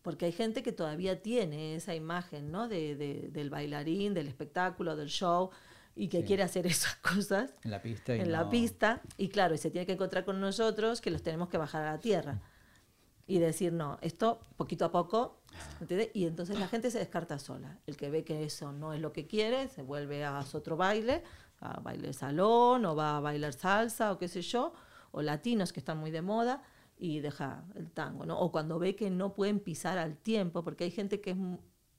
Porque 0.03 0.27
hay 0.27 0.33
gente 0.33 0.63
que 0.63 0.71
todavía 0.71 1.21
tiene 1.21 1.75
esa 1.75 1.95
imagen 1.95 2.53
¿no? 2.53 2.69
de, 2.69 2.95
de- 2.95 3.29
del 3.33 3.51
bailarín, 3.51 4.15
del 4.15 4.29
espectáculo, 4.29 4.95
del 4.95 5.09
show, 5.09 5.51
y 5.97 6.09
que 6.09 6.21
Sí. 6.21 6.27
quiere 6.29 6.43
hacer 6.45 6.67
esas 6.67 6.95
cosas 7.03 7.55
en 7.65 7.71
la 7.73 7.83
pista. 7.83 8.15
y 8.15 8.21
en 8.21 8.31
la 8.31 8.45
no- 8.45 8.51
pista. 8.51 9.01
Y 9.17 9.29
claro, 9.31 9.55
y 9.55 9.59
se 9.59 9.71
tiene 9.71 9.87
que 9.87 9.93
encontrar 9.95 10.25
con 10.25 10.41
nosotros 10.41 11.01
que 11.01 11.11
los 11.11 11.23
tenemos 11.23 11.49
que 11.49 11.59
bajar 11.59 11.83
a 11.87 11.93
la 11.93 11.99
tierra. 11.99 12.41
Y 13.29 13.41
decir, 13.41 13.73
no, 13.73 13.99
esto 14.03 14.39
poquito 14.57 14.85
a 14.85 14.93
poco, 14.93 15.41
¿entiendes? 15.81 16.11
Y 16.15 16.27
entonces 16.27 16.61
la 16.61 16.69
gente 16.69 16.93
se 16.93 17.01
descarta 17.01 17.41
sola. 17.41 17.77
El 17.87 17.97
que 17.97 18.09
ve 18.09 18.23
que 18.23 18.45
eso 18.45 18.71
no 18.71 18.93
es 18.93 19.01
lo 19.01 19.13
que 19.13 19.27
quiere, 19.27 19.67
se 19.67 19.83
vuelve 19.83 20.25
a 20.25 20.45
otro 20.53 20.77
baile, 20.77 21.25
a 21.61 21.81
baile 21.81 22.13
salón, 22.13 22.85
o 22.85 22.95
va 22.95 23.17
a 23.17 23.21
bailar 23.21 23.53
salsa, 23.53 24.13
o 24.13 24.19
qué 24.19 24.29
sé 24.29 24.43
yo, 24.43 24.75
o 25.11 25.23
latinos 25.23 25.73
que 25.73 25.81
están 25.81 25.99
muy 25.99 26.13
de 26.13 26.23
moda, 26.23 26.63
y 26.99 27.19
deja 27.19 27.65
el 27.75 27.91
tango, 27.91 28.27
¿no? 28.27 28.39
O 28.39 28.53
cuando 28.53 28.79
ve 28.79 28.95
que 28.95 29.11
no 29.11 29.33
pueden 29.35 29.59
pisar 29.59 29.99
al 29.99 30.17
tiempo, 30.17 30.63
porque 30.63 30.85
hay 30.85 30.91
gente 30.93 31.21
que 31.21 31.31
es 31.33 31.37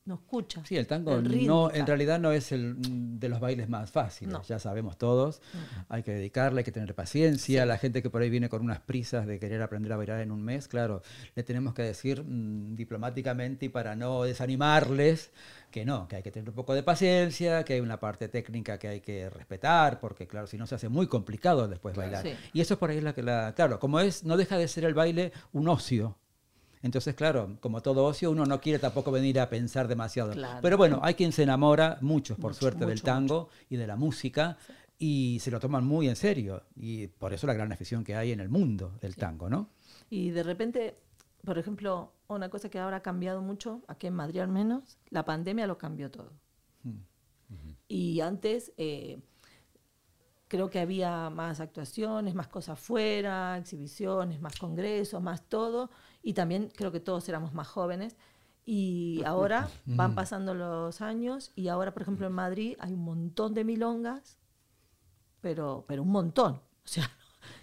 no 0.07 0.15
escucha. 0.15 0.63
Sí, 0.65 0.77
el 0.77 0.87
tango 0.87 1.15
el 1.15 1.45
no, 1.45 1.71
en 1.71 1.85
realidad 1.85 2.19
no 2.19 2.31
es 2.31 2.51
el 2.51 2.75
mm, 2.75 3.19
de 3.19 3.29
los 3.29 3.39
bailes 3.39 3.69
más 3.69 3.91
fáciles, 3.91 4.33
No. 4.33 4.41
ya 4.43 4.57
sabemos 4.59 4.97
todos. 4.97 5.41
Hay 5.89 6.03
que 6.03 6.11
dedicarle, 6.11 6.59
hay 6.61 6.63
que 6.63 6.71
tener 6.71 6.95
paciencia. 6.95 7.65
La 7.65 7.77
gente 7.77 8.01
que 8.01 8.09
por 8.09 8.21
ahí 8.21 8.29
viene 8.29 8.49
con 8.49 8.61
unas 8.61 8.79
prisas 8.79 9.27
de 9.27 9.39
querer 9.39 9.61
aprender 9.61 9.91
a 9.93 9.97
bailar 9.97 10.21
en 10.21 10.31
un 10.31 10.41
mes, 10.43 10.67
claro, 10.67 11.01
le 11.35 11.43
tenemos 11.43 11.73
que 11.73 11.83
decir 11.83 12.23
mm, 12.23 12.75
diplomáticamente 12.75 13.67
y 13.67 13.69
para 13.69 13.95
no 13.95 14.23
desanimarles 14.23 15.31
que 15.71 15.85
no, 15.85 16.07
que 16.07 16.15
hay 16.15 16.23
que 16.23 16.31
tener 16.31 16.49
un 16.49 16.55
poco 16.55 16.73
de 16.73 16.83
paciencia, 16.83 17.63
que 17.65 17.73
hay 17.73 17.81
una 17.81 17.99
parte 17.99 18.29
técnica 18.29 18.79
que 18.79 18.87
hay 18.87 19.01
que 19.01 19.29
respetar, 19.29 19.99
porque 19.99 20.25
claro, 20.27 20.47
si 20.47 20.57
no 20.57 20.65
se 20.65 20.75
hace 20.75 20.89
muy 20.89 21.07
complicado 21.07 21.67
después 21.67 21.95
bailar. 21.95 22.23
Sí. 22.23 22.33
Y 22.53 22.61
eso 22.61 22.75
es 22.75 22.79
por 22.79 22.89
ahí 22.89 23.01
la 23.01 23.13
que 23.13 23.23
la, 23.23 23.53
claro, 23.53 23.79
como 23.79 23.99
es, 23.99 24.23
no 24.23 24.37
deja 24.37 24.57
de 24.57 24.67
ser 24.67 24.85
el 24.85 24.93
baile 24.93 25.33
un 25.51 25.67
ocio. 25.67 26.17
Entonces, 26.81 27.15
claro, 27.15 27.57
como 27.59 27.81
todo 27.81 28.05
ocio, 28.05 28.29
uno 28.31 28.45
no 28.45 28.61
quiere 28.61 28.79
tampoco 28.79 29.11
venir 29.11 29.39
a 29.39 29.49
pensar 29.49 29.87
demasiado. 29.87 30.31
Claro. 30.31 30.59
Pero 30.61 30.77
bueno, 30.77 30.99
hay 31.03 31.15
quien 31.15 31.31
se 31.31 31.43
enamora, 31.43 31.97
muchos 32.01 32.37
por 32.37 32.51
Mucho, 32.51 32.59
suerte, 32.61 32.79
del 32.85 32.95
mucho, 32.95 33.03
tango 33.03 33.49
y 33.69 33.77
de 33.77 33.87
la 33.87 33.95
música. 33.95 34.57
y 34.99 35.37
se 35.41 35.51
lo 35.51 35.59
toman 35.59 35.85
muy 35.85 36.07
en 36.07 36.15
serio. 36.15 36.63
Y 36.75 37.07
por 37.07 37.33
eso 37.33 37.45
la 37.47 37.53
gran 37.53 37.71
afición 37.71 38.03
que 38.03 38.15
hay 38.15 38.31
en 38.31 38.39
el 38.39 38.49
mundo 38.49 38.93
del 39.01 39.15
tango, 39.15 39.49
¿no? 39.49 39.69
Y 40.09 40.29
de 40.31 40.43
repente, 40.43 40.97
por 41.43 41.57
ejemplo, 41.57 42.13
una 42.27 42.49
cosa 42.49 42.69
que 42.69 42.79
ahora 42.79 42.97
ha 42.97 43.01
cambiado 43.01 43.41
mucho, 43.41 43.81
aquí 43.87 44.07
en 44.07 44.13
Madrid 44.15 44.39
al 44.39 44.49
menos, 44.49 44.97
la 45.09 45.23
pandemia 45.25 45.67
lo 45.67 45.77
cambió 45.77 46.09
todo. 46.11 46.31
Y 47.89 48.19
antes 48.19 48.73
eh, 48.77 49.19
creo 50.47 50.69
que 50.69 50.79
había 50.79 51.29
más 51.29 51.59
actuaciones, 51.59 52.35
más 52.35 52.47
cosas 52.47 52.79
fuera, 52.79 53.57
exhibiciones, 53.57 54.41
más 54.41 54.57
congresos, 54.57 55.21
más 55.21 55.47
todo. 55.47 55.89
Y 56.27 56.33
también 56.33 56.69
creo 56.75 56.91
que 56.91 56.99
todos 56.99 57.29
éramos 57.29 57.53
más 57.53 57.69
jóvenes. 57.69 58.17
Y 58.65 59.23
ahora 59.23 59.69
van 59.85 60.13
pasando 60.13 60.53
los 60.53 60.99
años 60.99 61.53
y 61.55 61.69
ahora, 61.69 61.93
por 61.93 62.01
ejemplo, 62.01 62.27
en 62.27 62.33
Madrid 62.33 62.75
hay 62.79 62.91
un 62.91 62.99
montón 63.05 63.53
de 63.53 63.63
milongas, 63.63 64.37
pero, 65.39 65.85
pero 65.87 66.01
un 66.03 66.09
montón. 66.09 66.55
O 66.55 66.61
sea, 66.83 67.09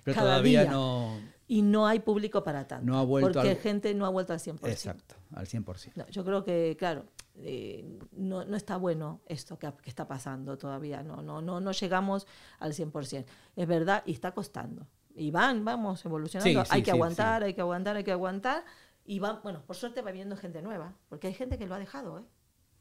Pero 0.03 0.15
cada 0.15 0.29
todavía 0.31 0.63
día. 0.63 0.71
no... 0.71 1.19
Y 1.47 1.61
no 1.61 1.87
hay 1.87 2.01
público 2.01 2.43
para 2.43 2.67
tanto. 2.67 2.87
No 2.87 2.99
ha 2.99 3.05
vuelto 3.05 3.35
Porque 3.35 3.51
al- 3.51 3.57
gente 3.59 3.93
no 3.95 4.07
ha 4.07 4.09
vuelto 4.09 4.33
al 4.33 4.39
100%. 4.39 4.67
Exacto, 4.67 5.15
al 5.35 5.47
100%. 5.47 5.93
No, 5.97 6.09
yo 6.09 6.25
creo 6.25 6.43
que, 6.43 6.75
claro, 6.79 7.05
eh, 7.37 7.99
no, 8.13 8.47
no 8.47 8.57
está 8.57 8.79
bueno 8.79 9.21
esto 9.27 9.59
que, 9.59 9.71
que 9.83 9.91
está 9.91 10.09
pasando 10.09 10.57
todavía. 10.57 11.03
No, 11.03 11.21
no, 11.21 11.43
no, 11.43 11.61
no 11.61 11.73
llegamos 11.73 12.27
al 12.61 12.73
100%. 12.73 13.27
Es 13.57 13.69
verdad, 13.69 14.03
y 14.07 14.13
está 14.13 14.33
costando. 14.33 14.87
Y 15.15 15.31
van, 15.31 15.65
vamos 15.65 16.05
evolucionando. 16.05 16.65
Sí, 16.65 16.69
hay 16.71 16.83
que 16.83 16.91
sí, 16.91 16.97
aguantar, 16.97 17.43
hay 17.45 17.55
que 17.55 17.61
aguantar, 17.61 17.97
hay 17.97 18.05
que 18.05 18.13
aguantar. 18.13 18.65
Y 19.07 19.19
van, 19.21 19.41
bueno, 19.43 19.63
por 19.67 19.77
suerte 19.77 20.03
va 20.03 20.11
viendo 20.11 20.37
gente 20.37 20.61
nueva. 20.63 20.95
Porque 21.09 21.29
hay 21.29 21.35
gente 21.35 21.57
que 21.59 21.67
lo 21.67 21.75
ha 21.75 21.79
dejado, 21.79 22.19
¿eh? 22.19 22.23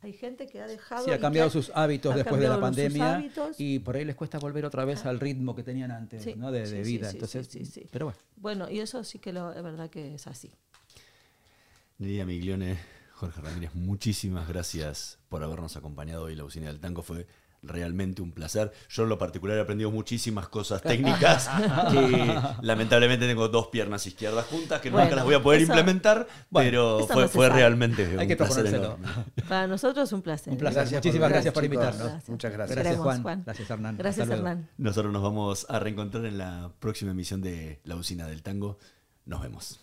Hay 0.02 0.12
gente 0.12 0.48
que 0.48 0.60
ha 0.60 0.68
dejado. 0.68 1.06
Sí, 1.06 1.12
ha 1.12 1.20
cambiado 1.20 1.50
sus 1.50 1.72
hábitos 1.74 2.14
después 2.14 2.42
de 2.42 2.50
la 2.50 2.60
pandemia 2.60 3.32
y 3.58 3.80
por 3.80 3.96
ahí 3.96 4.04
les 4.04 4.16
cuesta 4.18 4.38
volver 4.38 4.66
otra 4.66 4.84
vez 4.84 5.06
al 5.06 5.18
ritmo 5.18 5.56
que 5.56 5.64
tenían 5.64 5.92
antes, 5.92 6.24
Sí, 6.24 6.36
¿no? 6.36 6.52
De, 6.52 6.66
sí, 6.66 6.74
de 6.76 6.84
vida. 6.84 7.10
sí, 7.10 7.16
Entonces, 7.16 7.48
sí, 7.48 7.60
sí, 7.64 7.72
sí. 7.72 7.88
pero 7.90 8.08
bueno. 8.08 8.20
Bueno, 8.36 8.70
y 8.70 8.82
eso 8.82 9.02
sí 9.06 9.20
que 9.20 9.32
lo, 9.32 9.54
es 9.54 9.64
verdad 9.64 9.90
que 9.90 10.16
es 10.16 10.28
así. 10.28 10.52
Lidia 12.00 12.26
Miglione, 12.26 12.78
Jorge 13.14 13.40
Ramírez, 13.40 13.74
muchísimas 13.76 14.46
gracias 14.46 15.20
por 15.30 15.42
habernos 15.42 15.78
acompañado 15.78 16.24
hoy 16.24 16.34
en 16.34 16.40
la 16.40 16.44
Usina 16.44 16.68
del 16.68 16.82
Tango. 16.82 17.02
Fue 17.02 17.26
realmente 17.64 18.22
un 18.22 18.32
placer. 18.32 18.72
Yo 18.90 19.04
en 19.04 19.10
lo 19.10 19.18
particular 19.18 19.58
he 19.58 19.62
aprendido 19.62 19.90
muchísimas 19.90 20.48
cosas 20.50 20.82
técnicas 20.82 21.50
que 21.92 22.36
lamentablemente 22.62 23.26
tengo 23.28 23.48
dos 23.48 23.68
piernas 23.68 24.06
izquierdas 24.06 24.46
juntas 24.48 24.82
que 24.82 24.92
nunca 24.92 25.16
las 25.16 25.24
voy 25.26 25.36
a 25.36 25.42
poder 25.42 25.62
eso- 25.62 25.72
implementar, 25.72 26.28
Bueno, 26.50 26.68
pero 26.68 27.08
fue, 27.08 27.22
no 27.24 27.30
fue 27.30 27.50
realmente 27.50 28.04
Hay 28.06 28.18
un 28.18 28.28
que 28.28 28.36
placer 28.36 28.66
enorme. 28.68 29.08
Para 29.48 29.68
nosotros 29.68 30.10
es 30.10 30.14
un 30.14 30.22
placer. 30.22 30.52
Un 30.54 30.60
placer. 30.60 30.76
Gracias 30.82 31.00
por 31.02 31.06
Muchísimas 31.06 31.30
gracias 31.30 31.54
por 31.54 31.64
invitarnos. 31.64 32.04
Gracias. 32.04 32.30
Muchas 32.30 32.52
gracias. 32.52 32.76
Gracias, 32.76 32.94
Esperemos, 32.96 33.22
Juan. 33.22 33.44
Gracias, 33.46 33.70
Hernán. 33.70 33.98
Gracias, 33.98 34.24
Hasta 34.24 34.36
luego. 34.36 34.50
Hernán. 34.50 34.70
Nosotros 34.78 35.14
nos 35.14 35.24
vamos 35.24 35.66
a 35.70 35.80
reencontrar 35.80 36.26
en 36.26 36.38
la 36.38 36.72
próxima 36.80 37.12
emisión 37.12 37.42
de 37.42 37.80
La 37.86 37.96
Usina 37.96 38.28
del 38.28 38.44
Tango. 38.44 38.78
Nos 39.26 39.42
vemos. 39.42 39.83